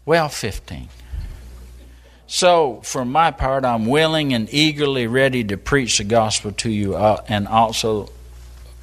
well, 0.05 0.29
15. 0.29 0.89
So, 2.27 2.79
for 2.83 3.03
my 3.05 3.31
part, 3.31 3.65
I'm 3.65 3.87
willing 3.87 4.33
and 4.33 4.47
eagerly 4.53 5.07
ready 5.07 5.43
to 5.45 5.57
preach 5.57 5.97
the 5.97 6.03
gospel 6.03 6.51
to 6.51 6.69
you, 6.69 6.95
uh, 6.95 7.23
and 7.27 7.47
also 7.47 8.11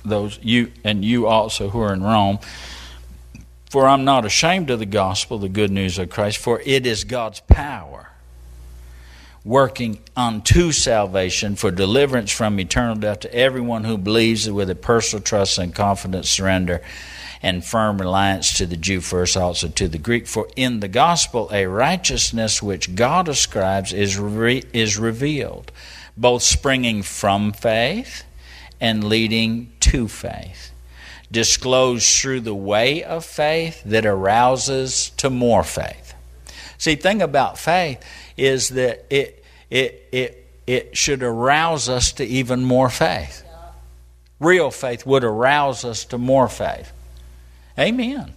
those 0.05 0.39
you 0.43 0.73
and 0.85 1.05
you 1.05 1.27
also 1.27 1.69
who 1.69 1.81
are 1.81 1.93
in 1.93 2.03
Rome 2.03 2.39
for 3.71 3.87
I'm 3.87 4.05
not 4.05 4.25
ashamed 4.25 4.71
of 4.71 4.79
the 4.79 4.87
gospel, 4.87 5.39
the 5.39 5.49
good 5.49 5.71
news 5.71 5.99
of 5.99 6.11
Christ, 6.11 6.39
for 6.39 6.61
it 6.65 6.87
is 6.87 7.05
God's 7.05 7.41
power 7.41 8.11
working 9.47 10.01
unto 10.17 10.73
salvation 10.73 11.55
for 11.55 11.71
deliverance 11.71 12.33
from 12.33 12.59
eternal 12.59 12.97
death 12.97 13.21
to 13.21 13.33
everyone 13.33 13.85
who 13.85 13.97
believes 13.97 14.51
with 14.51 14.69
a 14.69 14.75
personal 14.75 15.23
trust 15.23 15.57
and 15.57 15.73
confident 15.73 16.27
surrender 16.27 16.83
and 17.43 17.65
firm 17.65 17.99
reliance 17.99 18.55
to 18.55 18.67
the 18.67 18.77
Jew 18.77 19.01
first, 19.01 19.37
also 19.37 19.69
to 19.69 19.87
the 19.87 19.99
Greek. 19.99 20.27
For 20.27 20.49
in 20.57 20.81
the 20.81 20.89
gospel, 20.89 21.49
a 21.53 21.67
righteousness 21.67 22.61
which 22.61 22.97
God 22.97 23.29
ascribes 23.29 23.93
is, 23.93 24.19
re- 24.19 24.65
is 24.73 24.99
revealed, 24.99 25.71
both 26.17 26.43
springing 26.43 27.03
from 27.03 27.53
faith 27.53 28.25
and 28.81 29.05
leading 29.05 29.71
to 29.81 30.09
faith 30.09 30.73
disclosed 31.31 32.21
through 32.21 32.41
the 32.41 32.55
way 32.55 33.03
of 33.03 33.25
faith 33.25 33.83
that 33.85 34.07
arouses 34.07 35.11
to 35.17 35.31
more 35.31 35.65
faith. 35.65 36.15
See, 36.79 36.95
thing 36.95 37.23
about 37.23 37.59
faith 37.59 38.05
is 38.37 38.71
that 38.71 39.05
it 39.11 39.45
it 39.71 40.09
it 40.13 40.47
it 40.67 40.97
should 40.97 41.23
arouse 41.23 41.89
us 41.89 42.13
to 42.13 42.25
even 42.25 42.65
more 42.65 42.91
faith. 42.91 43.43
Real 44.39 44.71
faith 44.71 45.07
would 45.07 45.25
arouse 45.25 45.85
us 45.85 46.05
to 46.07 46.19
more 46.19 46.49
faith. 46.49 46.93
Amen 47.79 48.36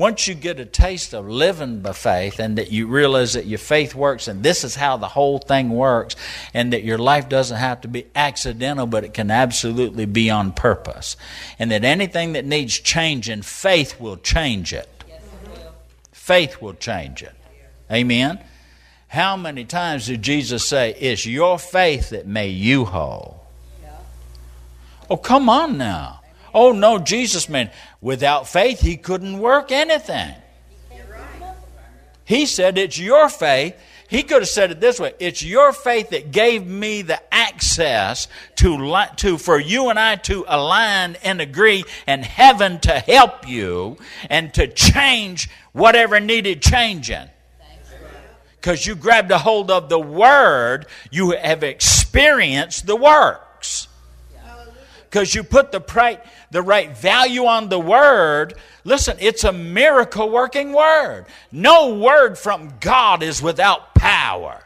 once 0.00 0.26
you 0.26 0.32
get 0.34 0.58
a 0.58 0.64
taste 0.64 1.12
of 1.12 1.28
living 1.28 1.82
by 1.82 1.92
faith 1.92 2.38
and 2.38 2.56
that 2.56 2.72
you 2.72 2.86
realize 2.86 3.34
that 3.34 3.44
your 3.44 3.58
faith 3.58 3.94
works 3.94 4.28
and 4.28 4.42
this 4.42 4.64
is 4.64 4.74
how 4.74 4.96
the 4.96 5.08
whole 5.08 5.38
thing 5.38 5.68
works 5.68 6.16
and 6.54 6.72
that 6.72 6.82
your 6.82 6.96
life 6.96 7.28
doesn't 7.28 7.58
have 7.58 7.82
to 7.82 7.86
be 7.86 8.06
accidental 8.14 8.86
but 8.86 9.04
it 9.04 9.12
can 9.12 9.30
absolutely 9.30 10.06
be 10.06 10.30
on 10.30 10.52
purpose. 10.52 11.18
And 11.58 11.70
that 11.70 11.84
anything 11.84 12.32
that 12.32 12.46
needs 12.46 12.80
changing 12.80 13.42
faith 13.42 14.00
will 14.00 14.16
change 14.16 14.72
it. 14.72 14.88
Faith 16.12 16.62
will 16.62 16.72
change 16.72 17.22
it. 17.22 17.34
Amen? 17.92 18.42
How 19.08 19.36
many 19.36 19.66
times 19.66 20.06
did 20.06 20.22
jesus 20.22 20.66
say 20.66 20.94
it's 20.98 21.26
your 21.26 21.58
faith 21.58 22.08
that 22.08 22.26
made 22.26 22.56
you 22.56 22.86
whole? 22.86 23.44
Oh 25.10 25.18
come 25.18 25.50
on 25.50 25.76
now 25.76 26.19
Oh, 26.52 26.72
no, 26.72 26.98
Jesus 26.98 27.48
meant 27.48 27.70
without 28.00 28.48
faith 28.48 28.80
he 28.80 28.96
couldn't 28.96 29.38
work 29.38 29.70
anything. 29.70 30.34
He 32.24 32.46
said 32.46 32.78
it's 32.78 32.98
your 32.98 33.28
faith 33.28 33.74
he 34.10 34.24
could 34.24 34.42
have 34.42 34.48
said 34.48 34.72
it 34.72 34.80
this 34.80 34.98
way 34.98 35.14
It's 35.20 35.42
your 35.42 35.72
faith 35.72 36.10
that 36.10 36.32
gave 36.32 36.66
me 36.66 37.02
the 37.02 37.22
access 37.32 38.26
to, 38.56 39.06
to 39.16 39.38
for 39.38 39.58
you 39.58 39.88
and 39.88 39.98
I 39.98 40.16
to 40.16 40.44
align 40.48 41.16
and 41.22 41.40
agree, 41.40 41.84
and 42.08 42.24
heaven 42.24 42.80
to 42.80 42.90
help 42.90 43.48
you 43.48 43.98
and 44.28 44.52
to 44.54 44.66
change 44.66 45.48
whatever 45.72 46.18
needed 46.18 46.60
changing. 46.60 47.28
Because 48.56 48.84
you 48.84 48.96
grabbed 48.96 49.30
a 49.30 49.38
hold 49.38 49.70
of 49.70 49.88
the 49.88 50.00
word, 50.00 50.86
you 51.12 51.30
have 51.30 51.62
experienced 51.62 52.86
the 52.86 52.96
works. 52.96 53.86
Because 55.08 55.34
you 55.34 55.44
put 55.44 55.70
the 55.70 55.82
right, 55.94 56.20
the 56.50 56.62
right 56.62 56.96
value 56.96 57.46
on 57.46 57.68
the 57.68 57.78
word, 57.78 58.54
Listen, 58.84 59.16
it's 59.20 59.44
a 59.44 59.52
miracle 59.52 60.30
working 60.30 60.72
word. 60.72 61.26
No 61.52 61.94
word 61.96 62.38
from 62.38 62.74
God 62.80 63.22
is 63.22 63.42
without 63.42 63.94
power. 63.94 64.64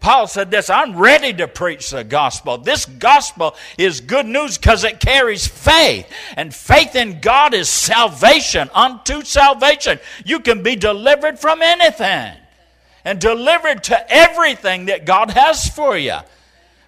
Paul 0.00 0.26
said 0.26 0.50
this 0.50 0.68
I'm 0.68 0.98
ready 0.98 1.32
to 1.34 1.48
preach 1.48 1.90
the 1.90 2.04
gospel. 2.04 2.58
This 2.58 2.84
gospel 2.84 3.56
is 3.78 4.02
good 4.02 4.26
news 4.26 4.58
because 4.58 4.84
it 4.84 5.00
carries 5.00 5.46
faith. 5.46 6.06
And 6.36 6.54
faith 6.54 6.94
in 6.94 7.20
God 7.20 7.54
is 7.54 7.70
salvation 7.70 8.68
unto 8.74 9.22
salvation. 9.22 9.98
You 10.26 10.40
can 10.40 10.62
be 10.62 10.76
delivered 10.76 11.38
from 11.38 11.62
anything 11.62 12.34
and 13.02 13.18
delivered 13.18 13.84
to 13.84 14.12
everything 14.12 14.86
that 14.86 15.06
God 15.06 15.30
has 15.30 15.68
for 15.70 15.96
you 15.96 16.18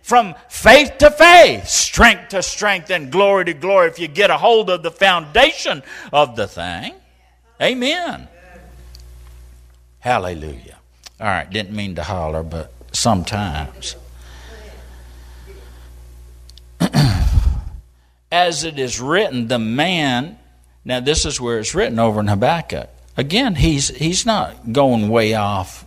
from 0.07 0.37
faith 0.49 0.99
to 0.99 1.11
faith, 1.11 1.67
strength 1.67 2.29
to 2.29 2.41
strength, 2.41 2.91
and 2.91 3.11
glory 3.11 3.45
to 3.45 3.53
glory 3.53 3.89
if 3.89 3.99
you 3.99 4.07
get 4.07 4.31
a 4.31 4.39
hold 4.39 4.71
of 4.71 4.85
the 4.85 4.91
foundation 4.93 5.83
of 6.13 6.37
the 6.37 6.47
thing. 6.47 6.95
Amen. 7.61 8.29
Hallelujah. 9.99 10.79
All 11.21 11.27
right, 11.27 11.51
didn't 11.51 11.75
mean 11.75 11.97
to 11.97 12.05
holler, 12.05 12.45
but 12.45 12.73
sometimes. 12.93 13.97
As 18.31 18.63
it 18.63 18.79
is 18.79 19.01
written, 19.01 19.49
the 19.49 19.59
man, 19.59 20.39
now 20.85 21.01
this 21.01 21.27
is 21.27 21.41
where 21.41 21.59
it's 21.59 21.75
written 21.75 21.99
over 21.99 22.21
in 22.21 22.29
Habakkuk. 22.29 22.91
Again, 23.17 23.57
he's, 23.57 23.89
he's 23.89 24.25
not 24.25 24.73
going 24.73 25.09
way 25.09 25.35
off 25.35 25.85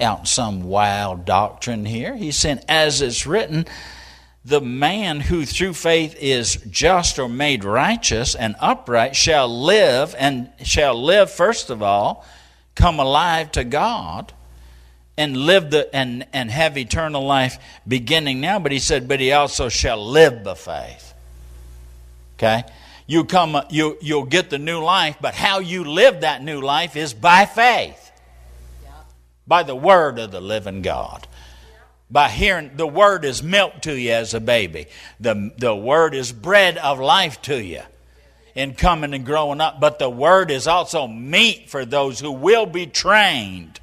out 0.00 0.28
some 0.28 0.64
wild 0.64 1.24
doctrine 1.24 1.84
here. 1.84 2.14
He's 2.16 2.36
saying, 2.36 2.60
as 2.68 3.00
it's 3.00 3.26
written, 3.26 3.66
the 4.44 4.60
man 4.60 5.20
who 5.20 5.44
through 5.44 5.74
faith 5.74 6.16
is 6.20 6.56
just 6.70 7.18
or 7.18 7.28
made 7.28 7.64
righteous 7.64 8.34
and 8.34 8.54
upright 8.60 9.16
shall 9.16 9.48
live 9.48 10.14
and 10.18 10.50
shall 10.64 10.94
live 10.94 11.30
first 11.30 11.68
of 11.68 11.82
all 11.82 12.24
come 12.76 13.00
alive 13.00 13.50
to 13.50 13.64
god 13.64 14.32
and 15.18 15.36
live 15.36 15.70
the 15.70 15.92
and 15.94 16.26
and 16.32 16.50
have 16.50 16.78
eternal 16.78 17.24
life 17.24 17.58
beginning 17.88 18.40
now. 18.40 18.60
But 18.60 18.70
he 18.70 18.78
said 18.78 19.08
but 19.08 19.18
he 19.18 19.32
also 19.32 19.68
shall 19.68 20.04
live 20.04 20.44
by 20.44 20.54
faith. 20.54 21.14
Okay? 22.38 22.62
You 23.08 23.24
come 23.24 23.60
you 23.70 23.98
you'll 24.00 24.26
get 24.26 24.50
the 24.50 24.58
new 24.58 24.80
life 24.80 25.16
but 25.20 25.34
how 25.34 25.58
you 25.58 25.82
live 25.82 26.20
that 26.20 26.44
new 26.44 26.60
life 26.60 26.94
is 26.94 27.14
by 27.14 27.46
faith 27.46 28.05
by 29.46 29.62
the 29.62 29.76
word 29.76 30.18
of 30.18 30.30
the 30.30 30.40
living 30.40 30.82
God. 30.82 31.26
By 32.10 32.28
hearing, 32.28 32.72
the 32.76 32.86
word 32.86 33.24
is 33.24 33.42
milk 33.42 33.80
to 33.82 33.98
you 33.98 34.12
as 34.12 34.32
a 34.32 34.40
baby. 34.40 34.86
The, 35.18 35.52
the 35.58 35.74
word 35.74 36.14
is 36.14 36.32
bread 36.32 36.78
of 36.78 37.00
life 37.00 37.42
to 37.42 37.60
you 37.62 37.82
in 38.54 38.74
coming 38.74 39.12
and 39.12 39.26
growing 39.26 39.60
up. 39.60 39.80
But 39.80 39.98
the 39.98 40.10
word 40.10 40.50
is 40.50 40.66
also 40.68 41.08
meat 41.08 41.68
for 41.68 41.84
those 41.84 42.20
who 42.20 42.30
will 42.30 42.66
be 42.66 42.86
trained 42.86 43.80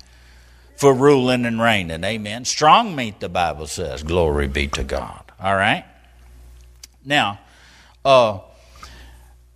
for 0.75 0.93
ruling 0.93 1.45
and 1.45 1.61
reigning. 1.61 2.03
Amen. 2.03 2.45
Strong 2.45 2.95
meat, 2.95 3.19
the 3.19 3.29
Bible 3.29 3.67
says. 3.67 4.03
Glory 4.03 4.47
be 4.47 4.67
to 4.69 4.83
God. 4.83 5.23
All 5.39 5.55
right? 5.55 5.85
Now, 7.05 7.39
uh, 8.05 8.39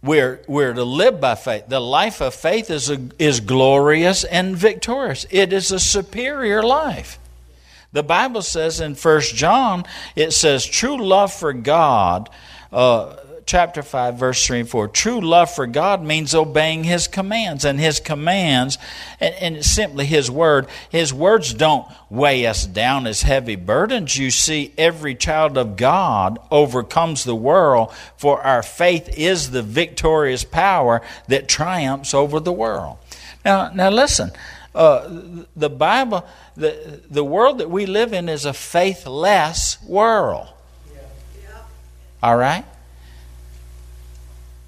we're, 0.03 0.41
we're 0.47 0.73
to 0.73 0.83
live 0.83 1.19
by 1.19 1.35
faith. 1.35 1.65
The 1.67 1.79
life 1.79 2.21
of 2.21 2.33
faith 2.33 2.69
is, 2.69 2.89
a, 2.89 2.99
is 3.19 3.39
glorious 3.39 4.23
and 4.23 4.55
victorious, 4.55 5.25
it 5.29 5.53
is 5.53 5.71
a 5.71 5.79
superior 5.79 6.63
life. 6.63 7.19
The 7.93 8.03
Bible 8.03 8.41
says 8.41 8.79
in 8.79 8.95
First 8.95 9.35
John, 9.35 9.85
it 10.15 10.31
says, 10.31 10.65
true 10.65 11.03
love 11.03 11.33
for 11.33 11.53
God 11.53 12.29
uh, 12.71 13.15
chapter 13.47 13.81
5, 13.81 14.15
verse 14.15 14.45
3 14.45 14.59
and 14.59 14.69
4. 14.69 14.89
True 14.89 15.21
love 15.21 15.49
for 15.49 15.65
God 15.65 16.03
means 16.03 16.35
obeying 16.35 16.83
His 16.83 17.07
commands, 17.07 17.65
and 17.65 17.79
His 17.79 17.99
commands, 17.99 18.77
and, 19.19 19.33
and 19.35 19.65
simply 19.65 20.05
His 20.05 20.29
word, 20.29 20.67
His 20.89 21.13
words 21.13 21.53
don't 21.53 21.87
weigh 22.09 22.45
us 22.45 22.67
down 22.67 23.07
as 23.07 23.23
heavy 23.23 23.55
burdens. 23.55 24.17
You 24.17 24.29
see, 24.29 24.73
every 24.77 25.15
child 25.15 25.57
of 25.57 25.77
God 25.77 26.37
overcomes 26.51 27.23
the 27.23 27.35
world, 27.35 27.93
for 28.17 28.41
our 28.41 28.61
faith 28.61 29.17
is 29.17 29.49
the 29.49 29.63
victorious 29.63 30.43
power 30.43 31.01
that 31.27 31.47
triumphs 31.47 32.13
over 32.13 32.39
the 32.39 32.53
world. 32.53 32.97
Now, 33.43 33.71
now 33.73 33.89
listen. 33.89 34.31
Uh, 34.75 35.45
the 35.55 35.69
Bible, 35.69 36.23
the, 36.55 37.01
the 37.09 37.23
world 37.23 37.57
that 37.59 37.71
we 37.71 37.87
live 37.87 38.13
in 38.13 38.29
is 38.29 38.45
a 38.45 38.53
faithless 38.53 39.81
world. 39.83 40.49
All 42.21 42.35
right? 42.35 42.65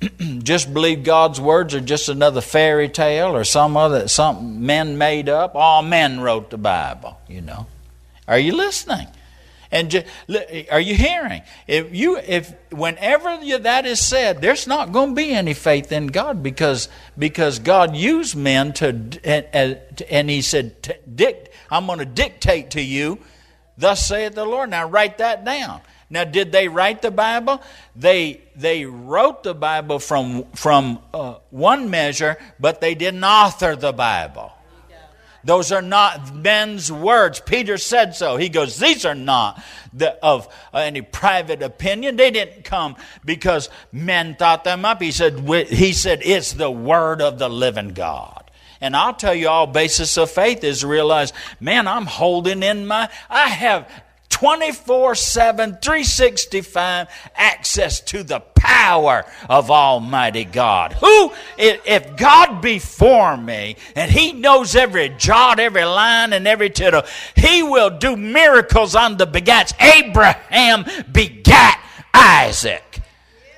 just 0.43 0.73
believe 0.73 1.03
God's 1.03 1.41
words 1.41 1.75
are 1.75 1.81
just 1.81 2.09
another 2.09 2.41
fairy 2.41 2.89
tale 2.89 3.35
or 3.35 3.43
some 3.43 3.75
other 3.75 4.07
something 4.07 4.65
men 4.65 4.97
made 4.97 5.29
up. 5.29 5.55
All 5.55 5.81
men 5.81 6.21
wrote 6.21 6.49
the 6.49 6.57
Bible, 6.57 7.19
you 7.27 7.41
know. 7.41 7.67
Are 8.27 8.39
you 8.39 8.55
listening? 8.55 9.07
And 9.71 9.91
just, 9.91 10.07
are 10.71 10.79
you 10.79 10.95
hearing? 10.95 11.43
If 11.67 11.93
you, 11.93 12.17
if 12.17 12.53
whenever 12.71 13.37
that 13.59 13.85
is 13.85 13.99
said, 13.99 14.41
there's 14.41 14.65
not 14.65 14.91
going 14.91 15.09
to 15.09 15.15
be 15.15 15.31
any 15.31 15.53
faith 15.53 15.91
in 15.91 16.07
God 16.07 16.41
because 16.41 16.89
because 17.17 17.59
God 17.59 17.95
used 17.95 18.35
men 18.35 18.73
to, 18.73 18.87
and, 19.23 19.79
and 20.09 20.29
He 20.29 20.41
said, 20.41 20.97
"Dict, 21.13 21.49
I'm 21.69 21.85
going 21.85 21.99
to 21.99 22.05
dictate 22.05 22.71
to 22.71 22.81
you, 22.81 23.19
thus 23.77 24.07
saith 24.07 24.33
the 24.33 24.45
Lord." 24.45 24.71
Now 24.71 24.89
write 24.89 25.19
that 25.19 25.45
down. 25.45 25.81
Now, 26.09 26.23
did 26.23 26.51
they 26.51 26.67
write 26.67 27.01
the 27.01 27.11
Bible? 27.11 27.61
They, 27.95 28.41
they 28.55 28.85
wrote 28.85 29.43
the 29.43 29.53
Bible 29.53 29.99
from, 29.99 30.45
from 30.55 30.99
uh, 31.13 31.35
one 31.51 31.89
measure, 31.89 32.37
but 32.59 32.81
they 32.81 32.95
didn't 32.95 33.23
author 33.23 33.75
the 33.75 33.93
Bible. 33.93 34.51
Those 35.43 35.71
are 35.71 35.81
not 35.81 36.35
men's 36.35 36.91
words. 36.91 37.39
Peter 37.39 37.77
said 37.77 38.15
so. 38.15 38.37
He 38.37 38.49
goes, 38.49 38.77
These 38.77 39.05
are 39.05 39.15
not 39.15 39.63
the, 39.93 40.13
of 40.23 40.47
uh, 40.73 40.79
any 40.79 41.01
private 41.01 41.61
opinion. 41.61 42.17
They 42.17 42.31
didn't 42.31 42.63
come 42.63 42.97
because 43.23 43.69
men 43.91 44.35
thought 44.35 44.63
them 44.63 44.83
up. 44.83 45.01
He 45.01 45.11
said, 45.11 45.39
he 45.69 45.93
said, 45.93 46.21
It's 46.23 46.53
the 46.53 46.69
word 46.69 47.21
of 47.21 47.39
the 47.39 47.49
living 47.49 47.93
God. 47.93 48.51
And 48.81 48.95
I'll 48.95 49.13
tell 49.13 49.35
you, 49.35 49.49
all 49.49 49.67
basis 49.67 50.17
of 50.17 50.31
faith 50.31 50.63
is 50.63 50.85
realize, 50.85 51.33
man, 51.59 51.87
I'm 51.87 52.05
holding 52.05 52.63
in 52.63 52.87
my, 52.87 53.09
I 53.29 53.49
have 53.49 53.89
24 54.29 55.15
7, 55.15 55.77
365 55.81 57.07
access 57.35 57.99
to 58.01 58.23
the 58.23 58.39
power 58.55 59.25
of 59.49 59.71
Almighty 59.71 60.45
God. 60.45 60.93
Who, 60.93 61.31
if 61.57 62.15
God 62.15 62.61
be 62.61 62.79
for 62.79 63.35
me, 63.35 63.75
and 63.95 64.11
He 64.11 64.33
knows 64.33 64.75
every 64.75 65.09
jot, 65.09 65.59
every 65.59 65.85
line, 65.85 66.33
and 66.33 66.47
every 66.47 66.69
tittle, 66.69 67.03
He 67.35 67.63
will 67.63 67.89
do 67.89 68.15
miracles 68.15 68.95
on 68.95 69.17
the 69.17 69.27
begats. 69.27 69.73
Abraham 69.81 70.85
begat 71.11 71.81
Isaac. 72.13 73.01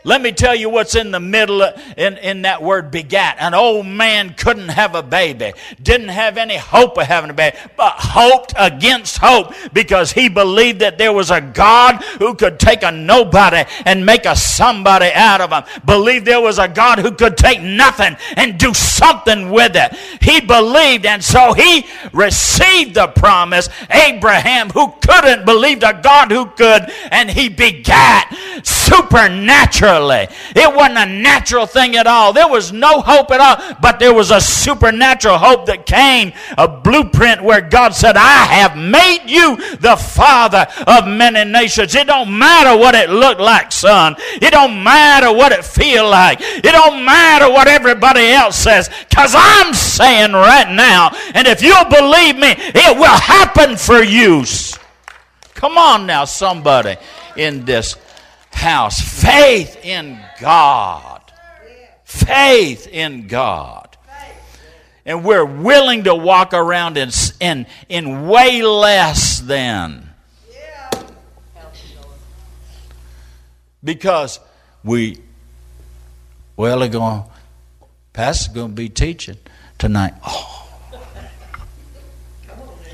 Let 0.04 0.22
me 0.22 0.32
tell 0.32 0.56
you 0.56 0.70
what's 0.70 0.96
in 0.96 1.12
the 1.12 1.20
middle 1.20 1.62
in, 1.98 2.18
in 2.18 2.42
that 2.44 2.64
word 2.64 2.90
begat. 2.90 3.38
An 3.40 3.54
old 3.54 3.86
man 3.86 4.34
couldn't 4.34 4.70
have 4.70 4.96
a 4.96 5.04
baby, 5.04 5.54
didn't 5.82 6.10
have 6.10 6.38
any 6.38 6.58
hope 6.58 6.98
of 6.98 7.06
having 7.06 7.30
a 7.30 7.34
baby, 7.34 7.58
but 7.78 7.94
hoped 7.98 8.54
against 8.58 9.18
hope 9.18 9.54
because 9.74 10.12
he 10.12 10.28
believed 10.28 10.80
that 10.80 10.98
there 10.98 11.14
was 11.14 11.30
a 11.30 11.42
God 11.42 11.98
who 12.18 12.34
could 12.34 12.60
take 12.60 12.84
a 12.84 12.92
nobody 12.92 13.64
and 13.86 14.06
make 14.06 14.26
a 14.26 14.36
somebody 14.36 15.12
out 15.14 15.42
of 15.42 15.52
him. 15.52 15.64
Believed 15.86 16.26
there 16.26 16.42
was 16.42 16.58
a 16.58 16.68
God 16.68 17.00
who 17.00 17.12
could 17.12 17.38
take 17.38 17.62
nothing 17.62 18.18
and 18.36 18.60
do 18.60 18.74
something 18.74 19.52
with 19.52 19.76
it. 19.76 19.94
He 20.22 20.42
believed, 20.42 21.06
and 21.06 21.24
so 21.24 21.54
he 21.54 21.86
received 22.14 22.96
the 22.96 23.08
promise. 23.08 23.70
Abraham, 23.90 24.70
who 24.70 24.94
couldn't, 25.02 25.46
believed 25.46 25.84
a 25.84 26.00
God 26.02 26.32
who 26.32 26.46
could, 26.48 26.92
and 27.12 27.30
he 27.30 27.50
begat 27.50 28.36
super 28.64 29.30
It 30.56 30.76
wasn't 30.76 30.98
a 30.98 31.06
natural 31.06 31.66
thing 31.66 31.96
at 31.96 32.08
all. 32.08 32.34
There 32.34 32.48
was 32.48 32.72
no 32.72 33.02
hope 33.02 33.32
at 33.32 33.40
all, 33.40 33.78
but 33.82 34.00
there 34.00 34.14
was 34.14 34.32
a 34.32 34.40
supernatural 34.40 35.38
hope 35.38 35.66
that 35.66 35.86
came, 35.86 36.34
a 36.58 36.68
blueprint 36.68 37.44
where 37.44 37.62
God 37.62 37.94
said, 37.94 38.16
I 38.18 38.46
have 38.46 38.78
made 38.78 39.24
you 39.28 39.58
the 39.78 39.96
father 39.96 40.68
of 40.88 41.08
many 41.08 41.50
nations. 41.50 41.96
It 41.96 42.08
don't 42.08 42.38
matter 42.38 42.78
what 42.78 42.96
it 42.96 43.10
looked 43.10 43.42
like, 43.42 43.72
son. 43.72 44.16
It 44.36 44.52
don't 44.52 44.84
matter 44.84 45.32
what 45.32 45.52
it 45.52 45.66
feel 45.66 46.10
like. 46.10 46.40
It 46.42 46.64
don't 46.64 47.04
matter 47.04 47.50
what 47.50 47.68
everybody 47.68 48.32
else 48.32 48.58
says, 48.58 48.90
because 49.10 49.34
I'm 49.36 49.74
saying 49.74 50.34
right 50.34 50.72
now, 50.72 51.12
and 51.34 51.48
if 51.48 51.62
you'll 51.62 51.86
believe 51.86 52.36
me, 52.36 52.54
it 52.58 52.98
will 52.98 53.20
happen 53.20 53.78
for 53.78 54.02
you. 54.02 54.44
Come 55.54 55.78
on 55.78 56.08
now, 56.08 56.26
somebody 56.26 56.98
in 57.38 57.66
this 57.66 57.96
house. 58.52 59.00
Faith 59.00 59.78
in 59.84 60.20
God. 60.40 61.22
Faith 62.04 62.88
in 62.88 63.28
God. 63.28 63.98
And 65.06 65.26
we're 65.26 65.46
willing 65.46 66.04
to 66.04 66.14
walk 66.14 66.54
around 66.54 66.98
in, 66.98 67.10
in, 67.40 67.66
in 67.90 68.28
way 68.28 68.62
less 68.62 69.40
than. 69.40 70.10
Because 73.84 74.40
we, 74.84 75.18
well, 76.56 76.80
they're 76.80 76.90
going, 76.90 77.24
Pastor's 78.14 78.54
going 78.54 78.70
to 78.70 78.76
be 78.76 78.90
teaching 78.90 79.38
tonight. 79.80 80.14
Oh. 80.24 80.70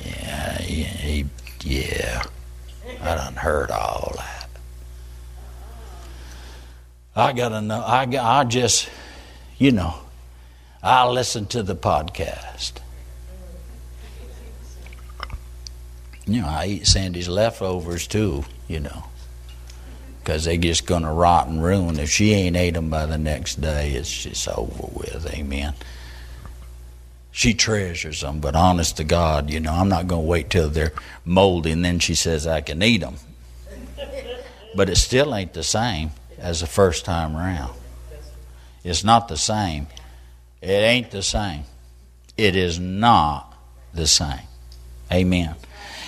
Yeah, 0.06 0.62
yeah, 0.64 1.24
yeah. 1.64 2.24
I 3.02 3.16
done 3.16 3.36
heard 3.36 3.72
all 3.72 4.14
that. 4.16 4.37
I 7.18 7.34
gotta 7.34 7.62
know. 7.62 7.82
I, 7.82 8.04
I 8.04 8.44
just, 8.44 8.88
you 9.58 9.72
know, 9.72 9.96
I 10.84 11.08
listen 11.08 11.48
to 11.48 11.64
the 11.64 11.76
podcast. 11.76 12.74
You 16.28 16.42
know, 16.42 16.48
I 16.48 16.68
eat 16.68 16.88
Sandy's 16.88 17.28
leftovers 17.28 18.06
too, 18.06 18.46
you 18.68 18.82
know, 18.82 19.06
because 20.20 20.46
they're 20.46 20.58
just 20.58 20.86
going 20.86 21.04
to 21.04 21.10
rot 21.10 21.48
and 21.48 21.64
ruin. 21.64 21.98
If 22.00 22.12
she 22.12 22.34
ain't 22.34 22.56
ate 22.56 22.76
them 22.76 22.92
by 22.92 23.08
the 23.08 23.18
next 23.18 23.62
day, 23.62 23.94
it's 23.94 24.24
just 24.24 24.48
over 24.48 24.88
with. 24.94 25.26
Amen 25.34 25.74
she 27.30 27.54
treasures 27.54 28.22
them. 28.22 28.40
But 28.40 28.56
honest 28.56 28.98
to 28.98 29.04
God, 29.04 29.52
you 29.52 29.60
know, 29.60 29.72
I'm 29.72 29.90
not 29.90 30.08
going 30.08 30.24
to 30.24 30.28
wait 30.28 30.50
till 30.50 30.70
they're 30.70 30.92
moldy 31.24 31.70
and 31.70 31.86
then 31.86 32.00
she 32.00 32.16
says 32.16 32.48
I 32.48 32.62
can 32.62 32.82
eat 32.82 33.02
them. 33.02 33.18
But 34.76 34.90
it 34.90 34.96
still 34.96 35.36
ain't 35.36 35.54
the 35.54 35.62
same 35.62 36.10
as 36.38 36.62
the 36.62 36.68
first 36.68 37.06
time 37.06 37.36
around. 37.36 37.74
It's 38.84 39.04
not 39.04 39.28
the 39.28 39.38
same. 39.38 39.88
It 40.62 40.68
ain't 40.68 41.12
the 41.12 41.24
same. 41.24 41.64
It 42.38 42.56
is 42.56 42.80
not 42.80 43.54
the 43.94 44.08
same. 44.08 44.48
Amen. 45.12 45.56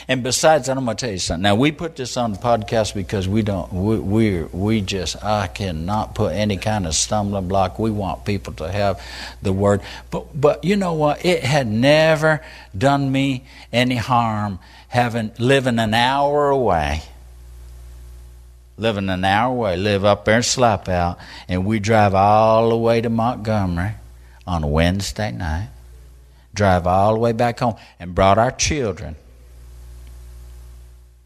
And 0.10 0.24
besides 0.24 0.68
I'm 0.70 0.84
going 0.86 0.98
to 0.98 1.06
tell 1.06 1.14
you 1.14 1.20
something. 1.20 1.44
Now 1.44 1.54
we 1.54 1.72
put 1.72 1.96
this 1.96 2.18
on 2.18 2.34
the 2.34 2.40
podcast 2.40 2.96
because 2.96 3.28
we 3.28 3.44
don't. 3.44 3.72
We 3.72 4.00
we 4.00 4.44
we 4.44 4.82
just 4.82 5.24
I 5.24 5.46
cannot 5.46 6.16
put 6.16 6.34
any 6.34 6.58
kind 6.58 6.88
of 6.88 6.96
stumbling 6.96 7.48
block. 7.48 7.78
We 7.78 7.92
want 7.92 8.26
people 8.26 8.54
to 8.54 8.72
have 8.72 9.00
the 9.44 9.54
word. 9.54 9.82
But 10.10 10.40
but 10.40 10.64
you 10.64 10.78
know 10.78 10.94
what? 10.94 11.24
It 11.24 11.44
had 11.44 11.68
never 11.68 12.42
done 12.76 13.12
me 13.12 13.46
any 13.72 13.98
harm 13.98 14.58
having 14.88 15.32
living 15.38 15.78
an 15.78 15.94
hour 15.94 16.50
away. 16.50 17.04
Living 18.80 19.10
an 19.10 19.26
hour 19.26 19.52
away, 19.52 19.78
live 19.78 20.06
up 20.06 20.26
there 20.26 20.38
in 20.38 20.42
Slapout, 20.42 21.18
and 21.48 21.66
we 21.66 21.80
drive 21.80 22.16
all 22.16 22.70
the 22.70 22.78
way 22.78 23.02
to 23.02 23.10
Montgomery 23.10 23.92
on 24.48 24.64
a 24.64 24.68
Wednesday 24.68 25.32
night. 25.32 25.70
Drive 26.54 26.88
all 26.88 27.14
the 27.14 27.20
way 27.20 27.32
back 27.34 27.60
home 27.60 27.76
and 28.00 28.16
brought 28.16 28.38
our 28.38 28.52
children 28.52 29.16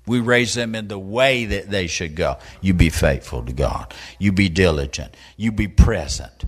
we 0.06 0.20
raise 0.20 0.54
them 0.54 0.76
in 0.76 0.88
the 0.88 1.00
way 1.00 1.46
that 1.46 1.70
they 1.70 1.88
should 1.88 2.16
go. 2.16 2.38
You 2.62 2.74
be 2.74 2.90
faithful 2.90 3.44
to 3.44 3.54
God. 3.54 3.94
You 4.20 4.32
be 4.32 4.50
diligent. 4.50 5.16
You 5.38 5.52
be 5.52 5.68
present. 5.68 6.44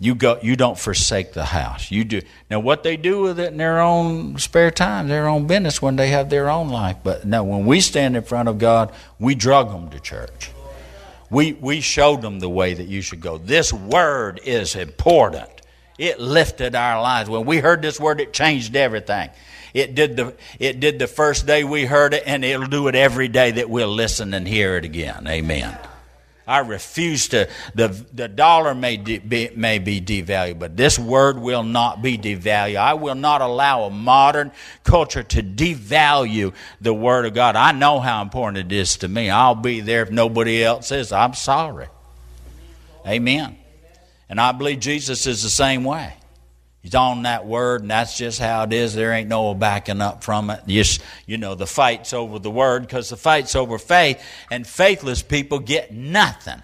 You 0.00 0.14
go. 0.14 0.38
You 0.42 0.56
don't 0.56 0.78
forsake 0.78 1.32
the 1.32 1.44
house. 1.44 1.90
You 1.90 2.04
do. 2.04 2.20
Now, 2.50 2.60
what 2.60 2.82
they 2.82 2.96
do 2.96 3.22
with 3.22 3.38
it 3.38 3.52
in 3.52 3.58
their 3.58 3.80
own 3.80 4.38
spare 4.38 4.70
time, 4.70 5.08
their 5.08 5.28
own 5.28 5.46
business, 5.46 5.80
when 5.80 5.96
they 5.96 6.08
have 6.08 6.30
their 6.30 6.50
own 6.50 6.68
life. 6.68 6.96
But 7.02 7.24
no, 7.24 7.44
when 7.44 7.64
we 7.64 7.80
stand 7.80 8.16
in 8.16 8.22
front 8.24 8.48
of 8.48 8.58
God, 8.58 8.92
we 9.18 9.34
drug 9.34 9.70
them 9.70 9.90
to 9.90 10.00
church. 10.00 10.50
We 11.30 11.52
we 11.54 11.80
showed 11.80 12.22
them 12.22 12.40
the 12.40 12.48
way 12.48 12.74
that 12.74 12.86
you 12.86 13.02
should 13.02 13.20
go. 13.20 13.38
This 13.38 13.72
word 13.72 14.40
is 14.44 14.74
important. 14.74 15.48
It 15.96 16.18
lifted 16.18 16.74
our 16.74 17.00
lives. 17.00 17.30
When 17.30 17.46
we 17.46 17.58
heard 17.58 17.80
this 17.80 18.00
word, 18.00 18.20
it 18.20 18.32
changed 18.32 18.74
everything. 18.74 19.30
It 19.72 19.94
did 19.94 20.16
the 20.16 20.34
it 20.58 20.80
did 20.80 20.98
the 20.98 21.06
first 21.06 21.46
day 21.46 21.64
we 21.64 21.84
heard 21.84 22.14
it, 22.14 22.24
and 22.26 22.44
it'll 22.44 22.66
do 22.66 22.88
it 22.88 22.94
every 22.94 23.28
day 23.28 23.52
that 23.52 23.70
we'll 23.70 23.88
listen 23.88 24.34
and 24.34 24.46
hear 24.46 24.76
it 24.76 24.84
again. 24.84 25.26
Amen. 25.26 25.76
I 26.46 26.58
refuse 26.58 27.28
to. 27.28 27.48
The 27.74 27.88
the 28.12 28.28
dollar 28.28 28.74
may 28.74 28.98
de, 28.98 29.18
be, 29.18 29.50
may 29.56 29.78
be 29.78 30.00
devalued, 30.00 30.58
but 30.58 30.76
this 30.76 30.98
word 30.98 31.38
will 31.38 31.62
not 31.62 32.02
be 32.02 32.18
devalued. 32.18 32.76
I 32.76 32.94
will 32.94 33.14
not 33.14 33.40
allow 33.40 33.84
a 33.84 33.90
modern 33.90 34.52
culture 34.82 35.22
to 35.22 35.42
devalue 35.42 36.52
the 36.80 36.92
word 36.92 37.24
of 37.24 37.34
God. 37.34 37.56
I 37.56 37.72
know 37.72 38.00
how 38.00 38.20
important 38.20 38.72
it 38.72 38.76
is 38.76 38.98
to 38.98 39.08
me. 39.08 39.30
I'll 39.30 39.54
be 39.54 39.80
there 39.80 40.02
if 40.02 40.10
nobody 40.10 40.62
else 40.62 40.92
is. 40.92 41.12
I'm 41.12 41.34
sorry. 41.34 41.88
Amen. 43.06 43.56
And 44.28 44.40
I 44.40 44.52
believe 44.52 44.80
Jesus 44.80 45.26
is 45.26 45.42
the 45.42 45.50
same 45.50 45.84
way. 45.84 46.14
He's 46.84 46.94
on 46.94 47.22
that 47.22 47.46
word, 47.46 47.80
and 47.80 47.90
that's 47.90 48.14
just 48.14 48.38
how 48.38 48.64
it 48.64 48.72
is. 48.74 48.94
There 48.94 49.10
ain't 49.10 49.30
no 49.30 49.54
backing 49.54 50.02
up 50.02 50.22
from 50.22 50.50
it. 50.50 50.60
Just, 50.66 51.00
you 51.24 51.38
know, 51.38 51.54
the 51.54 51.66
fight's 51.66 52.12
over 52.12 52.38
the 52.38 52.50
word 52.50 52.82
because 52.82 53.08
the 53.08 53.16
fight's 53.16 53.56
over 53.56 53.78
faith, 53.78 54.22
and 54.50 54.66
faithless 54.66 55.22
people 55.22 55.60
get 55.60 55.94
nothing 55.94 56.62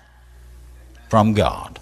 from 1.09 1.33
God. 1.33 1.81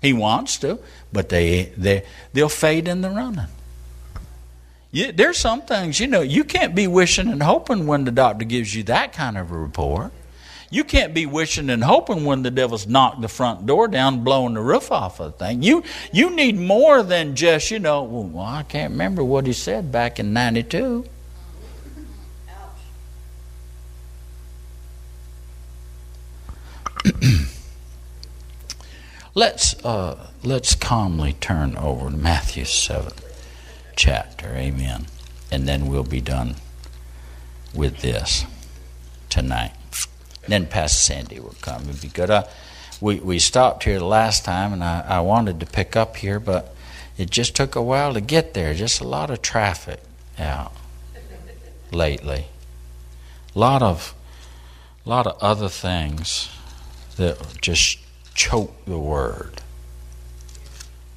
He 0.00 0.14
wants 0.14 0.56
to, 0.60 0.78
but 1.12 1.28
they, 1.28 1.64
they, 1.76 2.04
they'll 2.32 2.48
fade 2.48 2.88
in 2.88 3.02
the 3.02 3.10
running. 3.10 3.48
You, 4.90 5.12
there's 5.12 5.36
some 5.36 5.60
things, 5.60 6.00
you 6.00 6.06
know, 6.06 6.22
you 6.22 6.42
can't 6.42 6.74
be 6.74 6.86
wishing 6.86 7.28
and 7.28 7.42
hoping 7.42 7.86
when 7.86 8.06
the 8.06 8.12
doctor 8.12 8.46
gives 8.46 8.74
you 8.74 8.82
that 8.84 9.12
kind 9.12 9.36
of 9.36 9.52
a 9.52 9.58
report. 9.58 10.10
You 10.72 10.84
can't 10.84 11.12
be 11.12 11.26
wishing 11.26 11.68
and 11.68 11.82
hoping 11.82 12.24
when 12.24 12.42
the 12.42 12.50
devil's 12.50 12.86
knocked 12.86 13.20
the 13.20 13.28
front 13.28 13.66
door 13.66 13.88
down, 13.88 14.22
blowing 14.22 14.54
the 14.54 14.60
roof 14.60 14.92
off 14.92 15.18
of 15.18 15.32
the 15.32 15.38
thing. 15.44 15.64
You 15.64 15.82
you 16.12 16.30
need 16.30 16.56
more 16.56 17.02
than 17.02 17.34
just, 17.34 17.72
you 17.72 17.80
know, 17.80 18.04
well, 18.04 18.44
I 18.44 18.62
can't 18.62 18.92
remember 18.92 19.24
what 19.24 19.48
he 19.48 19.52
said 19.52 19.90
back 19.90 20.20
in 20.20 20.32
92. 20.32 21.04
let's 29.34 29.74
uh, 29.84 30.28
let's 30.44 30.76
calmly 30.76 31.32
turn 31.32 31.76
over 31.76 32.10
to 32.10 32.16
Matthew 32.16 32.64
seven 32.64 33.14
chapter, 33.96 34.48
Amen, 34.54 35.06
and 35.50 35.66
then 35.66 35.88
we'll 35.88 36.04
be 36.04 36.20
done 36.20 36.54
with 37.74 38.02
this 38.02 38.44
tonight. 39.28 39.72
Then 40.50 40.66
Pastor 40.66 40.98
Sandy 40.98 41.38
will 41.38 41.54
come. 41.60 41.88
It'd 41.88 42.00
be 42.00 42.08
good. 42.08 42.28
Uh, 42.28 42.44
we, 43.00 43.20
we 43.20 43.38
stopped 43.38 43.84
here 43.84 44.00
the 44.00 44.04
last 44.04 44.44
time, 44.44 44.72
and 44.72 44.82
I, 44.82 45.00
I 45.00 45.20
wanted 45.20 45.60
to 45.60 45.66
pick 45.66 45.94
up 45.94 46.16
here, 46.16 46.40
but 46.40 46.74
it 47.16 47.30
just 47.30 47.54
took 47.54 47.76
a 47.76 47.82
while 47.82 48.12
to 48.14 48.20
get 48.20 48.52
there. 48.52 48.74
Just 48.74 49.00
a 49.00 49.06
lot 49.06 49.30
of 49.30 49.42
traffic 49.42 50.00
out 50.40 50.72
lately. 51.92 52.46
A 53.54 53.58
lot 53.58 53.80
of, 53.80 54.12
lot 55.04 55.28
of 55.28 55.40
other 55.40 55.68
things 55.68 56.50
that 57.16 57.60
just 57.60 57.98
choke 58.34 58.84
the 58.86 58.98
word, 58.98 59.62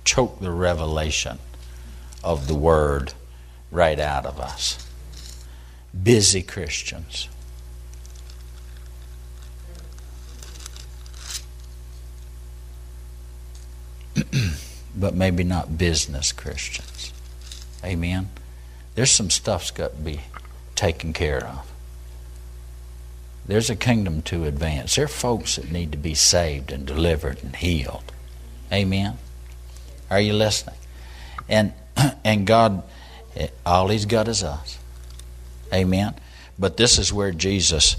choke 0.06 0.40
the 0.42 0.52
revelation 0.52 1.40
of 2.24 2.48
the 2.48 2.56
word 2.56 3.14
right 3.72 4.00
out 4.00 4.28
of 4.28 4.40
us. 4.40 4.88
Busy 6.04 6.44
Christians 6.44 7.30
but 14.96 15.16
maybe 15.16 15.44
not 15.44 15.78
business 15.78 16.32
Christians. 16.32 17.14
Amen. 17.84 18.30
There's 18.96 19.12
some 19.12 19.30
stuff's 19.30 19.72
got 19.72 19.96
to 19.96 20.02
be 20.02 20.22
taken 20.76 21.14
care 21.14 21.46
of. 21.46 21.72
There's 23.46 23.70
a 23.70 23.76
kingdom 23.76 24.22
to 24.24 24.46
advance. 24.46 24.96
There 24.96 25.06
are 25.06 25.10
folks 25.10 25.58
that 25.58 25.72
need 25.72 25.92
to 25.92 25.98
be 25.98 26.14
saved 26.14 26.72
and 26.72 26.86
delivered 26.86 27.44
and 27.44 27.56
healed. 27.56 28.12
Amen. 28.72 29.18
Are 30.10 30.22
you 30.22 30.34
listening? 30.34 30.78
And 31.50 31.74
and 32.24 32.48
God, 32.48 32.84
all 33.66 33.90
He's 33.90 34.06
got 34.06 34.28
is 34.28 34.44
us. 34.44 34.80
Amen. 35.74 36.14
But 36.58 36.78
this 36.78 37.00
is 37.00 37.12
where 37.12 37.32
Jesus 37.32 37.98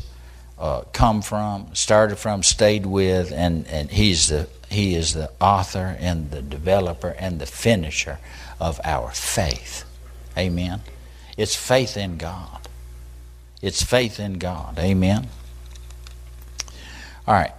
uh, 0.58 0.82
come 0.92 1.22
from, 1.22 1.74
started 1.74 2.16
from, 2.16 2.42
stayed 2.42 2.86
with, 2.86 3.32
and, 3.32 3.66
and 3.66 3.90
he's 3.90 4.28
the, 4.28 4.48
he 4.74 4.94
is 4.94 5.14
the 5.14 5.30
author 5.40 5.96
and 5.98 6.30
the 6.30 6.42
developer 6.42 7.16
and 7.18 7.40
the 7.40 7.46
finisher 7.46 8.18
of 8.60 8.80
our 8.84 9.10
faith. 9.10 9.84
Amen. 10.36 10.80
It's 11.36 11.56
faith 11.56 11.96
in 11.96 12.18
God. 12.18 12.68
It's 13.62 13.82
faith 13.82 14.20
in 14.20 14.34
God. 14.34 14.78
Amen. 14.78 15.28
All 17.26 17.34
right. 17.34 17.52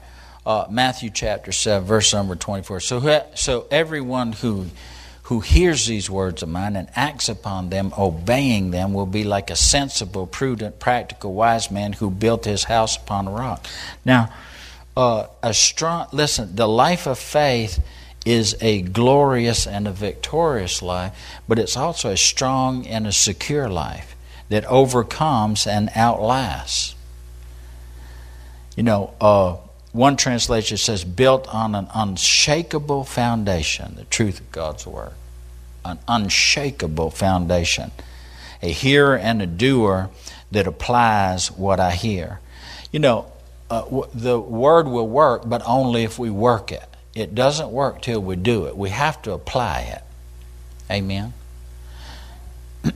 Uh, 0.46 0.68
Matthew 0.70 1.10
chapter 1.10 1.52
7, 1.52 1.88
verse 1.88 2.14
number 2.14 2.36
24. 2.36 2.80
So, 2.80 3.26
so 3.34 3.68
everyone 3.72 4.34
who 4.34 4.68
who 5.26 5.40
hears 5.40 5.88
these 5.88 6.08
words 6.08 6.44
of 6.44 6.50
mine 6.50 6.76
and 6.76 6.88
acts 6.96 7.28
upon 7.28 7.72
them, 7.72 7.92
obeying 7.98 8.70
them, 8.70 8.94
will 8.94 9.08
be 9.08 9.24
like 9.24 9.50
a 9.50 9.56
sensible, 9.56 10.28
prudent, 10.28 10.80
practical, 10.80 11.34
wise 11.34 11.72
man 11.72 11.94
who 11.94 12.12
built 12.12 12.46
his 12.46 12.66
house 12.66 12.96
upon 12.96 13.28
a 13.28 13.32
rock. 13.32 13.66
Now, 14.06 14.32
uh, 14.96 15.28
a 15.44 15.54
strong 15.54 16.08
listen. 16.12 16.56
The 16.56 16.68
life 16.68 17.08
of 17.08 17.20
faith 17.20 17.84
is 18.26 18.56
a 18.62 18.82
glorious 18.82 19.68
and 19.68 19.88
a 19.88 19.92
victorious 19.92 20.82
life, 20.82 21.16
but 21.48 21.60
it's 21.60 21.78
also 21.78 22.12
a 22.12 22.18
strong 22.18 22.88
and 22.88 23.06
a 23.06 23.12
secure 23.12 23.70
life 23.70 24.16
that 24.50 24.66
overcomes 24.66 25.68
and 25.68 25.90
outlasts. 25.96 26.96
You 28.76 28.84
know, 28.84 29.14
uh, 29.22 29.58
one 29.92 30.18
translation 30.18 30.78
says, 30.78 31.06
built 31.06 31.48
on 31.54 31.76
an 31.76 31.88
unshakable 31.94 33.06
foundation, 33.06 33.96
the 33.96 34.04
truth 34.06 34.42
of 34.42 34.52
God's 34.52 34.86
Word. 34.86 35.14
An 35.86 36.00
unshakable 36.08 37.12
foundation. 37.12 37.92
A 38.62 38.72
hearer 38.72 39.16
and 39.16 39.42
a 39.42 39.46
doer 39.46 40.10
that 40.52 40.68
applies 40.68 41.52
what 41.52 41.80
I 41.80 41.92
hear. 41.92 42.40
You 42.92 43.00
know, 43.00 43.32
uh, 43.70 43.82
w- 43.84 44.08
the 44.14 44.40
Word 44.40 44.88
will 44.88 45.08
work, 45.08 45.44
but 45.46 45.62
only 45.66 46.04
if 46.04 46.20
we 46.20 46.30
work 46.30 46.72
it. 46.72 46.88
It 47.14 47.34
doesn't 47.36 47.70
work 47.70 48.02
till 48.02 48.22
we 48.22 48.36
do 48.36 48.66
it. 48.66 48.76
We 48.78 48.90
have 48.90 49.22
to 49.24 49.32
apply 49.32 49.82
it. 49.82 50.04
Amen. 50.92 51.34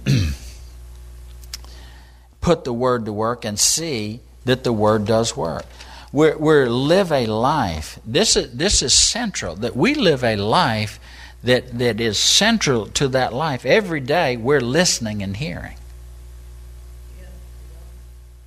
Put 2.41 2.63
the 2.63 2.73
Word 2.73 3.05
to 3.05 3.13
work 3.13 3.45
and 3.45 3.59
see 3.59 4.19
that 4.45 4.63
the 4.63 4.73
Word 4.73 5.05
does 5.05 5.35
work 5.35 5.65
we 6.11 6.31
we 6.35 6.65
live 6.65 7.11
a 7.11 7.25
life. 7.27 7.99
This 8.05 8.35
is 8.35 8.51
this 8.51 8.81
is 8.81 8.93
central 8.93 9.55
that 9.57 9.75
we 9.75 9.93
live 9.93 10.23
a 10.23 10.35
life 10.35 10.99
that 11.43 11.77
that 11.77 12.01
is 12.01 12.17
central 12.17 12.87
to 12.87 13.07
that 13.09 13.33
life. 13.33 13.65
Every 13.65 13.99
day 13.99 14.37
we're 14.37 14.61
listening 14.61 15.21
and 15.21 15.37
hearing. 15.37 15.75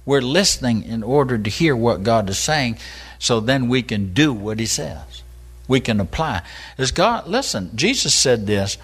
We're 0.04 0.22
listening 0.22 0.82
in 0.82 1.02
order 1.02 1.38
to 1.38 1.50
hear 1.50 1.76
what 1.76 2.02
God 2.02 2.28
is 2.28 2.38
saying, 2.38 2.78
so 3.18 3.40
then 3.40 3.68
we 3.68 3.82
can 3.82 4.12
do 4.12 4.32
what 4.32 4.58
He 4.58 4.66
says. 4.66 5.22
We 5.68 5.80
can 5.80 6.00
apply. 6.00 6.42
As 6.76 6.90
God, 6.90 7.28
listen, 7.28 7.70
Jesus 7.74 8.14
said 8.14 8.46
this 8.46 8.78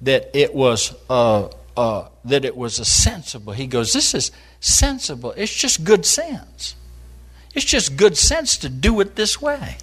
that 0.00 0.30
it 0.34 0.54
was 0.54 0.94
uh, 1.08 1.48
uh, 1.76 2.08
that 2.24 2.44
it 2.44 2.56
was 2.56 2.78
a 2.78 2.84
sensible. 2.84 3.52
He 3.52 3.66
goes, 3.66 3.92
this 3.92 4.14
is 4.14 4.30
sensible. 4.60 5.32
It's 5.36 5.54
just 5.54 5.84
good 5.84 6.04
sense. 6.04 6.74
It's 7.54 7.64
just 7.64 7.96
good 7.96 8.16
sense 8.16 8.56
to 8.58 8.68
do 8.68 9.00
it 9.00 9.16
this 9.16 9.40
way. 9.40 9.76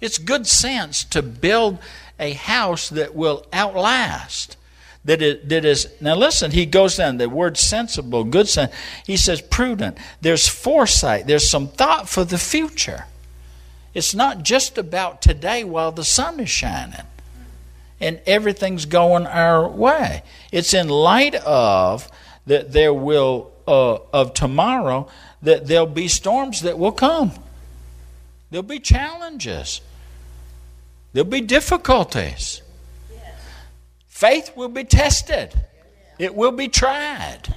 It's 0.00 0.18
good 0.18 0.46
sense 0.46 1.04
to 1.04 1.22
build 1.22 1.78
a 2.18 2.32
house 2.32 2.88
that 2.90 3.14
will 3.14 3.46
outlast. 3.52 4.56
That, 5.04 5.22
it, 5.22 5.48
that 5.48 5.64
is 5.64 5.88
now 6.02 6.14
listen 6.14 6.50
he 6.50 6.66
goes 6.66 6.98
down 6.98 7.16
the 7.16 7.26
word 7.26 7.56
sensible 7.56 8.22
good 8.22 8.48
sense 8.48 8.70
he 9.06 9.16
says 9.16 9.40
prudent 9.40 9.96
there's 10.20 10.46
foresight 10.46 11.26
there's 11.26 11.48
some 11.48 11.68
thought 11.68 12.06
for 12.06 12.22
the 12.22 12.36
future 12.36 13.06
it's 13.94 14.14
not 14.14 14.42
just 14.42 14.76
about 14.76 15.22
today 15.22 15.64
while 15.64 15.90
the 15.90 16.04
sun 16.04 16.38
is 16.38 16.50
shining 16.50 17.06
and 17.98 18.20
everything's 18.26 18.84
going 18.84 19.26
our 19.26 19.66
way 19.66 20.22
it's 20.52 20.74
in 20.74 20.90
light 20.90 21.34
of 21.34 22.10
that 22.46 22.72
there 22.72 22.92
will 22.92 23.50
uh, 23.66 23.98
of 24.12 24.34
tomorrow 24.34 25.08
that 25.42 25.66
there'll 25.66 25.86
be 25.86 26.08
storms 26.08 26.62
that 26.62 26.78
will 26.78 26.92
come. 26.92 27.32
There'll 28.50 28.62
be 28.62 28.80
challenges. 28.80 29.80
There'll 31.12 31.30
be 31.30 31.40
difficulties. 31.40 32.62
Faith 34.20 34.54
will 34.54 34.68
be 34.68 34.84
tested. 34.84 35.58
It 36.18 36.34
will 36.34 36.52
be 36.52 36.68
tried. 36.68 37.54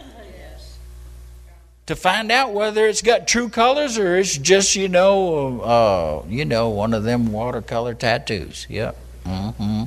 To 1.87 1.95
find 1.97 2.31
out 2.31 2.53
whether 2.53 2.87
it's 2.87 3.01
got 3.01 3.27
true 3.27 3.49
colors 3.49 3.97
or 3.97 4.15
it's 4.15 4.37
just, 4.37 4.77
you 4.77 4.87
know, 4.87 5.59
uh, 5.59 6.23
you 6.29 6.45
know, 6.45 6.69
one 6.69 6.93
of 6.93 7.03
them 7.03 7.33
watercolor 7.33 7.93
tattoos. 7.93 8.65
Yep. 8.69 8.97
Mm-hmm. 9.25 9.83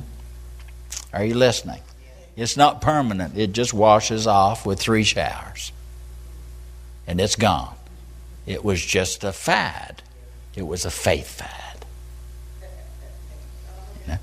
Are 1.13 1.25
you 1.25 1.33
listening? 1.33 1.81
It's 2.35 2.55
not 2.55 2.79
permanent. 2.79 3.35
It 3.35 3.53
just 3.53 3.73
washes 3.73 4.27
off 4.27 4.63
with 4.63 4.79
three 4.79 5.03
showers. 5.03 5.71
And 7.07 7.19
it's 7.19 7.35
gone. 7.35 7.73
It 8.45 8.63
was 8.63 8.85
just 8.85 9.23
a 9.23 9.31
fad. 9.31 10.03
It 10.55 10.67
was 10.67 10.85
a 10.85 10.91
faith 10.91 11.41
fad. 11.41 14.19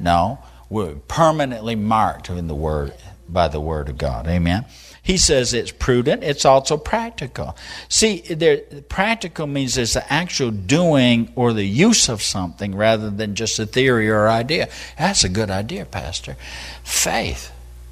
No, 0.00 0.38
we're 0.70 0.94
permanently 0.94 1.74
marked 1.74 2.30
in 2.30 2.46
the 2.46 2.54
word 2.54 2.94
by 3.28 3.48
the 3.48 3.60
word 3.60 3.88
of 3.88 3.98
God. 3.98 4.26
Amen. 4.26 4.64
He 5.02 5.16
says 5.16 5.52
it's 5.52 5.72
prudent, 5.72 6.22
it's 6.22 6.44
also 6.44 6.76
practical. 6.76 7.56
See, 7.88 8.20
there, 8.20 8.58
practical 8.88 9.46
means 9.46 9.76
it's 9.76 9.94
the 9.94 10.12
actual 10.12 10.50
doing 10.50 11.32
or 11.34 11.52
the 11.52 11.64
use 11.64 12.08
of 12.08 12.22
something 12.22 12.74
rather 12.74 13.10
than 13.10 13.34
just 13.34 13.58
a 13.58 13.66
theory 13.66 14.08
or 14.08 14.28
idea. 14.28 14.68
That's 14.98 15.24
a 15.24 15.28
good 15.28 15.50
idea, 15.50 15.84
Pastor. 15.84 16.36
Faith. 16.84 17.50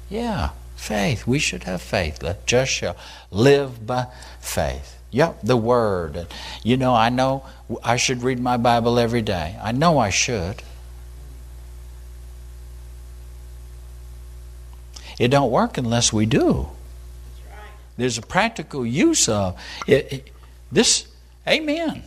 Yeah, 0.09 0.51
faith. 0.75 1.27
We 1.27 1.39
should 1.39 1.63
have 1.63 1.81
faith. 1.81 2.23
Let 2.23 2.45
just 2.45 2.71
shall 2.71 2.95
live 3.31 3.85
by 3.85 4.07
faith. 4.39 4.95
Yep, 5.11 5.39
the 5.41 5.57
Word. 5.57 6.27
You 6.63 6.77
know, 6.77 6.93
I 6.93 7.09
know 7.09 7.43
I 7.83 7.97
should 7.97 8.21
read 8.21 8.39
my 8.39 8.57
Bible 8.57 8.99
every 8.99 9.23
day. 9.23 9.57
I 9.61 9.71
know 9.71 9.97
I 9.97 10.11
should. 10.11 10.61
It 15.19 15.27
don't 15.27 15.51
work 15.51 15.77
unless 15.77 16.11
we 16.11 16.25
do. 16.25 16.69
There's 17.97 18.17
a 18.17 18.21
practical 18.21 18.85
use 18.85 19.27
of 19.27 19.59
it, 19.85 20.13
it, 20.13 20.31
this. 20.71 21.05
Amen. 21.45 22.03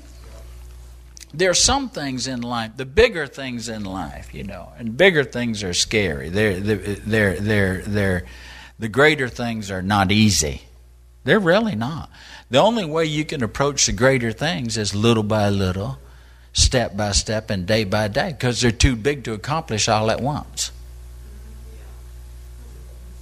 There 1.34 1.50
are 1.50 1.54
some 1.54 1.88
things 1.88 2.26
in 2.26 2.42
life, 2.42 2.72
the 2.76 2.84
bigger 2.84 3.26
things 3.26 3.68
in 3.68 3.84
life, 3.84 4.34
you 4.34 4.44
know, 4.44 4.72
and 4.78 4.96
bigger 4.96 5.24
things 5.24 5.62
are 5.62 5.74
scary. 5.74 6.28
They're, 6.28 6.60
they're, 6.60 6.76
they're, 6.76 7.40
they're, 7.40 7.82
they're, 7.82 8.24
the 8.78 8.88
greater 8.88 9.28
things 9.28 9.70
are 9.70 9.82
not 9.82 10.12
easy. 10.12 10.62
They're 11.24 11.40
really 11.40 11.74
not. 11.74 12.10
The 12.50 12.58
only 12.58 12.84
way 12.84 13.06
you 13.06 13.24
can 13.24 13.42
approach 13.42 13.86
the 13.86 13.92
greater 13.92 14.32
things 14.32 14.76
is 14.76 14.94
little 14.94 15.22
by 15.22 15.48
little, 15.48 15.98
step 16.52 16.96
by 16.96 17.12
step, 17.12 17.48
and 17.48 17.66
day 17.66 17.84
by 17.84 18.08
day, 18.08 18.32
because 18.32 18.60
they're 18.60 18.70
too 18.70 18.96
big 18.96 19.24
to 19.24 19.32
accomplish 19.32 19.88
all 19.88 20.10
at 20.10 20.20
once. 20.20 20.70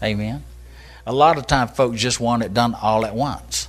Amen. 0.03 0.45
A 1.07 1.13
lot 1.13 1.39
of 1.39 1.47
times, 1.47 1.73
folks 1.73 2.01
just 2.01 2.21
want 2.21 2.43
it 2.43 2.55
done 2.55 2.75
all 2.75 3.05
at 3.05 3.15
once. 3.15 3.69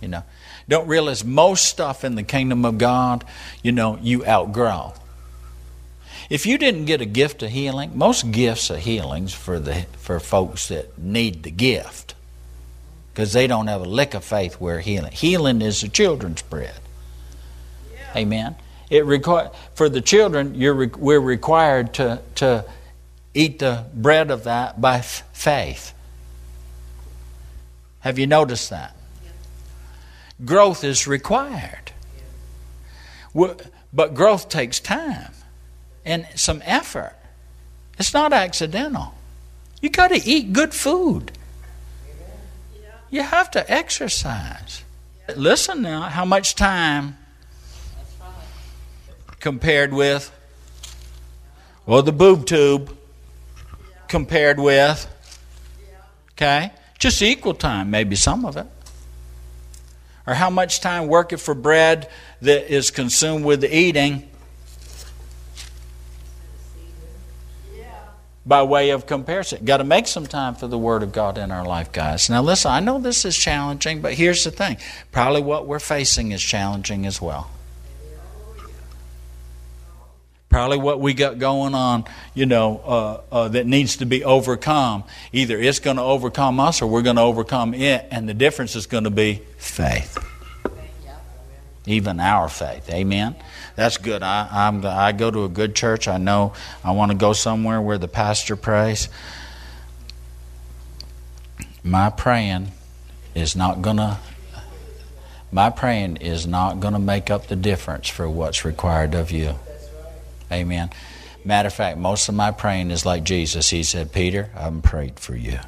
You 0.00 0.08
know, 0.08 0.24
don't 0.68 0.88
realize 0.88 1.24
most 1.24 1.66
stuff 1.66 2.04
in 2.04 2.16
the 2.16 2.22
kingdom 2.22 2.64
of 2.64 2.78
God, 2.78 3.24
you 3.62 3.72
know, 3.72 3.98
you 4.02 4.26
outgrow. 4.26 4.94
If 6.28 6.46
you 6.46 6.58
didn't 6.58 6.86
get 6.86 7.00
a 7.00 7.06
gift 7.06 7.42
of 7.42 7.50
healing, 7.50 7.92
most 7.96 8.30
gifts 8.30 8.70
are 8.70 8.78
healings 8.78 9.34
for 9.34 9.58
the 9.58 9.86
for 9.98 10.18
folks 10.18 10.68
that 10.68 10.98
need 10.98 11.42
the 11.42 11.50
gift 11.50 12.14
because 13.12 13.32
they 13.32 13.46
don't 13.46 13.66
have 13.66 13.82
a 13.82 13.88
lick 13.88 14.14
of 14.14 14.24
faith 14.24 14.54
where 14.54 14.80
healing. 14.80 15.12
Healing 15.12 15.60
is 15.60 15.82
the 15.82 15.88
children's 15.88 16.42
bread. 16.42 16.80
Yeah. 17.92 18.20
Amen. 18.22 18.56
It 18.88 19.04
require 19.04 19.50
for 19.74 19.88
the 19.88 20.00
children. 20.00 20.54
You're 20.54 20.88
we're 20.88 21.20
required 21.20 21.94
to 21.94 22.22
to 22.36 22.64
eat 23.34 23.58
the 23.58 23.86
bread 23.94 24.30
of 24.30 24.44
that 24.44 24.80
by 24.80 24.98
f- 24.98 25.22
faith. 25.32 25.94
Have 28.00 28.18
you 28.18 28.26
noticed 28.26 28.70
that? 28.70 28.96
Yeah. 29.24 29.30
Growth 30.44 30.84
is 30.84 31.06
required, 31.06 31.92
yeah. 33.34 33.54
but 33.92 34.14
growth 34.14 34.48
takes 34.48 34.80
time 34.80 35.32
and 36.04 36.26
some 36.34 36.62
effort. 36.64 37.14
It's 37.98 38.12
not 38.12 38.32
accidental. 38.32 39.14
You 39.80 39.90
got 39.90 40.08
to 40.08 40.20
eat 40.28 40.52
good 40.52 40.74
food. 40.74 41.32
You 43.10 43.22
have 43.22 43.50
to 43.52 43.70
exercise. 43.70 44.82
Listen 45.36 45.82
now, 45.82 46.02
how 46.02 46.24
much 46.24 46.54
time 46.54 47.18
compared 49.38 49.92
with, 49.92 50.32
well, 51.84 52.02
the 52.02 52.12
boob 52.12 52.46
tube 52.46 52.96
compared 54.12 54.60
with, 54.60 55.06
okay? 56.32 56.70
Just 56.98 57.22
equal 57.22 57.54
time, 57.54 57.90
maybe 57.90 58.14
some 58.14 58.44
of 58.44 58.58
it. 58.58 58.66
Or 60.26 60.34
how 60.34 60.50
much 60.50 60.80
time 60.80 61.08
worketh 61.08 61.40
for 61.40 61.54
bread 61.54 62.10
that 62.42 62.70
is 62.70 62.90
consumed 62.90 63.46
with 63.46 63.62
the 63.62 63.74
eating 63.74 64.28
by 68.44 68.62
way 68.62 68.90
of 68.90 69.06
comparison. 69.06 69.64
Got 69.64 69.78
to 69.78 69.84
make 69.84 70.06
some 70.06 70.26
time 70.26 70.56
for 70.56 70.66
the 70.66 70.76
Word 70.76 71.02
of 71.02 71.12
God 71.12 71.38
in 71.38 71.50
our 71.50 71.64
life, 71.64 71.90
guys. 71.90 72.28
Now, 72.28 72.42
listen, 72.42 72.70
I 72.70 72.80
know 72.80 72.98
this 72.98 73.24
is 73.24 73.34
challenging, 73.34 74.02
but 74.02 74.12
here's 74.12 74.44
the 74.44 74.50
thing 74.50 74.76
probably 75.10 75.40
what 75.40 75.66
we're 75.66 75.78
facing 75.78 76.32
is 76.32 76.42
challenging 76.42 77.06
as 77.06 77.22
well. 77.22 77.50
Probably 80.52 80.78
what 80.78 81.00
we 81.00 81.14
got 81.14 81.38
going 81.38 81.74
on, 81.74 82.04
you 82.34 82.46
know, 82.46 82.78
uh, 82.84 83.20
uh, 83.32 83.48
that 83.48 83.66
needs 83.66 83.96
to 83.96 84.06
be 84.06 84.22
overcome. 84.22 85.02
Either 85.32 85.58
it's 85.58 85.80
going 85.80 85.96
to 85.96 86.02
overcome 86.02 86.60
us 86.60 86.80
or 86.82 86.86
we're 86.86 87.02
going 87.02 87.16
to 87.16 87.22
overcome 87.22 87.74
it, 87.74 88.06
and 88.10 88.28
the 88.28 88.34
difference 88.34 88.76
is 88.76 88.86
going 88.86 89.04
to 89.04 89.10
be 89.10 89.42
faith. 89.56 90.18
Even 91.86 92.20
our 92.20 92.48
faith. 92.48 92.88
Amen 92.90 93.34
that's 93.74 93.96
good. 93.96 94.22
I, 94.22 94.48
I'm, 94.50 94.84
I 94.84 95.12
go 95.12 95.30
to 95.30 95.44
a 95.44 95.48
good 95.48 95.74
church. 95.74 96.08
I 96.08 96.18
know 96.18 96.52
I 96.84 96.92
want 96.92 97.10
to 97.12 97.16
go 97.16 97.32
somewhere 97.32 97.80
where 97.80 97.98
the 97.98 98.08
pastor 98.08 98.56
prays. 98.56 99.08
My 101.82 102.10
praying 102.10 102.72
is 103.34 103.56
not 103.56 103.82
going 103.82 103.96
to 103.96 104.18
my 105.54 105.68
praying 105.68 106.16
is 106.16 106.46
not 106.46 106.80
going 106.80 106.94
to 106.94 106.98
make 106.98 107.30
up 107.30 107.48
the 107.48 107.56
difference 107.56 108.08
for 108.08 108.28
what's 108.28 108.64
required 108.64 109.14
of 109.14 109.30
you. 109.30 109.56
Amen. 110.52 110.90
Matter 111.44 111.68
of 111.68 111.74
fact, 111.74 111.98
most 111.98 112.28
of 112.28 112.34
my 112.34 112.50
praying 112.50 112.90
is 112.90 113.04
like 113.04 113.24
Jesus. 113.24 113.70
He 113.70 113.82
said, 113.82 114.12
Peter, 114.12 114.50
I'm 114.54 114.82
prayed 114.82 115.18
for 115.18 115.34
you. 115.34 115.58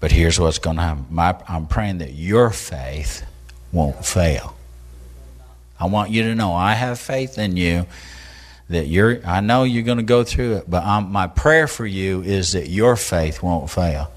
But 0.00 0.10
here's 0.10 0.40
what's 0.40 0.58
going 0.58 0.76
to 0.76 0.82
happen. 0.82 1.06
My, 1.10 1.36
I'm 1.46 1.66
praying 1.66 1.98
that 1.98 2.12
your 2.12 2.50
faith 2.50 3.24
won't 3.70 4.04
fail. 4.04 4.56
I 5.78 5.86
want 5.86 6.10
you 6.10 6.22
to 6.24 6.34
know 6.34 6.54
I 6.54 6.74
have 6.74 6.98
faith 6.98 7.38
in 7.38 7.56
you 7.56 7.86
that 8.68 8.86
you're 8.86 9.24
I 9.26 9.40
know 9.40 9.64
you're 9.64 9.82
going 9.82 9.98
to 9.98 10.04
go 10.04 10.24
through 10.24 10.56
it, 10.56 10.70
but 10.70 10.82
I'm, 10.84 11.12
my 11.12 11.26
prayer 11.26 11.68
for 11.68 11.86
you 11.86 12.22
is 12.22 12.52
that 12.52 12.68
your 12.68 12.96
faith 12.96 13.42
won't 13.42 13.70
fail. 13.70 14.10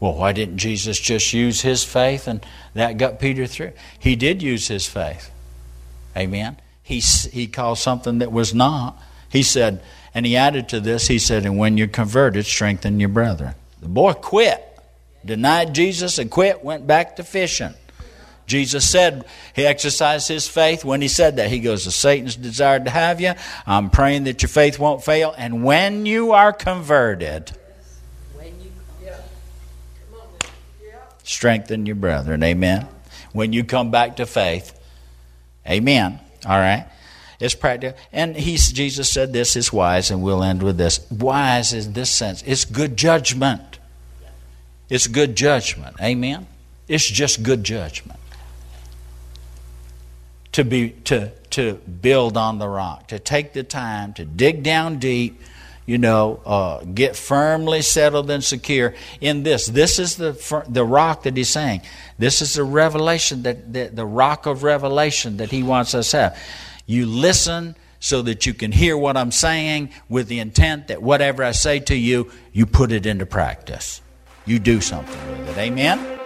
Well, 0.00 0.14
why 0.14 0.32
didn't 0.32 0.58
Jesus 0.58 0.98
just 0.98 1.32
use 1.32 1.62
his 1.62 1.82
faith 1.82 2.26
and 2.26 2.44
that 2.74 2.98
got 2.98 3.18
Peter 3.18 3.46
through? 3.46 3.72
He 3.98 4.16
did 4.16 4.42
use 4.42 4.68
his 4.68 4.86
faith. 4.86 5.30
Amen. 6.16 6.56
He 6.86 7.00
he 7.00 7.48
called 7.48 7.78
something 7.78 8.20
that 8.20 8.30
was 8.30 8.54
not. 8.54 8.96
He 9.28 9.42
said, 9.42 9.82
and 10.14 10.24
he 10.24 10.36
added 10.36 10.68
to 10.68 10.78
this, 10.78 11.08
he 11.08 11.18
said, 11.18 11.44
and 11.44 11.58
when 11.58 11.76
you're 11.76 11.88
converted, 11.88 12.46
strengthen 12.46 13.00
your 13.00 13.08
brethren. 13.08 13.56
The 13.82 13.88
boy 13.88 14.12
quit, 14.12 14.64
denied 15.24 15.74
Jesus 15.74 16.18
and 16.18 16.30
quit, 16.30 16.62
went 16.62 16.86
back 16.86 17.16
to 17.16 17.24
fishing. 17.24 17.74
Jesus 18.46 18.88
said 18.88 19.26
he 19.52 19.66
exercised 19.66 20.28
his 20.28 20.46
faith 20.46 20.84
when 20.84 21.00
he 21.02 21.08
said 21.08 21.36
that. 21.36 21.50
He 21.50 21.58
goes, 21.58 21.92
Satan's 21.92 22.36
desired 22.36 22.84
to 22.84 22.92
have 22.92 23.20
you. 23.20 23.32
I'm 23.66 23.90
praying 23.90 24.22
that 24.24 24.42
your 24.42 24.48
faith 24.48 24.78
won't 24.78 25.02
fail. 25.02 25.34
And 25.36 25.64
when 25.64 26.06
you 26.06 26.30
are 26.30 26.52
converted, 26.52 27.50
strengthen 31.24 31.84
your 31.84 31.96
brethren. 31.96 32.44
Amen. 32.44 32.86
When 33.32 33.52
you 33.52 33.64
come 33.64 33.90
back 33.90 34.18
to 34.18 34.26
faith, 34.26 34.78
amen. 35.68 36.20
All 36.46 36.58
right. 36.58 36.86
It's 37.38 37.54
practical. 37.54 37.98
And 38.12 38.36
he's, 38.36 38.72
Jesus 38.72 39.10
said 39.10 39.32
this 39.32 39.56
is 39.56 39.72
wise, 39.72 40.10
and 40.10 40.22
we'll 40.22 40.42
end 40.42 40.62
with 40.62 40.78
this. 40.78 41.00
Wise 41.10 41.72
in 41.72 41.92
this 41.92 42.10
sense. 42.10 42.42
It's 42.46 42.64
good 42.64 42.96
judgment. 42.96 43.78
It's 44.88 45.06
good 45.06 45.36
judgment. 45.36 45.96
Amen. 46.00 46.46
It's 46.88 47.06
just 47.06 47.42
good 47.42 47.64
judgment 47.64 48.20
to 50.56 50.64
be 50.64 50.90
to 51.04 51.30
to 51.50 51.74
build 51.74 52.36
on 52.36 52.58
the 52.58 52.68
rock, 52.68 53.08
to 53.08 53.18
take 53.18 53.52
the 53.52 53.62
time 53.62 54.14
to 54.14 54.24
dig 54.24 54.62
down 54.62 54.98
deep, 54.98 55.38
you 55.86 55.98
know, 55.98 56.40
uh, 56.44 56.84
get 56.84 57.16
firmly 57.16 57.80
settled 57.80 58.30
and 58.30 58.42
secure 58.42 58.94
in 59.20 59.44
this. 59.44 59.66
This 59.66 59.98
is 59.98 60.16
the 60.16 60.64
the 60.68 60.84
rock 60.84 61.22
that 61.22 61.36
he's 61.36 61.48
saying. 61.48 61.82
This 62.18 62.42
is 62.42 62.54
the 62.54 62.64
revelation 62.64 63.42
that, 63.44 63.72
that 63.72 63.96
the 63.96 64.04
rock 64.04 64.46
of 64.46 64.62
revelation 64.62 65.36
that 65.38 65.50
he 65.50 65.62
wants 65.62 65.94
us 65.94 66.10
to 66.10 66.16
have. 66.16 66.42
You 66.86 67.06
listen 67.06 67.76
so 68.00 68.22
that 68.22 68.46
you 68.46 68.54
can 68.54 68.72
hear 68.72 68.96
what 68.96 69.16
I'm 69.16 69.32
saying 69.32 69.90
with 70.08 70.28
the 70.28 70.40
intent 70.40 70.88
that 70.88 71.02
whatever 71.02 71.42
I 71.42 71.52
say 71.52 71.80
to 71.80 71.96
you, 71.96 72.30
you 72.52 72.66
put 72.66 72.92
it 72.92 73.06
into 73.06 73.26
practice. 73.26 74.02
You 74.44 74.58
do 74.58 74.80
something 74.80 75.28
with 75.30 75.56
it. 75.56 75.58
Amen. 75.58 76.25